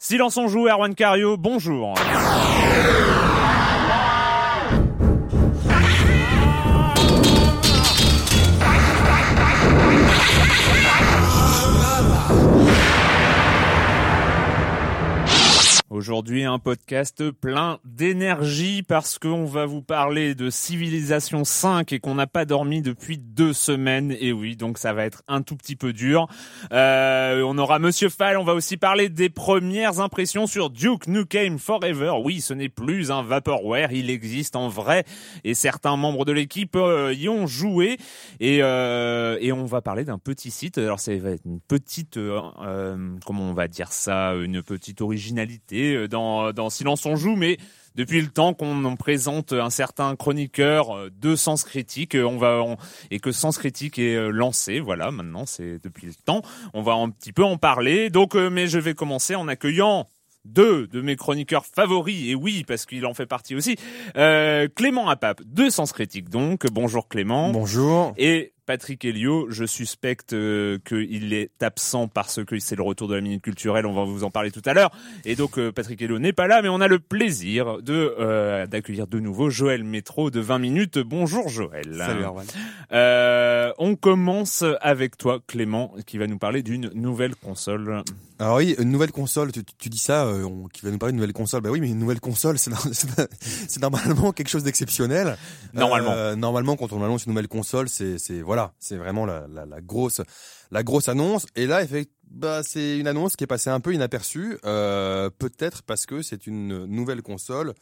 Silence 0.00 0.36
on 0.36 0.46
joue, 0.46 0.68
Erwan 0.68 0.94
Cario, 0.94 1.36
bonjour. 1.36 1.94
Aujourd'hui, 15.90 16.17
un 16.18 16.58
podcast 16.58 17.30
plein 17.30 17.78
d'énergie 17.84 18.82
parce 18.82 19.20
qu'on 19.20 19.44
va 19.44 19.66
vous 19.66 19.82
parler 19.82 20.34
de 20.34 20.50
Civilisation 20.50 21.44
5 21.44 21.92
et 21.92 22.00
qu'on 22.00 22.16
n'a 22.16 22.26
pas 22.26 22.44
dormi 22.44 22.82
depuis 22.82 23.18
deux 23.18 23.52
semaines. 23.52 24.14
Et 24.18 24.32
oui, 24.32 24.56
donc 24.56 24.78
ça 24.78 24.92
va 24.92 25.04
être 25.04 25.22
un 25.28 25.42
tout 25.42 25.54
petit 25.54 25.76
peu 25.76 25.92
dur. 25.92 26.26
Euh, 26.72 27.42
on 27.42 27.56
aura 27.56 27.78
Monsieur 27.78 28.08
Fall, 28.08 28.36
on 28.36 28.42
va 28.42 28.54
aussi 28.54 28.76
parler 28.76 29.08
des 29.08 29.28
premières 29.28 30.00
impressions 30.00 30.48
sur 30.48 30.70
Duke 30.70 31.06
Nukem 31.06 31.58
Forever. 31.58 32.14
Oui, 32.24 32.40
ce 32.40 32.52
n'est 32.52 32.68
plus 32.68 33.12
un 33.12 33.22
vaporware, 33.22 33.92
il 33.92 34.10
existe 34.10 34.56
en 34.56 34.68
vrai 34.68 35.04
et 35.44 35.54
certains 35.54 35.96
membres 35.96 36.24
de 36.24 36.32
l'équipe 36.32 36.74
euh, 36.74 37.14
y 37.14 37.28
ont 37.28 37.46
joué. 37.46 37.96
Et, 38.40 38.58
euh, 38.62 39.38
et 39.40 39.52
on 39.52 39.66
va 39.66 39.82
parler 39.82 40.04
d'un 40.04 40.18
petit 40.18 40.50
site. 40.50 40.78
Alors 40.78 40.98
ça 40.98 41.14
va 41.16 41.30
être 41.30 41.46
une 41.46 41.60
petite, 41.60 42.16
euh, 42.16 42.40
euh, 42.60 43.16
comment 43.24 43.44
on 43.44 43.54
va 43.54 43.68
dire 43.68 43.92
ça, 43.92 44.32
une 44.34 44.62
petite 44.62 45.00
originalité 45.00 45.94
euh, 45.94 46.07
dans, 46.08 46.52
dans 46.52 46.70
Silence 46.70 47.06
on 47.06 47.16
joue, 47.16 47.36
mais 47.36 47.58
depuis 47.94 48.20
le 48.20 48.28
temps 48.28 48.54
qu'on 48.54 48.84
en 48.84 48.96
présente 48.96 49.52
un 49.52 49.70
certain 49.70 50.14
chroniqueur 50.14 50.96
euh, 50.96 51.10
de 51.20 51.34
Sens 51.36 51.64
Critique, 51.64 52.14
euh, 52.14 52.24
on 52.24 52.36
va 52.36 52.62
on- 52.62 52.76
et 53.10 53.18
que 53.18 53.32
Sens 53.32 53.58
Critique 53.58 53.98
est 53.98 54.14
euh, 54.14 54.30
lancé, 54.30 54.78
voilà, 54.80 55.10
maintenant 55.10 55.46
c'est 55.46 55.82
depuis 55.82 56.06
le 56.06 56.14
temps, 56.14 56.42
on 56.74 56.82
va 56.82 56.92
un 56.92 57.10
petit 57.10 57.32
peu 57.32 57.44
en 57.44 57.56
parler. 57.56 58.10
Donc, 58.10 58.34
mais 58.34 58.66
je 58.68 58.78
vais 58.78 58.94
commencer 58.94 59.34
en 59.34 59.48
accueillant 59.48 60.06
deux 60.44 60.86
de 60.86 61.00
mes 61.02 61.16
chroniqueurs 61.16 61.66
favoris, 61.66 62.28
et 62.28 62.34
oui, 62.34 62.64
parce 62.66 62.86
qu'il 62.86 63.04
en 63.04 63.12
fait 63.14 63.26
partie 63.26 63.54
aussi, 63.54 63.76
euh, 64.16 64.68
Clément 64.74 65.08
Apap, 65.08 65.42
de 65.44 65.68
Sens 65.68 65.92
Critique 65.92 66.30
donc. 66.30 66.66
Bonjour 66.72 67.08
Clément. 67.08 67.50
Bonjour. 67.50 68.14
Et 68.16 68.52
Patrick 68.68 69.02
Helio, 69.06 69.46
je 69.48 69.64
suspecte 69.64 70.34
euh, 70.34 70.76
qu'il 70.86 71.32
est 71.32 71.62
absent 71.62 72.06
parce 72.06 72.44
que 72.44 72.58
c'est 72.58 72.76
le 72.76 72.82
retour 72.82 73.08
de 73.08 73.14
la 73.14 73.22
minute 73.22 73.40
culturelle, 73.40 73.86
on 73.86 73.94
va 73.94 74.04
vous 74.04 74.24
en 74.24 74.30
parler 74.30 74.50
tout 74.50 74.60
à 74.66 74.74
l'heure. 74.74 74.90
Et 75.24 75.36
donc 75.36 75.58
euh, 75.58 75.72
Patrick 75.72 76.02
Helio 76.02 76.18
n'est 76.18 76.34
pas 76.34 76.46
là, 76.48 76.60
mais 76.60 76.68
on 76.68 76.82
a 76.82 76.86
le 76.86 76.98
plaisir 76.98 77.80
de 77.80 78.14
euh, 78.20 78.66
d'accueillir 78.66 79.06
de 79.06 79.20
nouveau 79.20 79.48
Joël 79.48 79.84
Métro 79.84 80.30
de 80.30 80.40
20 80.40 80.58
minutes. 80.58 80.98
Bonjour 80.98 81.48
Joël. 81.48 81.94
Salut 81.96 82.24
Erwan. 82.24 82.46
On 83.78 83.96
commence 83.96 84.62
avec 84.82 85.16
toi 85.16 85.38
Clément, 85.46 85.94
qui 86.06 86.18
va 86.18 86.26
nous 86.26 86.36
parler 86.38 86.62
d'une 86.62 86.90
nouvelle 86.92 87.36
console. 87.36 88.02
Alors 88.38 88.58
oui, 88.58 88.76
une 88.78 88.90
nouvelle 88.90 89.10
console, 89.12 89.50
tu, 89.50 89.62
tu 89.78 89.88
dis 89.88 89.98
ça, 89.98 90.26
on- 90.28 90.68
qui 90.68 90.84
va 90.84 90.90
nous 90.92 90.98
parler 90.98 91.12
d'une 91.12 91.20
nouvelle 91.20 91.32
console. 91.32 91.60
Bah 91.62 91.70
oui, 91.72 91.80
mais 91.80 91.88
une 91.88 91.98
nouvelle 91.98 92.20
console, 92.20 92.58
c'est 92.58 92.70
no- 92.70 92.76
c'est- 92.92 93.08
c'est 93.40 93.80
normalement 93.82 94.32
quelque 94.32 94.48
chose 94.50 94.62
d'exceptionnel. 94.62 95.36
Normalement. 95.72 96.36
Normalement, 96.36 96.76
quand 96.76 96.92
on 96.92 97.02
annonce 97.02 97.24
une 97.24 97.32
nouvelle 97.32 97.48
console, 97.48 97.88
c'est 97.88 98.18
c'est 98.18 98.42
voilà, 98.58 98.72
c'est 98.80 98.96
vraiment 98.96 99.24
la, 99.24 99.46
la, 99.52 99.66
la 99.66 99.80
grosse 99.80 100.20
la 100.72 100.82
grosse 100.82 101.08
annonce. 101.08 101.46
Et 101.54 101.66
là, 101.66 101.82
bah, 102.30 102.62
c'est 102.64 102.98
une 102.98 103.06
annonce 103.06 103.36
qui 103.36 103.44
est 103.44 103.46
passée 103.46 103.70
un 103.70 103.78
peu 103.80 103.94
inaperçue, 103.94 104.58
euh, 104.64 105.30
peut-être 105.38 105.82
parce 105.82 106.06
que 106.06 106.22
c'est 106.22 106.46
une 106.46 106.86
nouvelle 106.86 107.22
console 107.22 107.72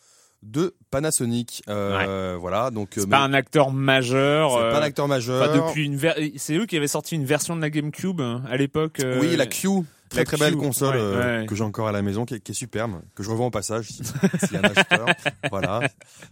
de 0.42 0.74
Panasonic. 0.90 1.62
Euh, 1.68 2.36
Voilà, 2.38 2.70
donc 2.70 2.90
C'est 2.94 3.00
euh, 3.00 3.06
pas 3.06 3.20
un 3.20 3.32
acteur 3.32 3.72
majeur. 3.72 4.50
c'est 4.52 4.58
euh, 4.58 4.70
pas 4.70 4.78
un 4.80 4.82
acteur 4.82 5.08
majeur. 5.08 5.52
depuis 5.70 5.86
une 5.86 5.96
ver- 5.96 6.14
c'est 6.36 6.56
eux 6.56 6.66
qui 6.66 6.76
avaient 6.76 6.86
sorti 6.88 7.14
une 7.14 7.24
version 7.24 7.56
de 7.56 7.62
la 7.62 7.70
GameCube 7.70 8.20
à 8.48 8.56
l'époque. 8.58 9.00
Oui, 9.18 9.34
la 9.34 9.46
Q. 9.46 9.68
Très 10.08 10.20
la 10.20 10.24
très 10.24 10.36
Q, 10.36 10.40
belle 10.44 10.56
console 10.56 10.94
ouais, 10.96 11.00
euh, 11.02 11.40
ouais. 11.40 11.46
que 11.46 11.54
j'ai 11.54 11.64
encore 11.64 11.88
à 11.88 11.92
la 11.92 12.02
maison, 12.02 12.24
qui 12.24 12.34
est, 12.34 12.40
qui 12.40 12.52
est 12.52 12.54
superbe, 12.54 13.00
que 13.14 13.22
je 13.22 13.30
revends 13.30 13.46
au 13.46 13.50
passage 13.50 13.88
si- 13.88 14.02
s'il 14.04 14.52
y 14.52 14.56
a 14.56 14.60
un 14.60 14.70
acheteur. 14.70 15.06
voilà, 15.50 15.80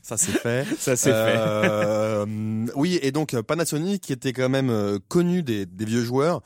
ça 0.03 0.17
c'est 0.17 0.33
fait. 0.33 0.65
Ça 0.79 0.97
c'est 0.97 1.11
fait. 1.11 1.35
Euh, 1.37 2.67
oui, 2.75 2.99
et 3.03 3.13
donc 3.13 3.39
Panasonic 3.41 4.03
qui 4.03 4.13
était 4.13 4.33
quand 4.33 4.49
même 4.49 4.71
euh, 4.71 4.99
connu 5.09 5.43
des, 5.43 5.67
des 5.67 5.85
vieux 5.85 6.03
joueurs 6.05 6.43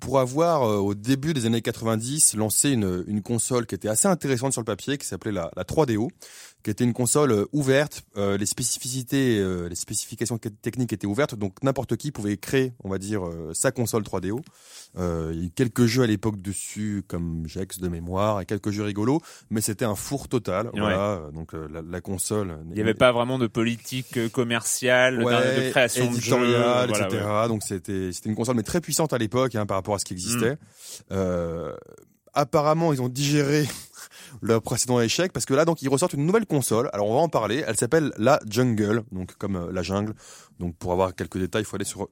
pour 0.00 0.20
avoir 0.20 0.64
euh, 0.64 0.76
au 0.76 0.94
début 0.94 1.32
des 1.32 1.46
années 1.46 1.62
90 1.62 2.34
lancé 2.36 2.70
une, 2.70 3.04
une 3.06 3.22
console 3.22 3.64
qui 3.66 3.74
était 3.74 3.88
assez 3.88 4.06
intéressante 4.08 4.52
sur 4.52 4.60
le 4.60 4.66
papier, 4.66 4.98
qui 4.98 5.06
s'appelait 5.06 5.32
la, 5.32 5.50
la 5.56 5.64
3DO, 5.64 6.08
qui 6.66 6.70
était 6.72 6.82
une 6.82 6.94
console 6.94 7.30
euh, 7.30 7.44
ouverte. 7.52 8.02
Euh, 8.16 8.36
les 8.36 8.44
spécificités, 8.44 9.38
euh, 9.38 9.68
les 9.68 9.76
spécifications 9.76 10.36
techniques 10.36 10.92
étaient 10.92 11.06
ouvertes, 11.06 11.36
donc 11.36 11.62
n'importe 11.62 11.96
qui 11.96 12.10
pouvait 12.10 12.36
créer, 12.36 12.72
on 12.82 12.88
va 12.88 12.98
dire, 12.98 13.24
euh, 13.24 13.52
sa 13.54 13.70
console 13.70 14.02
3DO. 14.02 14.40
Euh, 14.98 15.30
il 15.32 15.38
y 15.38 15.42
a 15.42 15.46
eu 15.46 15.50
quelques 15.50 15.86
jeux 15.86 16.02
à 16.02 16.08
l'époque 16.08 16.42
dessus, 16.42 17.04
comme 17.06 17.44
Jex 17.46 17.78
de 17.78 17.86
mémoire, 17.86 18.40
et 18.40 18.46
quelques 18.46 18.72
jeux 18.72 18.82
rigolos, 18.82 19.22
mais 19.48 19.60
c'était 19.60 19.84
un 19.84 19.94
four 19.94 20.26
total. 20.26 20.66
Ouais. 20.66 20.80
Voilà, 20.80 21.20
donc 21.32 21.52
la, 21.52 21.82
la 21.88 22.00
console. 22.00 22.58
Il 22.70 22.74
n'y 22.74 22.80
avait 22.80 22.94
pas 22.94 23.12
vraiment 23.12 23.38
de 23.38 23.46
politique 23.46 24.32
commerciale, 24.32 25.18
de 25.18 25.70
création 25.70 26.10
de 26.10 26.18
jeux, 26.18 26.34
voilà, 26.34 26.86
etc. 26.88 27.24
ouais. 27.24 27.48
Donc 27.48 27.62
c'était 27.62 28.10
c'était 28.12 28.28
une 28.28 28.34
console 28.34 28.56
mais 28.56 28.64
très 28.64 28.80
puissante 28.80 29.12
à 29.12 29.18
l'époque 29.18 29.54
hein, 29.54 29.66
par 29.66 29.76
rapport 29.76 29.94
à 29.94 30.00
ce 30.00 30.04
qui 30.04 30.14
existait. 30.14 30.58
Mm. 31.10 31.14
Apparemment, 32.36 32.92
ils 32.92 33.02
ont 33.02 33.08
digéré 33.08 33.66
leur 34.42 34.62
précédent 34.62 35.00
échec 35.00 35.32
parce 35.32 35.46
que 35.46 35.54
là 35.54 35.64
donc 35.64 35.82
ils 35.82 35.88
ressortent 35.88 36.12
une 36.12 36.26
nouvelle 36.26 36.46
console. 36.46 36.90
Alors 36.92 37.08
on 37.08 37.14
va 37.14 37.20
en 37.20 37.28
parler. 37.28 37.64
Elle 37.66 37.76
s'appelle 37.76 38.12
la 38.18 38.38
Jungle, 38.48 39.02
donc 39.10 39.34
comme 39.38 39.56
euh, 39.56 39.72
la 39.72 39.82
jungle. 39.82 40.14
Donc 40.60 40.76
pour 40.76 40.92
avoir 40.92 41.14
quelques 41.14 41.38
détails, 41.38 41.62
il 41.62 41.64
faut 41.64 41.76
aller 41.76 41.84
sur 41.84 42.08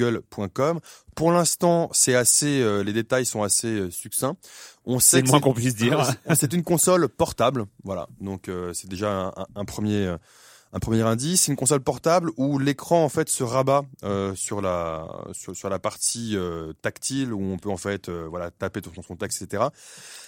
thejungle.com. 0.00 0.80
Pour 1.14 1.32
l'instant, 1.32 1.88
c'est 1.92 2.14
assez, 2.14 2.60
euh, 2.60 2.82
les 2.82 2.92
détails 2.92 3.26
sont 3.26 3.42
assez 3.42 3.68
euh, 3.68 3.90
succincts. 3.90 4.36
On 4.84 4.98
C'est 4.98 5.18
sait 5.18 5.22
le 5.22 5.28
moins 5.28 5.40
qu'on 5.40 5.54
puisse 5.54 5.74
dire. 5.74 6.04
c'est 6.34 6.52
une 6.52 6.62
console 6.62 7.08
portable, 7.08 7.66
voilà. 7.84 8.08
Donc 8.20 8.48
euh, 8.48 8.72
c'est 8.72 8.88
déjà 8.88 9.10
un, 9.10 9.28
un- 9.28 9.46
un 9.56 9.64
premier, 9.64 10.06
euh, 10.06 10.16
Un 10.76 10.78
premier 10.78 11.00
indice, 11.00 11.40
c'est 11.40 11.52
une 11.52 11.56
console 11.56 11.80
portable 11.80 12.32
où 12.36 12.58
l'écran 12.58 13.02
en 13.02 13.08
fait 13.08 13.30
se 13.30 13.42
rabat 13.42 13.86
euh, 14.04 14.34
sur 14.34 14.60
la 14.60 15.08
sur, 15.32 15.56
sur 15.56 15.70
la 15.70 15.78
partie 15.78 16.36
euh, 16.36 16.74
tactile 16.82 17.32
où 17.32 17.40
on 17.40 17.56
peut 17.56 17.70
en 17.70 17.78
fait 17.78 18.10
euh, 18.10 18.26
voilà 18.28 18.50
taper 18.50 18.82
sur 18.82 19.02
son 19.02 19.16
texte, 19.16 19.40
etc. 19.40 19.68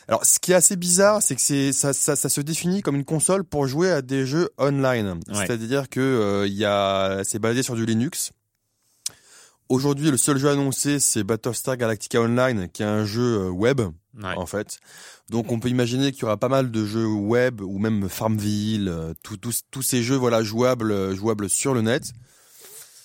Alors, 0.09 0.25
ce 0.25 0.39
qui 0.39 0.53
est 0.53 0.55
assez 0.55 0.77
bizarre, 0.77 1.21
c'est 1.21 1.35
que 1.35 1.43
c'est 1.43 1.75
ça, 1.75 1.93
ça, 1.93 2.17
ça, 2.17 2.31
se 2.31 2.41
définit 2.41 2.81
comme 2.81 2.97
une 2.97 3.05
console 3.05 3.45
pour 3.45 3.67
jouer 3.67 3.91
à 3.91 4.01
des 4.01 4.25
jeux 4.25 4.49
online. 4.57 5.21
C'est-à-dire 5.35 5.91
que 5.91 6.45
il 6.47 6.55
y 6.55 6.65
a 6.65 7.21
c'est 7.25 7.39
basé 7.39 7.63
sur 7.63 7.75
du 7.75 7.85
Linux. 7.85 8.33
Aujourd'hui, 9.69 10.11
le 10.11 10.17
seul 10.17 10.39
jeu 10.39 10.49
annoncé, 10.49 10.99
c'est 10.99 11.25
Battlestar 11.25 11.77
Galactica 11.77 12.23
Online, 12.23 12.71
qui 12.73 12.83
est 12.83 12.87
un 12.87 13.05
jeu 13.05 13.51
web, 13.51 13.83
en 14.23 14.47
fait. 14.47 14.79
Donc 15.31 15.53
on 15.53 15.61
peut 15.61 15.69
imaginer 15.69 16.13
qu'il 16.13 16.23
y 16.23 16.25
aura 16.25 16.37
pas 16.37 16.49
mal 16.49 16.71
de 16.71 16.87
jeux 16.87 17.07
web 17.07 17.61
ou 17.61 17.79
même 17.79 18.09
Farmville, 18.09 18.89
euh, 18.89 19.15
tous 19.23 19.83
ces 19.83 20.03
jeux 20.03 20.17
voilà 20.17 20.43
jouables 20.43 20.93
euh, 20.93 21.15
jouables 21.15 21.49
sur 21.49 21.75
le 21.75 21.83
net. 21.83 22.13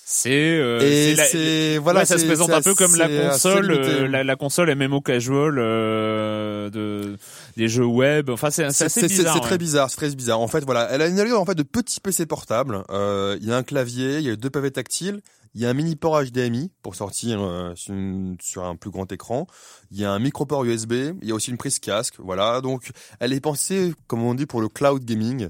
C'est 0.05 0.31
euh, 0.31 1.15
c'est 1.15 1.77
voilà 1.77 2.05
ça 2.05 2.17
se 2.17 2.25
présente 2.25 2.49
un 2.49 2.61
peu 2.61 2.75
comme 2.75 2.95
la 2.97 3.07
console 3.07 3.71
la, 4.09 4.23
la, 4.23 4.35
console 4.35 4.75
MMO 4.75 4.99
casual 4.99 5.55
euh, 5.57 6.69
de 6.69 7.17
des 7.55 7.69
jeux 7.69 7.85
web. 7.85 8.29
Enfin 8.29 8.51
c'est 8.51 8.65
assez 8.65 9.07
bizarre 9.07 9.33
c'est 9.33 9.39
très 9.39 9.57
bizarre 9.57 9.89
c'est 9.89 9.95
très 9.95 10.13
bizarre. 10.13 10.41
En 10.41 10.49
fait 10.49 10.65
voilà 10.65 10.89
elle 10.91 11.01
a 11.01 11.07
une 11.07 11.19
allure 11.19 11.39
en 11.39 11.45
fait 11.45 11.55
de 11.55 11.63
petits 11.63 12.01
PC 12.01 12.25
portables 12.25 12.83
euh, 12.91 13.37
il 13.41 13.47
y 13.47 13.51
a 13.51 13.55
un 13.55 13.63
clavier 13.63 14.17
il 14.17 14.25
y 14.25 14.29
a 14.29 14.35
deux 14.35 14.49
pavés 14.49 14.71
tactiles 14.71 15.21
il 15.55 15.61
y 15.61 15.65
a 15.65 15.69
un 15.69 15.73
mini 15.73 15.95
port 15.95 16.21
HDMI 16.23 16.71
pour 16.81 16.95
sortir 16.95 17.39
euh, 17.41 17.73
sur, 17.75 18.63
un 18.63 18.75
plus 18.75 18.89
grand 18.89 19.11
écran. 19.11 19.47
Il 19.91 19.99
y 19.99 20.05
a 20.05 20.11
un 20.11 20.19
micro 20.19 20.45
port 20.45 20.63
USB. 20.63 20.93
Il 21.21 21.27
y 21.27 21.31
a 21.31 21.35
aussi 21.35 21.51
une 21.51 21.57
prise 21.57 21.79
casque. 21.79 22.15
Voilà. 22.19 22.61
Donc, 22.61 22.91
elle 23.19 23.33
est 23.33 23.39
pensée, 23.39 23.93
comme 24.07 24.23
on 24.23 24.33
dit, 24.33 24.45
pour 24.45 24.61
le 24.61 24.69
cloud 24.69 25.03
gaming. 25.03 25.49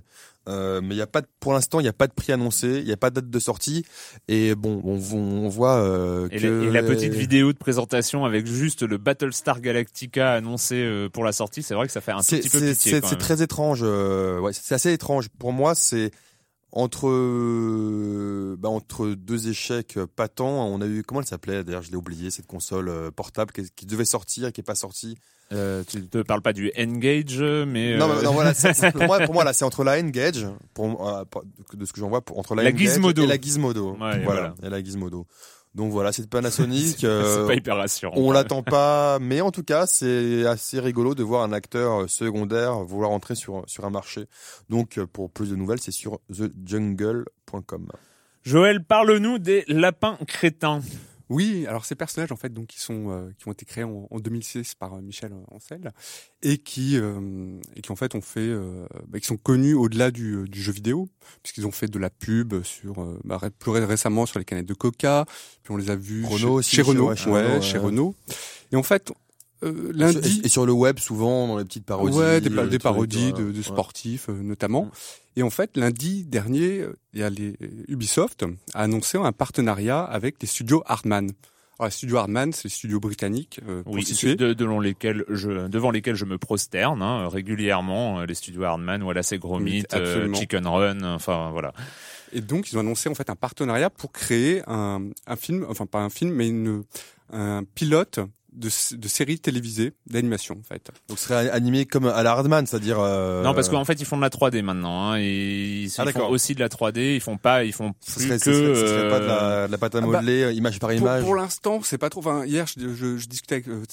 Euh, 0.49 0.81
mais 0.81 0.95
il 0.95 0.97
y 0.97 1.01
a 1.01 1.07
pas 1.07 1.21
de, 1.21 1.27
pour 1.39 1.53
l'instant 1.53 1.79
il 1.79 1.83
n'y 1.83 1.89
a 1.89 1.93
pas 1.93 2.07
de 2.07 2.11
prix 2.11 2.33
annoncé, 2.33 2.79
il 2.79 2.83
n'y 2.83 2.91
a 2.91 2.97
pas 2.97 3.09
de 3.09 3.15
date 3.15 3.29
de 3.29 3.39
sortie 3.39 3.85
et 4.27 4.55
bon 4.55 4.81
on, 4.83 4.99
on 5.15 5.47
voit 5.47 5.77
euh, 5.77 6.27
et, 6.31 6.39
que... 6.41 6.69
la, 6.69 6.83
petite 6.83 7.13
vidéo 7.13 7.53
de 7.53 7.57
présentation 7.57 8.25
avec 8.25 8.45
juste 8.45 8.83
le 8.83 8.97
Battlestar 8.97 9.61
Galactica 9.61 10.33
annoncé 10.33 10.75
euh, 10.75 11.07
pour 11.07 11.23
la 11.23 11.31
sortie, 11.31 11.63
c'est 11.63 11.75
vrai 11.75 11.87
que 11.87 11.93
ça 11.93 12.01
fait 12.01 12.11
un 12.11 12.19
petit 12.19 12.49
peu 12.49 12.59
pitié. 12.59 12.99
C'est 13.01 13.17
très 13.17 13.41
étrange, 13.41 13.83
euh, 13.83 14.37
ouais, 14.41 14.51
c'est 14.51 14.75
assez 14.75 14.91
étrange. 14.91 15.29
Pour 15.29 15.53
moi 15.53 15.75
c'est 15.75 16.11
entre 16.75 17.07
euh, 17.07 18.55
bah, 18.57 18.69
entre 18.69 19.09
deux 19.09 19.47
échecs 19.47 19.99
patents, 20.15 20.67
on 20.67 20.81
a 20.81 20.87
eu 20.87 21.03
comment 21.03 21.21
elle 21.21 21.27
s'appelait 21.27 21.63
d'ailleurs, 21.63 21.83
je 21.83 21.91
l'ai 21.91 21.97
oublié 21.97 22.31
cette 22.31 22.47
console 22.47 22.89
euh, 22.89 23.11
portable 23.11 23.51
qui, 23.51 23.85
devait 23.85 24.05
sortir 24.05 24.47
et 24.47 24.51
qui 24.51 24.61
est 24.61 24.63
pas 24.63 24.73
sortie? 24.73 25.15
Euh, 25.51 25.83
tu 25.87 26.03
te 26.07 26.23
parles 26.23 26.41
pas 26.41 26.51
du 26.51 26.71
Engage, 26.75 27.39
mais 27.67 27.95
non, 27.95 28.07
non, 28.07 28.31
voilà, 28.31 28.53
pour 28.91 29.03
moi, 29.03 29.19
pour 29.19 29.33
moi 29.35 29.43
là, 29.43 29.53
c'est 29.53 29.65
entre 29.65 29.83
la 29.83 29.99
Engage, 29.99 30.47
pour, 30.73 31.07
euh, 31.07 31.23
de 31.75 31.85
ce 31.85 31.93
que 31.93 31.99
j'en 31.99 32.09
vois, 32.09 32.23
entre 32.35 32.55
la, 32.55 32.63
la 32.63 32.75
Gizmodo. 32.75 33.23
et 33.23 33.27
la 33.27 33.39
Gizmodo. 33.39 33.95
voilà, 33.95 34.23
voilà, 34.23 34.55
et 34.63 34.69
la 34.69 34.83
Gizmodo. 34.83 35.27
Donc 35.75 35.91
voilà, 35.91 36.11
c'est 36.11 36.27
Panasonic. 36.29 36.97
c'est 36.99 37.05
euh, 37.05 37.47
pas 37.47 37.55
hyper 37.55 37.77
rassurant. 37.77 38.13
On 38.15 38.31
l'attend 38.31 38.63
pas, 38.63 39.19
mais 39.19 39.41
en 39.41 39.51
tout 39.51 39.63
cas, 39.63 39.85
c'est 39.85 40.45
assez 40.45 40.79
rigolo 40.79 41.15
de 41.15 41.23
voir 41.23 41.43
un 41.43 41.51
acteur 41.51 42.09
secondaire 42.09 42.79
vouloir 42.83 43.11
entrer 43.11 43.35
sur 43.35 43.63
sur 43.67 43.85
un 43.85 43.89
marché. 43.89 44.25
Donc 44.69 44.99
pour 45.13 45.29
plus 45.29 45.49
de 45.49 45.55
nouvelles, 45.55 45.79
c'est 45.79 45.91
sur 45.91 46.19
thejungle.com. 46.31 47.91
Joël, 48.43 48.83
parle-nous 48.83 49.39
des 49.39 49.63
lapins 49.67 50.17
crétins. 50.27 50.81
Oui, 51.33 51.65
alors 51.67 51.83
ces 51.83 51.95
personnages 51.95 52.31
en 52.31 52.35
fait 52.35 52.53
donc 52.53 52.67
qui 52.67 52.79
sont 52.79 53.09
euh, 53.09 53.31
qui 53.39 53.47
ont 53.47 53.51
été 53.51 53.65
créés 53.65 53.83
en, 53.83 54.07
2006 54.19 54.75
par 54.75 54.93
euh, 54.93 55.01
Michel 55.01 55.31
Ancel 55.49 55.91
et 56.43 56.59
qui 56.59 56.95
euh, 56.95 57.59
et 57.75 57.81
qui 57.81 57.91
en 57.91 57.95
fait 57.95 58.13
ont 58.13 58.21
fait 58.21 58.53
bah, 59.07 59.19
qui 59.19 59.25
sont 59.25 59.37
connus 59.37 59.73
au-delà 59.73 60.11
du, 60.11 60.47
du, 60.47 60.61
jeu 60.61 60.71
vidéo 60.71 61.09
puisqu'ils 61.41 61.65
ont 61.65 61.71
fait 61.71 61.87
de 61.87 61.97
la 61.97 62.11
pub 62.11 62.61
sur 62.61 63.03
bah, 63.23 63.41
plus 63.57 63.71
récemment 63.71 64.27
sur 64.27 64.37
les 64.37 64.45
canettes 64.45 64.67
de 64.67 64.75
Coca 64.75 65.25
puis 65.63 65.73
on 65.73 65.77
les 65.77 65.89
a 65.89 65.95
vus 65.95 66.23
Renault 66.23 66.61
chez, 66.61 66.83
Renault, 66.83 67.09
ouais, 67.09 67.61
chez 67.61 67.79
Renault. 67.79 68.13
Et 68.71 68.75
en 68.75 68.83
fait 68.83 69.11
lundi 69.93 70.41
et 70.43 70.49
sur 70.49 70.65
le 70.65 70.73
web 70.73 70.99
souvent 70.99 71.47
dans 71.47 71.57
les 71.57 71.65
petites 71.65 71.85
parodies 71.85 72.17
ouais 72.17 72.41
des, 72.41 72.49
des 72.49 72.79
parodies 72.79 73.33
de, 73.33 73.51
de, 73.51 73.61
sportifs 73.61 74.27
notamment 74.27 74.85
mm. 74.85 74.91
Et 75.35 75.43
en 75.43 75.49
fait, 75.49 75.77
lundi 75.77 76.25
dernier, 76.25 76.85
il 77.13 77.19
y 77.19 77.23
a 77.23 77.29
les, 77.29 77.55
Ubisoft 77.87 78.45
a 78.73 78.83
annoncé 78.83 79.17
un 79.17 79.31
partenariat 79.31 80.03
avec 80.03 80.35
les 80.41 80.47
studios 80.47 80.83
Hardman. 80.85 81.31
Alors, 81.79 81.87
les 81.87 81.91
studios 81.91 82.17
Hardman, 82.17 82.53
c'est 82.53 82.65
les 82.65 82.69
studios 82.69 82.99
britanniques. 82.99 83.59
Euh, 83.67 83.81
oui, 83.87 84.05
de, 84.35 84.53
devant 84.53 84.79
lesquels 84.79 85.25
je 85.27 85.67
devant 85.67 85.89
lesquels 85.89 86.15
je 86.15 86.25
me 86.25 86.37
prosterne 86.37 87.01
hein, 87.01 87.27
régulièrement. 87.29 88.19
Euh, 88.19 88.25
les 88.27 88.35
studios 88.35 88.63
Hardman, 88.63 89.01
voilà, 89.01 89.23
c'est 89.23 89.39
Gromit, 89.39 89.85
euh, 89.93 90.31
Chicken 90.35 90.67
Run, 90.67 91.01
enfin 91.01 91.49
voilà. 91.51 91.73
Et 92.31 92.41
donc, 92.41 92.71
ils 92.71 92.77
ont 92.77 92.81
annoncé 92.81 93.09
en 93.09 93.15
fait 93.15 93.29
un 93.31 93.35
partenariat 93.35 93.89
pour 93.89 94.11
créer 94.11 94.61
un, 94.67 95.09
un 95.25 95.35
film, 95.35 95.65
enfin 95.67 95.87
pas 95.87 95.99
un 95.99 96.09
film, 96.11 96.31
mais 96.31 96.47
une, 96.47 96.83
un 97.31 97.63
pilote 97.63 98.19
de, 98.53 98.69
de 98.95 99.07
séries 99.07 99.39
télévisées 99.39 99.93
d'animation 100.07 100.57
en 100.59 100.63
fait. 100.63 100.91
Donc 101.07 101.19
ce 101.19 101.25
serait 101.25 101.49
animé 101.49 101.85
comme 101.85 102.05
à 102.05 102.23
la 102.23 102.31
Hardman, 102.31 102.65
c'est-à-dire 102.65 102.99
euh... 102.99 103.43
Non, 103.43 103.53
parce 103.53 103.69
qu'en 103.69 103.85
fait 103.85 103.99
ils 103.99 104.05
font 104.05 104.17
de 104.17 104.21
la 104.21 104.29
3D 104.29 104.61
maintenant. 104.61 105.11
Hein, 105.11 105.17
et 105.19 105.83
ils, 105.83 105.91
ah, 105.97 106.05
font 106.11 106.29
aussi 106.29 106.55
de 106.55 106.59
la 106.59 106.69
3D. 106.69 107.15
Ils 107.15 107.21
font 107.21 107.37
pas, 107.37 107.63
ils 107.63 107.73
font 107.73 107.93
plus 107.93 108.27
que. 108.27 108.37
Ce 108.37 108.53
serait, 108.53 109.09
pas 109.09 109.19
de 109.19 109.25
la, 109.25 109.67
de 109.67 109.71
la 109.71 109.77
pâte 109.77 109.95
à 109.95 109.97
ah, 109.99 110.01
bah, 110.01 110.07
modeler, 110.07 110.43
euh, 110.43 110.53
image 110.53 110.79
par 110.79 110.93
image. 110.93 111.23
Pour, 111.23 111.35
l'instant, 111.35 111.81
c'est 111.83 111.97
pas 111.97 112.09
trop. 112.09 112.19
Enfin, 112.19 112.45
hier, 112.45 112.65
je, 112.67 112.93
je, 112.93 113.17
je 113.17 113.27
discutais 113.27 113.55
avec 113.55 113.67
euh, 113.67 113.83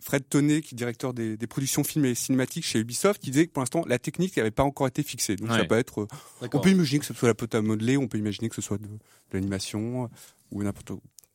Fred 0.00 0.28
Tonnet, 0.28 0.60
qui 0.60 0.74
est 0.74 0.76
directeur 0.78 1.14
des, 1.14 1.36
des, 1.36 1.46
productions 1.46 1.84
films 1.84 2.06
et 2.06 2.14
cinématiques 2.14 2.64
chez 2.64 2.78
Ubisoft, 2.78 3.20
qui 3.20 3.30
disait 3.30 3.46
que 3.46 3.52
pour 3.52 3.62
l'instant 3.62 3.84
la 3.86 3.98
technique 3.98 4.36
n'avait 4.36 4.50
pas 4.50 4.64
encore 4.64 4.86
été 4.86 5.02
fixée. 5.02 5.36
Donc 5.36 5.50
ça 5.50 5.64
peut 5.64 5.78
être. 5.78 6.02
Euh, 6.02 6.48
on 6.52 6.60
peut 6.60 6.70
imaginer 6.70 7.00
que 7.00 7.06
ce 7.06 7.14
soit 7.14 7.28
la 7.28 7.34
pâte 7.34 7.54
à 7.54 7.62
modeler, 7.62 7.96
on 7.96 8.08
peut 8.08 8.18
imaginer 8.18 8.48
que 8.48 8.54
ce 8.54 8.62
soit 8.62 8.78
de, 8.78 8.86
de 8.86 8.98
l'animation 9.32 10.08
ou 10.52 10.62
n'importe 10.62 10.92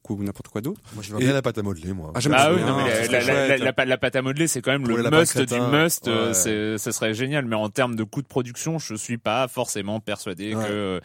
ou 0.09 0.23
n'importe 0.23 0.49
quoi 0.49 0.61
d'autre. 0.61 0.81
Moi, 0.93 1.03
je 1.03 1.13
veux 1.13 1.19
bien 1.19 1.33
la 1.33 1.41
pâte 1.41 1.57
à 1.57 1.61
modeler, 1.61 1.93
moi. 1.93 2.11
Ah, 2.15 2.19
ah 2.33 2.53
oui, 2.53 2.61
non, 2.61 2.77
mais 2.77 3.07
la, 3.07 3.21
la, 3.21 3.57
la, 3.57 3.85
la, 3.85 3.97
pâte 3.97 4.15
à 4.15 4.21
modeler, 4.21 4.47
c'est 4.47 4.61
quand 4.61 4.71
même 4.71 4.87
le 4.87 5.09
must 5.09 5.39
du 5.39 5.59
must. 5.59 6.07
Euh, 6.07 6.27
ouais. 6.29 6.77
Ce 6.77 6.91
serait 6.91 7.13
génial, 7.13 7.45
mais 7.45 7.55
en 7.55 7.69
termes 7.69 7.95
de 7.95 8.03
coût 8.03 8.21
de 8.21 8.27
production, 8.27 8.79
je 8.79 8.95
suis 8.95 9.17
pas 9.17 9.47
forcément 9.47 9.99
persuadé 9.99 10.55
ouais. 10.55 10.65
que 10.65 11.01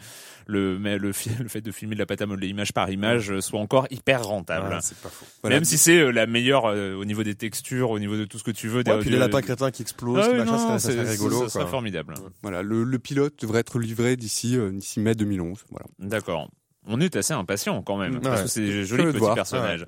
le, 0.47 0.79
mais 0.79 0.97
le, 0.97 1.07
le, 1.07 1.13
fait 1.47 1.61
de 1.61 1.71
filmer 1.71 1.95
de 1.95 1.99
la 1.99 2.05
pâte 2.05 2.21
à 2.21 2.25
modeler 2.25 2.47
image 2.47 2.73
par 2.73 2.89
image 2.89 3.39
soit 3.39 3.59
encore 3.59 3.87
hyper 3.91 4.25
rentable. 4.25 4.73
Ouais, 4.73 4.79
c'est 4.81 4.97
pas 4.97 5.09
faux. 5.09 5.25
Voilà. 5.41 5.57
Même 5.57 5.65
si 5.65 5.77
c'est 5.77 5.99
euh, 5.99 6.11
la 6.11 6.25
meilleure 6.25 6.65
euh, 6.65 6.95
au 6.95 7.05
niveau 7.05 7.23
des 7.23 7.35
textures, 7.35 7.91
au 7.91 7.99
niveau 7.99 8.17
de 8.17 8.25
tout 8.25 8.39
ce 8.39 8.43
que 8.43 8.51
tu 8.51 8.67
veux. 8.67 8.83
Ouais, 8.85 8.99
puis 8.99 9.09
les 9.09 9.17
lapins 9.17 9.41
crétins 9.41 9.71
qui 9.71 9.81
explosent, 9.81 10.25
ah, 10.29 10.33
machin, 10.33 10.51
non, 10.51 10.79
ça, 10.79 10.79
serait 10.79 11.09
rigolo. 11.09 11.43
Ça 11.43 11.59
serait 11.59 11.67
formidable. 11.67 12.15
Voilà, 12.41 12.61
le, 12.61 12.83
le, 12.83 12.99
pilote 12.99 13.39
devrait 13.41 13.59
être 13.59 13.79
livré 13.79 14.15
d'ici 14.15 14.57
d'ici 14.71 14.99
mai 14.99 15.15
2011. 15.15 15.65
Voilà. 15.69 15.85
D'accord 15.99 16.49
on 16.87 16.99
est 16.99 17.15
assez 17.15 17.33
impatient 17.33 17.81
quand 17.81 17.97
même, 17.97 18.19
parce 18.21 18.43
que 18.43 18.47
c'est 18.47 18.61
des 18.61 18.83
jolis 18.85 19.13
petits 19.13 19.35
personnages. 19.35 19.85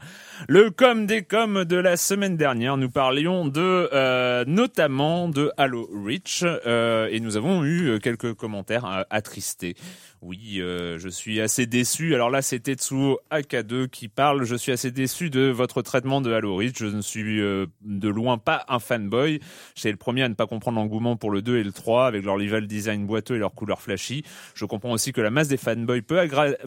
Le 0.48 0.70
com 0.70 1.06
des 1.06 1.24
coms 1.24 1.66
de 1.66 1.76
la 1.76 1.98
semaine 1.98 2.38
dernière, 2.38 2.78
nous 2.78 2.90
parlions 2.90 3.48
de 3.48 3.90
euh, 3.94 4.44
notamment 4.48 5.28
de 5.28 5.52
Halo 5.58 5.90
Reach, 6.06 6.44
euh, 6.44 7.08
et 7.12 7.20
nous 7.20 7.38
avons 7.38 7.64
eu 7.66 8.00
quelques 8.00 8.34
commentaires 8.34 9.06
attristés. 9.10 9.76
Oui, 10.22 10.58
euh, 10.60 11.00
je 11.00 11.08
suis 11.08 11.40
assez 11.40 11.66
déçu. 11.66 12.14
Alors 12.14 12.30
là, 12.30 12.42
c'est 12.42 12.60
Tetsuo 12.60 13.20
AK2 13.32 13.88
qui 13.88 14.10
parle. 14.10 14.44
Je 14.44 14.56
suis 14.56 14.74
assez 14.74 14.92
déçu 14.92 15.30
de 15.30 15.48
votre 15.50 15.82
traitement 15.82 16.20
de 16.20 16.34
Halo 16.34 16.58
Reach. 16.58 16.78
Je 16.78 16.88
ne 16.88 17.00
suis 17.00 17.40
euh, 17.40 17.68
de 17.86 18.10
loin 18.10 18.38
pas 18.38 18.66
un 18.68 18.80
fanboy. 18.80 19.40
J'étais 19.76 19.92
le 19.92 19.98
premier 19.98 20.24
à 20.24 20.30
ne 20.30 20.34
pas 20.34 20.46
comprendre 20.46 20.78
l'engouement 20.78 21.16
pour 21.16 21.32
le 21.32 21.42
2 21.42 21.60
et 21.60 21.64
le 21.64 21.72
3 21.72 22.06
avec 22.06 22.26
leur 22.26 22.36
level 22.36 22.68
design 22.68 23.06
boiteux 23.06 23.38
et 23.38 23.40
leur 23.40 23.54
couleur 23.54 23.82
flashy. 23.82 24.24
Je 24.56 24.66
comprends 24.66 24.92
aussi 24.92 25.14
que 25.14 25.22
la 25.22 25.32
masse 25.32 25.48
des 25.48 25.56
fanboys 25.56 26.02
peut, 26.02 26.20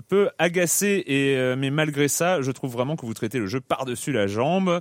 peut 0.09 0.31
agacer, 0.39 1.05
et, 1.07 1.37
euh, 1.37 1.55
mais 1.55 1.71
malgré 1.71 2.09
ça, 2.09 2.41
je 2.41 2.51
trouve 2.53 2.73
vraiment 2.73 2.97
que 2.97 3.05
vous 3.05 3.15
traitez 3.15 3.39
le 3.39 3.49
jeu 3.49 3.61
par-dessus 3.61 4.13
la 4.13 4.29
jambe. 4.29 4.81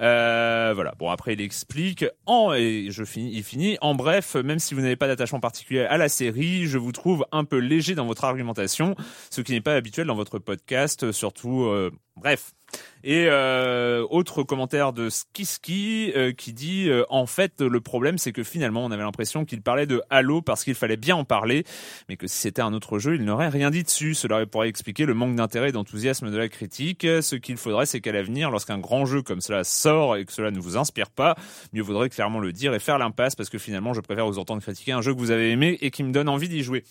Euh, 0.00 0.72
voilà. 0.74 0.94
Bon, 0.98 1.10
après, 1.10 1.34
il 1.34 1.40
explique. 1.40 2.04
En, 2.26 2.52
et 2.54 2.88
je 2.90 3.04
finis, 3.04 3.32
il 3.34 3.42
finit. 3.42 3.76
En 3.80 3.94
bref, 3.94 4.34
même 4.34 4.58
si 4.58 4.74
vous 4.74 4.80
n'avez 4.80 4.96
pas 4.96 5.06
d'attachement 5.06 5.40
particulier 5.40 5.80
à 5.80 5.98
la 5.98 6.08
série, 6.08 6.66
je 6.66 6.78
vous 6.78 6.92
trouve 6.92 7.26
un 7.32 7.44
peu 7.44 7.58
léger 7.58 7.94
dans 7.94 8.06
votre 8.06 8.24
argumentation, 8.24 8.96
ce 9.30 9.40
qui 9.40 9.52
n'est 9.52 9.60
pas 9.60 9.74
habituel 9.74 10.06
dans 10.06 10.14
votre 10.14 10.38
podcast, 10.38 11.12
surtout, 11.12 11.64
euh, 11.64 11.90
bref. 12.16 12.52
Et 13.02 13.26
euh, 13.28 14.06
autre 14.10 14.42
commentaire 14.42 14.92
de 14.92 15.08
Skiski 15.08 16.12
euh, 16.14 16.32
qui 16.32 16.52
dit 16.52 16.90
euh, 16.90 17.04
en 17.08 17.24
fait 17.24 17.62
le 17.62 17.80
problème 17.80 18.18
c'est 18.18 18.32
que 18.32 18.42
finalement 18.42 18.84
on 18.84 18.90
avait 18.90 19.02
l'impression 19.02 19.46
qu'il 19.46 19.62
parlait 19.62 19.86
de 19.86 20.02
Halo 20.10 20.42
parce 20.42 20.64
qu'il 20.64 20.74
fallait 20.74 20.98
bien 20.98 21.16
en 21.16 21.24
parler, 21.24 21.64
mais 22.08 22.16
que 22.16 22.26
si 22.26 22.36
c'était 22.36 22.60
un 22.60 22.74
autre 22.74 22.98
jeu 22.98 23.14
il 23.14 23.24
n'aurait 23.24 23.48
rien 23.48 23.70
dit 23.70 23.82
dessus. 23.82 24.14
Cela 24.14 24.44
pourrait 24.44 24.68
expliquer 24.68 25.06
le 25.06 25.14
manque 25.14 25.34
d'intérêt 25.34 25.70
et 25.70 25.72
d'enthousiasme 25.72 26.30
de 26.30 26.36
la 26.36 26.48
critique. 26.48 27.06
Ce 27.22 27.36
qu'il 27.36 27.56
faudrait 27.56 27.86
c'est 27.86 28.02
qu'à 28.02 28.12
l'avenir, 28.12 28.50
lorsqu'un 28.50 28.78
grand 28.78 29.06
jeu 29.06 29.22
comme 29.22 29.40
cela 29.40 29.64
sort 29.64 30.16
et 30.16 30.24
que 30.26 30.32
cela 30.32 30.50
ne 30.50 30.60
vous 30.60 30.76
inspire 30.76 31.08
pas, 31.10 31.36
mieux 31.72 31.82
vaudrait 31.82 32.10
clairement 32.10 32.40
le 32.40 32.52
dire 32.52 32.74
et 32.74 32.80
faire 32.80 32.98
l'impasse 32.98 33.34
parce 33.34 33.48
que 33.48 33.58
finalement 33.58 33.94
je 33.94 34.00
préfère 34.00 34.26
vous 34.26 34.38
entendre 34.38 34.60
critiquer 34.60 34.92
un 34.92 35.00
jeu 35.00 35.14
que 35.14 35.18
vous 35.18 35.30
avez 35.30 35.50
aimé 35.50 35.78
et 35.80 35.90
qui 35.90 36.02
me 36.02 36.12
donne 36.12 36.28
envie 36.28 36.50
d'y 36.50 36.62
jouer. 36.62 36.84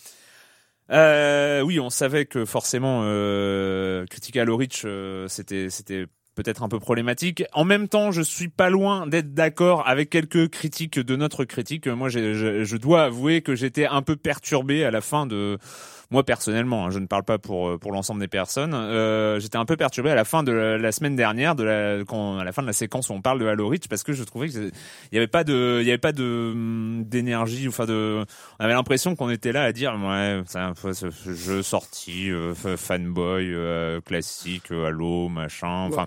Euh, 0.90 1.60
oui, 1.62 1.78
on 1.78 1.90
savait 1.90 2.26
que 2.26 2.44
forcément 2.44 3.02
euh, 3.04 4.04
critiquer 4.06 4.40
Halo 4.40 4.56
Reach, 4.56 4.82
euh, 4.84 5.28
c'était 5.28 5.70
c'était 5.70 6.06
peut-être 6.34 6.62
un 6.62 6.68
peu 6.68 6.80
problématique. 6.80 7.44
En 7.52 7.64
même 7.64 7.88
temps, 7.88 8.10
je 8.10 8.22
suis 8.22 8.48
pas 8.48 8.70
loin 8.70 9.06
d'être 9.06 9.34
d'accord 9.34 9.86
avec 9.86 10.10
quelques 10.10 10.48
critiques 10.48 10.98
de 10.98 11.16
notre 11.16 11.44
critique. 11.44 11.86
Moi, 11.86 12.08
je 12.08 12.76
dois 12.76 13.04
avouer 13.04 13.42
que 13.42 13.54
j'étais 13.54 13.86
un 13.86 14.02
peu 14.02 14.16
perturbé 14.16 14.84
à 14.84 14.90
la 14.90 15.00
fin 15.00 15.26
de 15.26 15.58
moi 16.10 16.24
personnellement, 16.24 16.86
hein, 16.86 16.90
je 16.90 16.98
ne 16.98 17.06
parle 17.06 17.24
pas 17.24 17.38
pour 17.38 17.78
pour 17.78 17.92
l'ensemble 17.92 18.20
des 18.20 18.28
personnes, 18.28 18.74
j'étais 19.38 19.56
un 19.56 19.64
peu 19.64 19.76
perturbé 19.76 20.10
à 20.10 20.14
la 20.14 20.24
fin 20.24 20.42
de 20.42 20.52
la, 20.52 20.92
semaine 20.92 21.16
dernière, 21.16 21.54
de 21.54 21.64
la 21.64 22.04
quand 22.04 22.38
à 22.38 22.44
la 22.44 22.52
fin 22.52 22.62
de 22.62 22.66
la 22.66 22.72
séquence 22.72 23.08
où 23.08 23.12
on 23.12 23.20
parle 23.20 23.38
de 23.38 23.46
Halo 23.46 23.68
Reach, 23.68 23.88
parce 23.88 24.02
que 24.02 24.12
je 24.12 24.24
trouvais 24.24 24.48
qu'il 24.48 24.72
y 25.12 25.16
avait 25.16 25.26
pas 25.26 25.44
de 25.44 25.78
il 25.80 25.86
y 25.86 25.90
avait 25.90 25.98
pas 25.98 26.12
de 26.12 26.50
hum, 26.52 27.04
d'énergie, 27.06 27.68
enfin 27.68 27.86
de, 27.86 28.24
on 28.58 28.64
avait 28.64 28.74
l'impression 28.74 29.14
qu'on 29.16 29.30
était 29.30 29.52
là 29.52 29.64
à 29.64 29.72
dire 29.72 29.94
ouais, 29.94 30.42
c'est 30.46 30.58
un 30.58 30.74
peu 30.74 30.92
ce 30.92 31.10
jeu 31.10 31.62
sorti 31.62 32.30
fanboy 32.76 33.54
classique, 34.04 34.70
Halo 34.70 35.28
machin, 35.28 35.86
enfin. 35.88 36.06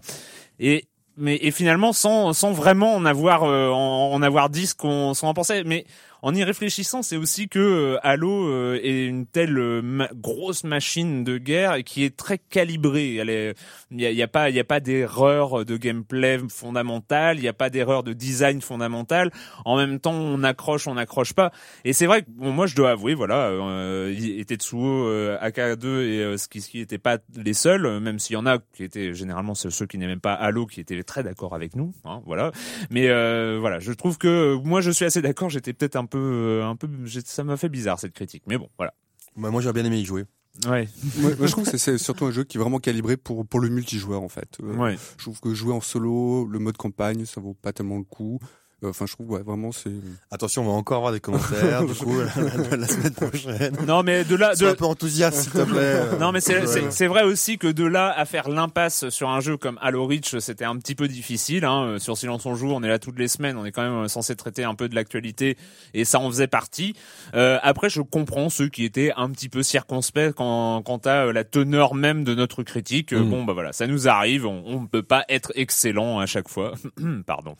Et 0.59 0.85
mais 1.17 1.37
et 1.41 1.51
finalement 1.51 1.93
sans 1.93 2.33
sans 2.33 2.51
vraiment 2.51 2.95
en 2.95 3.05
avoir 3.05 3.43
en, 3.43 4.13
en, 4.13 4.21
avoir 4.21 4.49
dit 4.49 4.67
ce 4.67 4.75
qu'on 4.75 5.11
en 5.11 5.33
pensait. 5.33 5.63
Mais 5.63 5.85
en 6.23 6.33
y 6.33 6.41
réfléchissant, 6.45 7.01
c'est 7.01 7.17
aussi 7.17 7.49
que 7.49 7.59
euh, 7.59 7.99
Halo 8.01 8.47
euh, 8.47 8.79
est 8.81 9.07
une 9.07 9.25
telle 9.25 9.57
euh, 9.59 10.07
grosse 10.13 10.63
machine 10.63 11.25
de 11.25 11.37
guerre 11.37 11.73
et 11.73 11.83
qui 11.83 12.05
est 12.05 12.15
très 12.15 12.37
calibrée. 12.37 13.15
Elle 13.15 13.29
est, 13.29 13.55
il 13.91 13.99
y 13.99 14.23
a, 14.23 14.27
pas, 14.29 14.49
il 14.49 14.57
a 14.57 14.63
pas 14.63 14.79
d'erreur 14.79 15.65
de 15.65 15.75
gameplay 15.75 16.39
fondamentale, 16.47 17.39
il 17.39 17.41
n'y 17.41 17.49
a 17.49 17.53
pas 17.53 17.69
d'erreur 17.69 18.03
de 18.03 18.13
design 18.13 18.61
fondamentale. 18.61 19.31
En 19.65 19.75
même 19.75 19.99
temps, 19.99 20.13
on 20.13 20.43
accroche, 20.43 20.87
on 20.87 20.93
n'accroche 20.93 21.33
pas. 21.33 21.51
Et 21.83 21.91
c'est 21.91 22.05
vrai 22.05 22.21
que 22.21 22.29
bon, 22.29 22.53
moi, 22.53 22.67
je 22.67 22.75
dois 22.77 22.91
avouer, 22.91 23.15
voilà, 23.15 23.49
euh, 23.49 24.43
Tetsuo, 24.45 25.11
AK2 25.41 25.87
et 25.87 26.37
Skiski 26.37 26.79
n'étaient 26.79 26.97
pas 26.99 27.17
les 27.35 27.53
seuls, 27.53 27.99
même 27.99 28.19
s'il 28.19 28.35
y 28.35 28.37
en 28.37 28.45
a 28.45 28.59
qui 28.73 28.85
étaient 28.85 29.13
généralement 29.13 29.55
ceux 29.55 29.85
qui 29.87 29.97
n'aimaient 29.97 30.15
pas 30.15 30.33
Halo, 30.33 30.67
qui 30.67 30.79
étaient 30.79 31.03
très 31.03 31.23
d'accord 31.23 31.53
avec 31.53 31.75
nous, 31.75 31.93
hein, 32.05 32.21
voilà. 32.25 32.53
Mais 32.91 33.09
voilà, 33.57 33.79
je 33.79 33.91
trouve 33.91 34.17
que 34.17 34.55
moi, 34.63 34.79
je 34.79 34.91
suis 34.91 35.03
assez 35.03 35.21
d'accord. 35.21 35.49
J'étais 35.49 35.73
peut-être 35.73 35.97
un 35.97 36.05
peu, 36.05 36.12
euh, 36.17 36.65
un 36.65 36.75
peu, 36.75 36.87
ça 37.25 37.43
m'a 37.43 37.57
fait 37.57 37.69
bizarre 37.69 37.99
cette 37.99 38.13
critique. 38.13 38.43
Mais 38.47 38.57
bon, 38.57 38.69
voilà. 38.77 38.93
Bah, 39.35 39.49
moi, 39.51 39.61
j'aurais 39.61 39.73
bien 39.73 39.85
aimé 39.85 39.99
y 39.99 40.05
jouer. 40.05 40.25
Ouais. 40.67 40.87
moi, 41.17 41.31
je 41.39 41.51
trouve 41.51 41.69
que 41.69 41.77
c'est 41.77 41.97
surtout 41.97 42.25
un 42.25 42.31
jeu 42.31 42.43
qui 42.43 42.57
est 42.57 42.61
vraiment 42.61 42.79
calibré 42.79 43.17
pour 43.17 43.45
pour 43.45 43.59
le 43.59 43.69
multijoueur 43.69 44.21
en 44.21 44.29
fait. 44.29 44.57
Euh, 44.61 44.75
ouais. 44.75 44.97
Je 45.17 45.23
trouve 45.23 45.39
que 45.39 45.53
jouer 45.53 45.73
en 45.73 45.81
solo, 45.81 46.45
le 46.45 46.59
mode 46.59 46.77
campagne, 46.77 47.25
ça 47.25 47.41
vaut 47.41 47.55
pas 47.55 47.73
tellement 47.73 47.97
le 47.97 48.03
coup. 48.03 48.39
Euh, 48.83 48.89
enfin, 48.89 49.05
je 49.05 49.13
trouve 49.13 49.31
ouais, 49.31 49.41
vraiment 49.41 49.71
c'est. 49.71 49.91
Attention, 50.31 50.63
on 50.63 50.65
va 50.65 50.71
encore 50.71 50.97
avoir 50.97 51.11
des 51.11 51.19
commentaires 51.19 51.85
du 51.85 51.93
coup 51.93 52.17
la, 52.19 52.77
la, 52.77 52.87
semaine 52.87 53.13
prochaine. 53.13 53.77
Non, 53.87 54.03
mais 54.03 54.23
de 54.23 54.35
là, 54.35 54.55
de... 54.55 54.65
un 54.65 54.75
peu 54.75 54.85
enthousiaste 54.85 55.43
s'il 55.43 55.51
te 55.51 55.61
plaît. 55.61 56.01
non, 56.19 56.31
mais 56.31 56.41
c'est 56.41 56.91
c'est 56.91 57.07
vrai 57.07 57.23
aussi 57.23 57.57
que 57.57 57.67
de 57.67 57.85
là 57.85 58.13
à 58.15 58.25
faire 58.25 58.49
l'impasse 58.49 59.09
sur 59.09 59.29
un 59.29 59.39
jeu 59.39 59.57
comme 59.57 59.77
Halo 59.81 60.05
Reach, 60.05 60.37
c'était 60.39 60.65
un 60.65 60.77
petit 60.77 60.95
peu 60.95 61.07
difficile. 61.07 61.65
Hein. 61.65 61.97
Sur 61.99 62.17
Silence 62.17 62.45
on 62.45 62.55
joue, 62.55 62.71
on 62.71 62.83
est 62.83 62.87
là 62.87 62.99
toutes 62.99 63.19
les 63.19 63.27
semaines, 63.27 63.57
on 63.57 63.65
est 63.65 63.71
quand 63.71 63.83
même 63.83 64.07
censé 64.07 64.35
traiter 64.35 64.63
un 64.63 64.75
peu 64.75 64.89
de 64.89 64.95
l'actualité 64.95 65.57
et 65.93 66.05
ça 66.05 66.19
en 66.19 66.29
faisait 66.29 66.47
partie. 66.47 66.95
Euh, 67.35 67.59
après, 67.61 67.89
je 67.89 68.01
comprends 68.01 68.49
ceux 68.49 68.67
qui 68.67 68.83
étaient 68.83 69.11
un 69.15 69.29
petit 69.29 69.49
peu 69.49 69.63
circonspects 69.63 70.33
quand 70.35 70.81
quant 70.83 70.97
à 70.97 71.31
la 71.31 71.43
teneur 71.43 71.95
même 71.95 72.23
de 72.23 72.35
notre 72.35 72.63
critique. 72.63 73.13
Mm. 73.13 73.29
Bon, 73.29 73.43
bah 73.43 73.53
voilà, 73.53 73.73
ça 73.73 73.87
nous 73.87 74.07
arrive, 74.07 74.45
on 74.45 74.81
ne 74.81 74.87
peut 74.87 75.03
pas 75.03 75.25
être 75.29 75.51
excellent 75.55 76.19
à 76.19 76.25
chaque 76.25 76.49
fois. 76.49 76.73
Pardon. 77.25 77.55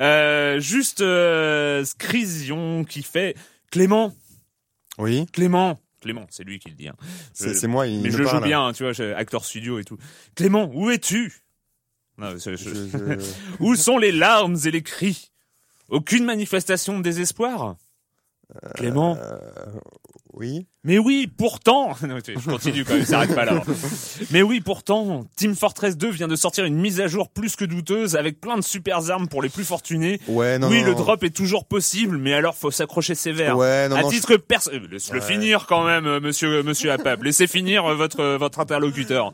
Euh, 0.00 0.60
juste 0.64 1.00
euh, 1.00 1.84
Scrision 1.84 2.84
qui 2.84 3.02
fait 3.02 3.36
Clément. 3.70 4.12
Oui. 4.98 5.26
Clément. 5.32 5.78
Clément, 6.00 6.26
c'est 6.30 6.44
lui 6.44 6.58
qui 6.58 6.68
le 6.68 6.74
dit. 6.74 6.88
Hein. 6.88 6.96
C'est 7.32 7.66
moi. 7.66 7.86
Il 7.86 8.02
mais 8.02 8.10
je 8.10 8.22
joue 8.22 8.40
bien, 8.40 8.66
hein, 8.66 8.72
tu 8.72 8.84
vois, 8.84 9.06
acteur 9.16 9.44
studio 9.44 9.78
et 9.78 9.84
tout. 9.84 9.98
Clément, 10.34 10.70
où 10.74 10.90
es-tu? 10.90 11.32
Où 13.60 13.74
sont 13.74 13.98
les 13.98 14.12
larmes 14.12 14.56
et 14.64 14.70
les 14.70 14.82
cris? 14.82 15.32
Aucune 15.88 16.24
manifestation 16.24 16.98
de 16.98 17.02
désespoir? 17.02 17.76
Clément 18.74 19.16
euh, 19.16 19.38
Oui. 20.36 20.66
Mais 20.82 20.98
oui, 20.98 21.30
pourtant, 21.38 21.94
je 22.02 22.50
continue 22.50 22.84
quand 22.84 22.94
même, 22.94 23.04
ça 23.04 23.18
arrête 23.18 23.34
pas 23.34 23.44
là. 23.44 23.62
Mais 24.32 24.42
oui, 24.42 24.60
pourtant, 24.60 25.24
Team 25.36 25.54
Fortress 25.54 25.96
2 25.96 26.10
vient 26.10 26.28
de 26.28 26.34
sortir 26.36 26.64
une 26.64 26.76
mise 26.76 27.00
à 27.00 27.06
jour 27.06 27.30
plus 27.30 27.54
que 27.56 27.64
douteuse 27.64 28.16
avec 28.16 28.40
plein 28.40 28.56
de 28.56 28.62
super 28.62 29.10
armes 29.10 29.28
pour 29.28 29.42
les 29.42 29.48
plus 29.48 29.64
fortunés. 29.64 30.20
Ouais, 30.26 30.58
non, 30.58 30.68
oui, 30.68 30.82
non, 30.82 30.88
le 30.88 30.94
drop 30.94 31.22
est 31.22 31.34
toujours 31.34 31.66
possible, 31.66 32.18
mais 32.18 32.34
alors 32.34 32.56
faut 32.56 32.72
s'accrocher 32.72 33.14
sévère. 33.14 33.56
Ouais, 33.56 33.88
non, 33.88 33.96
à 33.96 34.04
titre 34.04 34.36
personnel, 34.36 34.82
euh, 34.84 34.88
laisse-le 34.92 35.20
finir 35.20 35.66
quand 35.66 35.84
même, 35.84 36.06
euh, 36.06 36.20
monsieur, 36.20 36.62
monsieur 36.62 36.90
Apap. 36.90 37.22
Laissez 37.22 37.46
finir 37.46 37.84
votre, 37.94 38.36
votre 38.36 38.58
interlocuteur. 38.58 39.32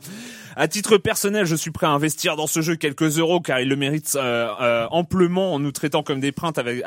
À 0.55 0.67
titre 0.67 0.97
personnel, 0.97 1.45
je 1.45 1.55
suis 1.55 1.71
prêt 1.71 1.87
à 1.87 1.91
investir 1.91 2.35
dans 2.35 2.47
ce 2.47 2.61
jeu 2.61 2.75
quelques 2.75 3.19
euros 3.19 3.39
car 3.39 3.59
il 3.59 3.69
le 3.69 3.75
mérite 3.75 4.15
euh, 4.15 4.87
amplement 4.91 5.53
en 5.53 5.59
nous 5.59 5.71
traitant 5.71 6.03
comme 6.03 6.19
des 6.19 6.31
princes 6.31 6.57
avec, 6.57 6.83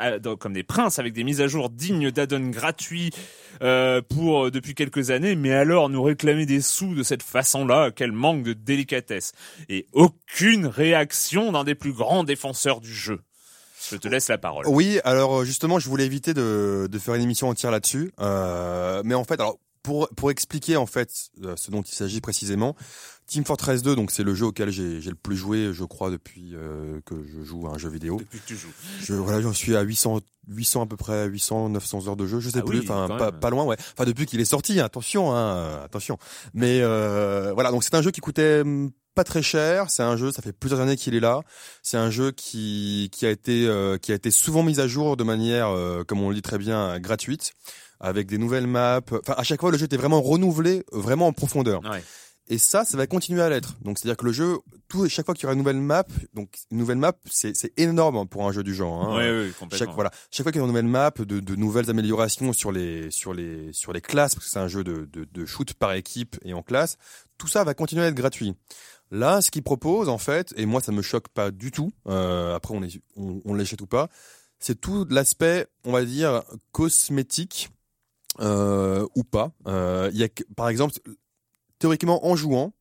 des 0.51 1.11
des 1.11 1.23
mises 1.23 1.41
à 1.41 1.47
jour 1.47 1.69
dignes 1.69 2.11
d'addons 2.11 2.49
gratuits 2.49 3.11
euh, 3.61 4.01
pour 4.01 4.51
depuis 4.51 4.75
quelques 4.75 5.11
années, 5.11 5.35
mais 5.35 5.53
alors 5.53 5.89
nous 5.89 6.03
réclamer 6.03 6.45
des 6.45 6.61
sous 6.61 6.95
de 6.95 7.03
cette 7.03 7.23
façon-là, 7.23 7.91
quel 7.95 8.11
manque 8.11 8.43
de 8.43 8.53
délicatesse. 8.53 9.31
Et 9.69 9.87
aucune 9.93 10.67
réaction 10.67 11.51
d'un 11.51 11.63
des 11.63 11.75
plus 11.75 11.93
grands 11.93 12.23
défenseurs 12.23 12.81
du 12.81 12.93
jeu. 12.93 13.21
Je 13.91 13.97
te 13.97 14.07
laisse 14.07 14.29
la 14.29 14.37
parole. 14.37 14.65
Oui, 14.67 14.99
alors 15.03 15.41
euh, 15.41 15.45
justement, 15.45 15.79
je 15.79 15.89
voulais 15.89 16.05
éviter 16.05 16.33
de, 16.33 16.87
de 16.89 16.99
faire 16.99 17.13
une 17.15 17.21
émission 17.21 17.49
entière 17.49 17.71
là-dessus, 17.71 18.11
euh, 18.19 19.01
mais 19.05 19.13
en 19.13 19.23
fait, 19.23 19.39
alors 19.39 19.57
pour 19.85 20.09
pour 20.15 20.31
expliquer 20.31 20.77
en 20.77 20.87
fait 20.87 21.13
euh, 21.43 21.53
ce 21.55 21.69
dont 21.69 21.83
il 21.83 21.93
s'agit 21.93 22.19
précisément, 22.19 22.75
Team 23.27 23.45
Fortress 23.45 23.83
2, 23.83 23.95
donc 23.95 24.09
c'est 24.09 24.23
le 24.23 24.33
jeu 24.33 24.47
auquel 24.47 24.71
j'ai 24.71 24.99
le 24.99 25.15
plus 25.15 25.37
joué, 25.37 25.71
je 25.73 25.83
crois, 25.83 26.09
depuis 26.09 26.51
euh, 26.53 26.99
que 27.05 27.15
je 27.23 27.43
joue 27.43 27.67
à 27.67 27.71
un 27.71 27.77
jeu 27.77 27.89
vidéo. 27.89 28.17
Depuis 28.17 28.39
que 28.39 28.47
tu 28.47 28.55
joues. 28.55 28.71
Je, 29.01 29.13
voilà, 29.13 29.41
j'en 29.41 29.53
suis 29.53 29.75
à 29.75 29.81
800, 29.81 30.21
800 30.47 30.81
à 30.81 30.85
peu 30.87 30.97
près, 30.97 31.27
800, 31.27 31.69
900 31.69 32.07
heures 32.07 32.15
de 32.15 32.25
jeu, 32.25 32.39
je 32.39 32.49
sais 32.49 32.59
ah 32.59 32.63
plus, 32.63 32.79
oui, 32.79 32.85
enfin 32.87 33.07
quand 33.07 33.39
pas, 33.39 33.49
loin, 33.51 33.63
ouais. 33.63 33.77
Enfin 33.93 34.05
depuis 34.05 34.25
qu'il 34.25 34.39
est 34.41 34.45
sorti, 34.45 34.79
hein, 34.79 34.85
attention, 34.85 35.35
hein, 35.35 35.81
attention. 35.83 36.17
Mais 36.55 36.81
euh, 36.81 37.51
voilà, 37.53 37.69
donc 37.69 37.83
c'est 37.83 37.93
un 37.93 38.01
jeu 38.01 38.09
qui 38.09 38.21
coûtait 38.21 38.61
hum, 38.61 38.91
pas 39.13 39.23
très 39.23 39.43
cher. 39.43 39.89
C'est 39.89 40.03
un 40.03 40.17
jeu, 40.17 40.31
ça 40.31 40.41
fait 40.41 40.53
plusieurs 40.53 40.81
années 40.81 40.97
qu'il 40.97 41.13
est 41.13 41.19
là. 41.19 41.41
C'est 41.83 41.97
un 41.97 42.09
jeu 42.09 42.31
qui 42.31 43.09
qui 43.11 43.25
a 43.25 43.29
été 43.29 43.67
euh, 43.67 43.97
qui 43.97 44.11
a 44.11 44.15
été 44.15 44.31
souvent 44.31 44.63
mis 44.63 44.79
à 44.79 44.87
jour 44.87 45.15
de 45.15 45.23
manière, 45.23 45.69
comme 46.07 46.21
on 46.21 46.29
le 46.29 46.35
dit 46.35 46.41
très 46.41 46.57
bien, 46.57 46.99
gratuite, 46.99 47.53
avec 47.99 48.27
des 48.27 48.37
nouvelles 48.37 48.67
maps. 48.67 49.01
Enfin, 49.11 49.35
à 49.37 49.43
chaque 49.43 49.61
fois, 49.61 49.71
le 49.71 49.77
jeu 49.77 49.85
était 49.85 49.97
vraiment 49.97 50.21
renouvelé, 50.21 50.83
vraiment 50.91 51.27
en 51.27 51.33
profondeur. 51.33 51.81
Ouais. 51.83 52.03
Et 52.47 52.59
ça, 52.59 52.85
ça 52.85 52.95
va 52.95 53.07
continuer 53.07 53.41
à 53.41 53.49
l'être. 53.49 53.75
Donc, 53.81 53.97
c'est-à-dire 53.97 54.17
que 54.17 54.25
le 54.25 54.31
jeu, 54.31 54.59
tout, 54.87 55.07
chaque 55.09 55.25
fois 55.25 55.33
qu'il 55.33 55.43
y 55.43 55.45
aura 55.47 55.53
une 55.53 55.59
nouvelle 55.59 55.81
map, 55.81 56.05
donc 56.35 56.55
une 56.69 56.77
nouvelle 56.77 56.99
map, 56.99 57.13
c'est, 57.25 57.55
énorme 57.77 58.27
pour 58.27 58.47
un 58.47 58.51
jeu 58.51 58.61
du 58.61 58.75
genre. 58.75 59.03
Hein. 59.03 59.17
Oui, 59.17 59.47
oui, 59.47 59.53
complètement. 59.59 59.87
Chaque, 59.87 59.95
voilà, 59.95 60.11
chaque 60.29 60.43
fois 60.43 60.51
qu'il 60.51 60.59
y 60.59 60.63
a 60.63 60.65
une 60.65 60.69
nouvelle 60.69 60.85
map, 60.85 61.11
de, 61.17 61.39
de 61.39 61.55
nouvelles 61.55 61.89
améliorations 61.89 62.53
sur 62.53 62.71
les, 62.71 63.09
sur 63.09 63.33
les, 63.33 63.73
sur 63.73 63.93
les 63.93 64.01
classes, 64.01 64.35
parce 64.35 64.45
que 64.45 64.51
c'est 64.51 64.59
un 64.59 64.67
jeu 64.67 64.83
de, 64.83 65.09
de, 65.11 65.25
de 65.25 65.45
shoot 65.45 65.73
par 65.73 65.93
équipe 65.93 66.37
et 66.43 66.53
en 66.53 66.61
classe, 66.61 66.97
tout 67.39 67.47
ça 67.47 67.63
va 67.63 67.73
continuer 67.73 68.03
à 68.03 68.07
être 68.09 68.15
gratuit. 68.15 68.53
Là, 69.09 69.41
ce 69.41 69.49
qu'il 69.49 69.63
propose, 69.63 70.07
en 70.07 70.19
fait, 70.19 70.53
et 70.55 70.67
moi, 70.67 70.81
ça 70.81 70.91
me 70.91 71.01
choque 71.01 71.29
pas 71.29 71.49
du 71.49 71.71
tout. 71.71 71.91
Euh, 72.07 72.55
après, 72.55 72.75
on, 72.75 72.83
est, 72.83 73.01
on, 73.15 73.41
on 73.43 73.53
l'achète 73.55 73.81
ou 73.81 73.87
pas. 73.87 74.09
C'est 74.59 74.79
tout 74.79 75.05
l'aspect, 75.09 75.65
on 75.83 75.91
va 75.91 76.05
dire, 76.05 76.43
cosmétique 76.71 77.69
euh, 78.39 79.05
ou 79.15 79.23
pas. 79.23 79.51
Euh, 79.67 80.09
il 80.13 80.19
y 80.19 80.23
a, 80.23 80.27
par 80.55 80.69
exemple, 80.69 80.93
théoriquement 81.79 82.25
en 82.25 82.35
jouant 82.35 82.73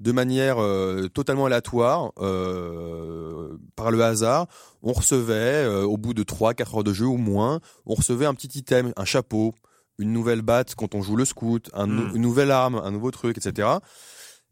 de 0.00 0.10
manière 0.12 0.58
euh, 0.60 1.06
totalement 1.08 1.46
aléatoire 1.46 2.12
euh, 2.18 3.56
par 3.76 3.90
le 3.90 4.02
hasard, 4.02 4.48
on 4.82 4.92
recevait 4.92 5.64
euh, 5.64 5.84
au 5.84 5.96
bout 5.96 6.12
de 6.12 6.22
3 6.24 6.54
4 6.54 6.74
heures 6.76 6.84
de 6.84 6.92
jeu 6.92 7.06
ou 7.06 7.18
moins, 7.18 7.60
on 7.86 7.94
recevait 7.94 8.26
un 8.26 8.34
petit 8.34 8.58
item, 8.58 8.92
un 8.96 9.04
chapeau, 9.04 9.54
une 9.98 10.12
nouvelle 10.12 10.42
batte 10.42 10.74
quand 10.74 10.94
on 10.96 11.02
joue 11.02 11.14
le 11.16 11.24
scout, 11.24 11.70
un, 11.72 11.86
Mm. 11.86 12.12
une 12.16 12.22
nouvelle 12.22 12.50
arme, 12.50 12.80
un 12.82 12.90
nouveau 12.90 13.10
truc, 13.12 13.38
etc. 13.38 13.68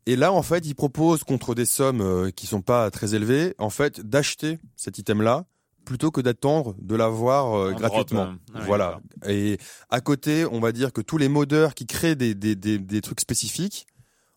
Et 0.07 0.17
là, 0.17 0.33
en 0.33 0.43
fait, 0.43 0.67
ils 0.67 0.75
proposent 0.75 1.25
contre 1.25 1.55
des 1.55 1.65
sommes 1.65 2.01
euh, 2.01 2.31
qui 2.31 2.47
sont 2.47 2.63
pas 2.63 2.91
très 2.91 3.15
élevées, 3.15 3.55
en 3.59 3.71
fait, 3.71 4.01
d'acheter 4.01 4.59
cet 4.77 4.99
item-là 4.99 5.47
plutôt 5.91 6.13
que 6.13 6.21
d'attendre 6.21 6.77
de 6.81 6.95
l'avoir 6.95 7.53
euh, 7.59 7.73
En 7.73 7.77
gratuitement. 7.77 8.25
drop, 8.27 8.37
euh, 8.55 8.59
ouais, 8.61 8.65
voilà. 8.67 9.01
Et 9.29 9.59
à 9.91 10.01
côté, 10.01 10.45
on 10.47 10.61
va 10.61 10.71
dire 10.71 10.93
que 10.93 11.01
tous 11.01 11.19
les 11.19 11.29
modeurs 11.29 11.75
qui 11.75 11.85
créent 11.85 12.15
des, 12.15 12.37
des, 12.37 12.55
des, 12.55 12.79
des 12.79 13.01
trucs 13.01 13.19
spécifiques, 13.21 13.89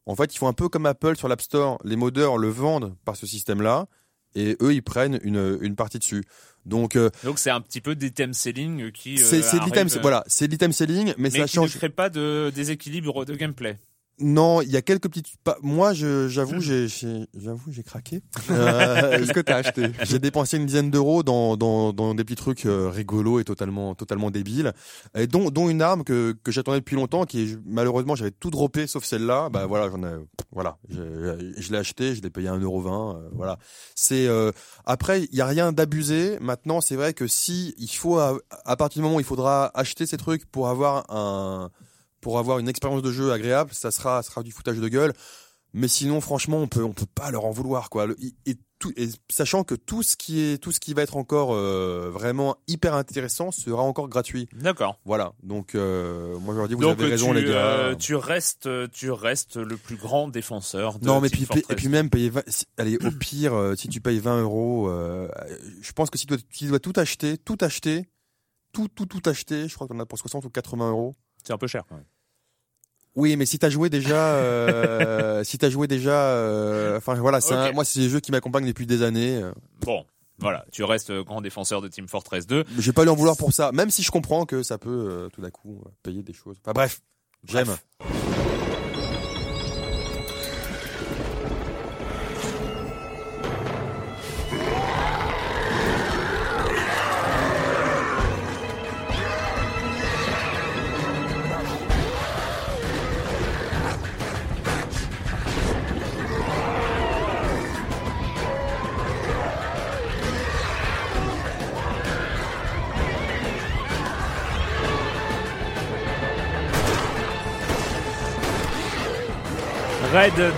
en 0.07 0.15
fait, 0.15 0.33
ils 0.33 0.37
font 0.39 0.47
un 0.47 0.53
peu 0.53 0.67
comme 0.67 0.87
Apple 0.87 1.15
sur 1.15 1.27
l'App 1.27 1.41
Store. 1.41 1.77
Les 1.83 1.95
modeurs 1.95 2.39
le 2.39 2.49
vendent 2.49 2.95
par 3.05 3.15
ce 3.15 3.27
système-là, 3.27 3.85
et 4.33 4.57
eux, 4.63 4.73
ils 4.73 4.81
prennent 4.81 5.19
une, 5.23 5.59
une 5.61 5.75
partie 5.75 5.99
dessus. 5.99 6.23
Donc, 6.65 6.95
euh, 6.95 7.11
Donc 7.23 7.37
c'est 7.37 7.51
un 7.51 7.61
petit 7.61 7.81
peu 7.81 7.93
d'item 7.93 8.33
selling 8.33 8.91
qui. 8.91 9.19
euh, 9.21 9.41
c'est 9.43 9.59
l'item, 9.59 9.87
voilà, 10.01 10.23
c'est 10.25 10.47
l'item 10.47 10.71
selling, 10.73 11.13
mais, 11.17 11.29
Mais 11.29 11.29
ça 11.29 11.35
qui 11.45 11.59
ne 11.59 11.67
change. 11.67 11.77
crée 11.77 11.89
pas 11.89 12.09
de 12.09 12.51
déséquilibre 12.55 13.25
de 13.25 13.35
gameplay. 13.35 13.77
Non, 14.19 14.61
il 14.61 14.69
y 14.69 14.77
a 14.77 14.81
quelques 14.81 15.09
petites. 15.09 15.27
Moi, 15.61 15.93
j'avoue, 15.93 16.59
j'ai, 16.61 16.87
j'avoue, 16.87 17.71
j'ai 17.71 17.83
craqué. 17.83 18.21
Euh, 18.51 19.17
Qu'est-ce 19.17 19.33
que 19.33 19.39
t'as 19.39 19.57
acheté? 19.57 19.87
J'ai 20.03 20.19
dépensé 20.19 20.57
une 20.57 20.65
dizaine 20.65 20.91
d'euros 20.91 21.23
dans, 21.23 21.57
dans, 21.57 21.91
dans 21.93 22.13
des 22.13 22.23
petits 22.23 22.35
trucs 22.35 22.65
euh, 22.65 22.89
rigolos 22.89 23.39
et 23.39 23.43
totalement, 23.43 23.95
totalement 23.95 24.29
débiles, 24.31 24.73
et 25.15 25.27
dont, 25.27 25.49
dont 25.49 25.69
une 25.69 25.81
arme 25.81 26.03
que, 26.03 26.35
que 26.43 26.51
j'attendais 26.51 26.79
depuis 26.79 26.95
longtemps, 26.95 27.25
qui 27.25 27.57
malheureusement 27.65 28.15
j'avais 28.15 28.31
tout 28.31 28.51
droppé 28.51 28.85
sauf 28.85 29.05
celle-là. 29.05 29.49
Bah 29.49 29.65
voilà, 29.65 29.89
j'en 29.89 30.03
ai, 30.03 30.15
voilà, 30.51 30.77
je, 30.89 31.53
je 31.57 31.71
l'ai 31.71 31.77
acheté, 31.77 32.15
je 32.15 32.21
l'ai 32.21 32.29
payé 32.29 32.49
1,20€, 32.49 33.15
euh, 33.15 33.29
voilà. 33.33 33.57
C'est 33.95 34.27
euh, 34.27 34.51
après, 34.85 35.23
il 35.23 35.35
y 35.35 35.41
a 35.41 35.47
rien 35.47 35.71
d'abusé. 35.71 36.37
Maintenant, 36.41 36.81
c'est 36.81 36.95
vrai 36.95 37.13
que 37.13 37.25
si 37.25 37.73
il 37.77 37.87
faut, 37.87 38.19
à, 38.19 38.37
à 38.65 38.75
partir 38.75 38.99
du 39.01 39.03
moment 39.03 39.15
où 39.15 39.21
il 39.21 39.25
faudra 39.25 39.71
acheter 39.73 40.05
ces 40.05 40.17
trucs 40.17 40.45
pour 40.45 40.67
avoir 40.69 41.05
un 41.09 41.71
pour 42.23 42.39
avoir 42.39 42.57
une 42.59 42.67
expérience 42.69 43.01
de 43.01 43.11
jeu 43.11 43.31
agréable, 43.31 43.71
ça 43.73 43.91
sera, 43.91 44.23
ça 44.23 44.29
sera 44.31 44.43
du 44.43 44.51
foutage 44.51 44.79
de 44.79 44.87
gueule. 44.87 45.13
Mais 45.75 45.87
sinon, 45.87 46.21
franchement, 46.21 46.57
on 46.59 46.67
peut, 46.67 46.83
on 46.83 46.93
peut 46.93 47.07
pas 47.15 47.31
leur 47.31 47.45
en 47.45 47.51
vouloir, 47.51 47.89
quoi. 47.89 48.05
Et, 48.45 48.55
tout, 48.77 48.93
et 48.95 49.09
sachant 49.27 49.63
que 49.63 49.73
tout 49.73 50.03
ce 50.03 50.15
qui 50.15 50.39
est, 50.39 50.59
tout 50.61 50.71
ce 50.71 50.79
qui 50.79 50.93
va 50.93 51.01
être 51.01 51.17
encore 51.17 51.55
euh, 51.55 52.11
vraiment 52.11 52.57
hyper 52.67 52.93
intéressant 52.93 53.49
sera 53.49 53.81
encore 53.81 54.07
gratuit. 54.07 54.47
D'accord. 54.53 54.99
Voilà. 55.03 55.33
Donc, 55.41 55.73
euh, 55.73 56.37
moi, 56.37 56.53
je 56.53 56.59
leur 56.59 56.67
dis, 56.67 56.75
vous 56.75 56.81
Donc 56.81 56.99
avez 56.99 57.09
raison, 57.09 57.29
tu, 57.29 57.33
les 57.41 57.45
gars. 57.45 57.55
euh, 57.55 57.95
tu 57.95 58.13
restes, 58.13 58.69
tu 58.91 59.09
restes 59.09 59.55
le 59.57 59.75
plus 59.77 59.95
grand 59.95 60.27
défenseur. 60.27 60.99
De 60.99 61.07
non, 61.07 61.19
mais 61.21 61.29
Team 61.31 61.47
puis, 61.49 61.63
et 61.67 61.75
puis 61.75 61.87
même 61.87 62.11
payer 62.11 62.29
20, 62.29 62.43
si- 62.47 62.65
allez, 62.77 62.97
au 63.03 63.09
pire, 63.09 63.73
si 63.75 63.87
tu 63.87 63.99
payes 63.99 64.19
20 64.19 64.41
euros, 64.43 64.91
je 65.81 65.91
pense 65.93 66.11
que 66.11 66.19
si 66.19 66.27
tu 66.27 66.35
dois, 66.35 66.43
tu 66.51 66.65
dois 66.67 66.79
tout 66.79 66.93
acheter, 66.97 67.39
tout 67.39 67.57
acheter, 67.61 68.07
tout, 68.73 68.89
tout, 68.89 69.07
tout 69.07 69.27
acheter, 69.27 69.67
je 69.67 69.73
crois 69.73 69.87
qu'on 69.87 69.99
a 69.99 70.05
pour 70.05 70.19
60 70.19 70.45
ou 70.45 70.49
80 70.51 70.91
euros. 70.91 71.15
c'est 71.43 71.53
un 71.53 71.57
peu 71.57 71.67
cher. 71.67 71.83
Même. 71.89 72.03
Oui, 73.15 73.35
mais 73.37 73.45
si 73.45 73.59
t'as 73.59 73.69
joué 73.69 73.89
déjà, 73.89 74.35
euh, 74.35 75.43
si 75.43 75.57
t'as 75.57 75.69
joué 75.69 75.87
déjà, 75.87 76.11
euh, 76.29 76.97
enfin 76.97 77.13
voilà, 77.15 77.41
c'est 77.41 77.53
un- 77.53 77.71
moi 77.73 77.85
c'est 77.85 77.99
des 77.99 78.09
jeux 78.09 78.19
qui 78.19 78.31
m'accompagnent 78.31 78.65
depuis 78.67 78.85
des 78.87 79.03
années. 79.03 79.41
euh, 79.41 79.51
Bon, 79.81 80.05
voilà, 80.39 80.65
tu 80.71 80.83
restes 80.83 81.11
euh, 81.11 81.23
grand 81.23 81.41
défenseur 81.41 81.81
de 81.81 81.87
Team 81.87 82.07
Fortress 82.07 82.47
2. 82.47 82.63
Je 82.77 82.81
vais 82.81 82.91
pas 82.93 83.03
lui 83.03 83.09
en 83.11 83.15
vouloir 83.15 83.37
pour 83.37 83.53
ça, 83.53 83.71
même 83.71 83.89
si 83.91 84.01
je 84.01 84.09
comprends 84.11 84.45
que 84.45 84.63
ça 84.63 84.77
peut 84.79 84.89
euh, 85.11 85.29
tout 85.29 85.41
d'un 85.41 85.51
coup 85.51 85.83
payer 86.01 86.23
des 86.23 86.33
choses. 86.33 86.57
Enfin 86.63 86.73
bref, 86.73 87.01
j'aime. 87.47 87.67
Bref. 87.67 87.83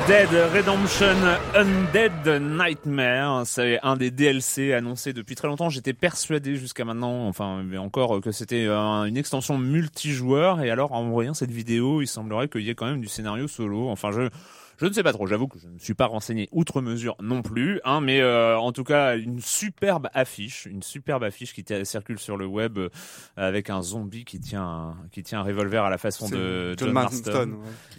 Dead 0.08 0.30
Redemption 0.54 1.16
Undead 1.56 2.28
Nightmare, 2.40 3.42
c'est 3.48 3.80
un 3.82 3.98
des 3.98 4.12
DLC 4.12 4.72
annoncés 4.72 5.14
depuis 5.14 5.34
très 5.34 5.48
longtemps. 5.48 5.70
J'étais 5.70 5.94
persuadé 5.94 6.58
jusqu'à 6.58 6.86
maintenant, 6.86 7.28
enfin 7.28 7.64
mais 7.64 7.80
encore 7.80 8.22
que 8.22 8.32
c'était 8.32 8.68
euh, 8.68 9.06
une 9.06 9.18
extension 9.18 9.58
multijoueur. 9.58 10.62
Et 10.62 10.70
alors 10.70 10.92
en 10.92 11.10
voyant 11.10 11.34
cette 11.34 11.50
vidéo, 11.50 12.04
il 12.04 12.08
semblerait 12.08 12.50
qu'il 12.50 12.62
y 12.62 12.70
ait 12.70 12.76
quand 12.76 12.86
même 12.86 13.02
du 13.02 13.08
scénario 13.08 13.48
solo. 13.48 13.90
Enfin 13.90 14.12
je 14.12 14.30
je 14.80 14.86
ne 14.86 14.92
sais 14.94 15.04
pas 15.04 15.14
trop. 15.14 15.28
J'avoue 15.28 15.48
que 15.48 15.60
je 15.60 15.68
ne 15.68 15.80
suis 15.80 15.94
pas 15.94 16.06
renseigné 16.06 16.50
outre 16.52 16.82
mesure 16.82 17.16
non 17.22 17.42
plus, 17.42 17.80
hein, 17.86 18.02
mais 18.02 18.22
euh, 18.22 18.58
en 18.58 18.72
tout 18.72 18.84
cas 18.84 19.18
une 19.18 19.40
superbe 19.42 20.08
affiche, 20.14 20.66
une 20.66 20.84
superbe 20.84 21.24
affiche 21.24 21.54
qui 21.54 21.64
circule 21.84 22.20
sur 22.20 22.38
le 22.38 22.46
web 22.46 22.78
euh, 22.78 22.90
avec 23.38 23.70
un 23.70 23.82
zombie 23.82 24.26
qui 24.26 24.40
tient 24.40 24.64
un, 24.64 24.96
qui 25.12 25.24
tient 25.24 25.40
un 25.40 25.44
revolver 25.44 25.84
à 25.84 25.90
la 25.90 25.98
façon 25.98 26.30
de 26.30 26.76
John 26.78 26.92
Marston. 26.92 27.50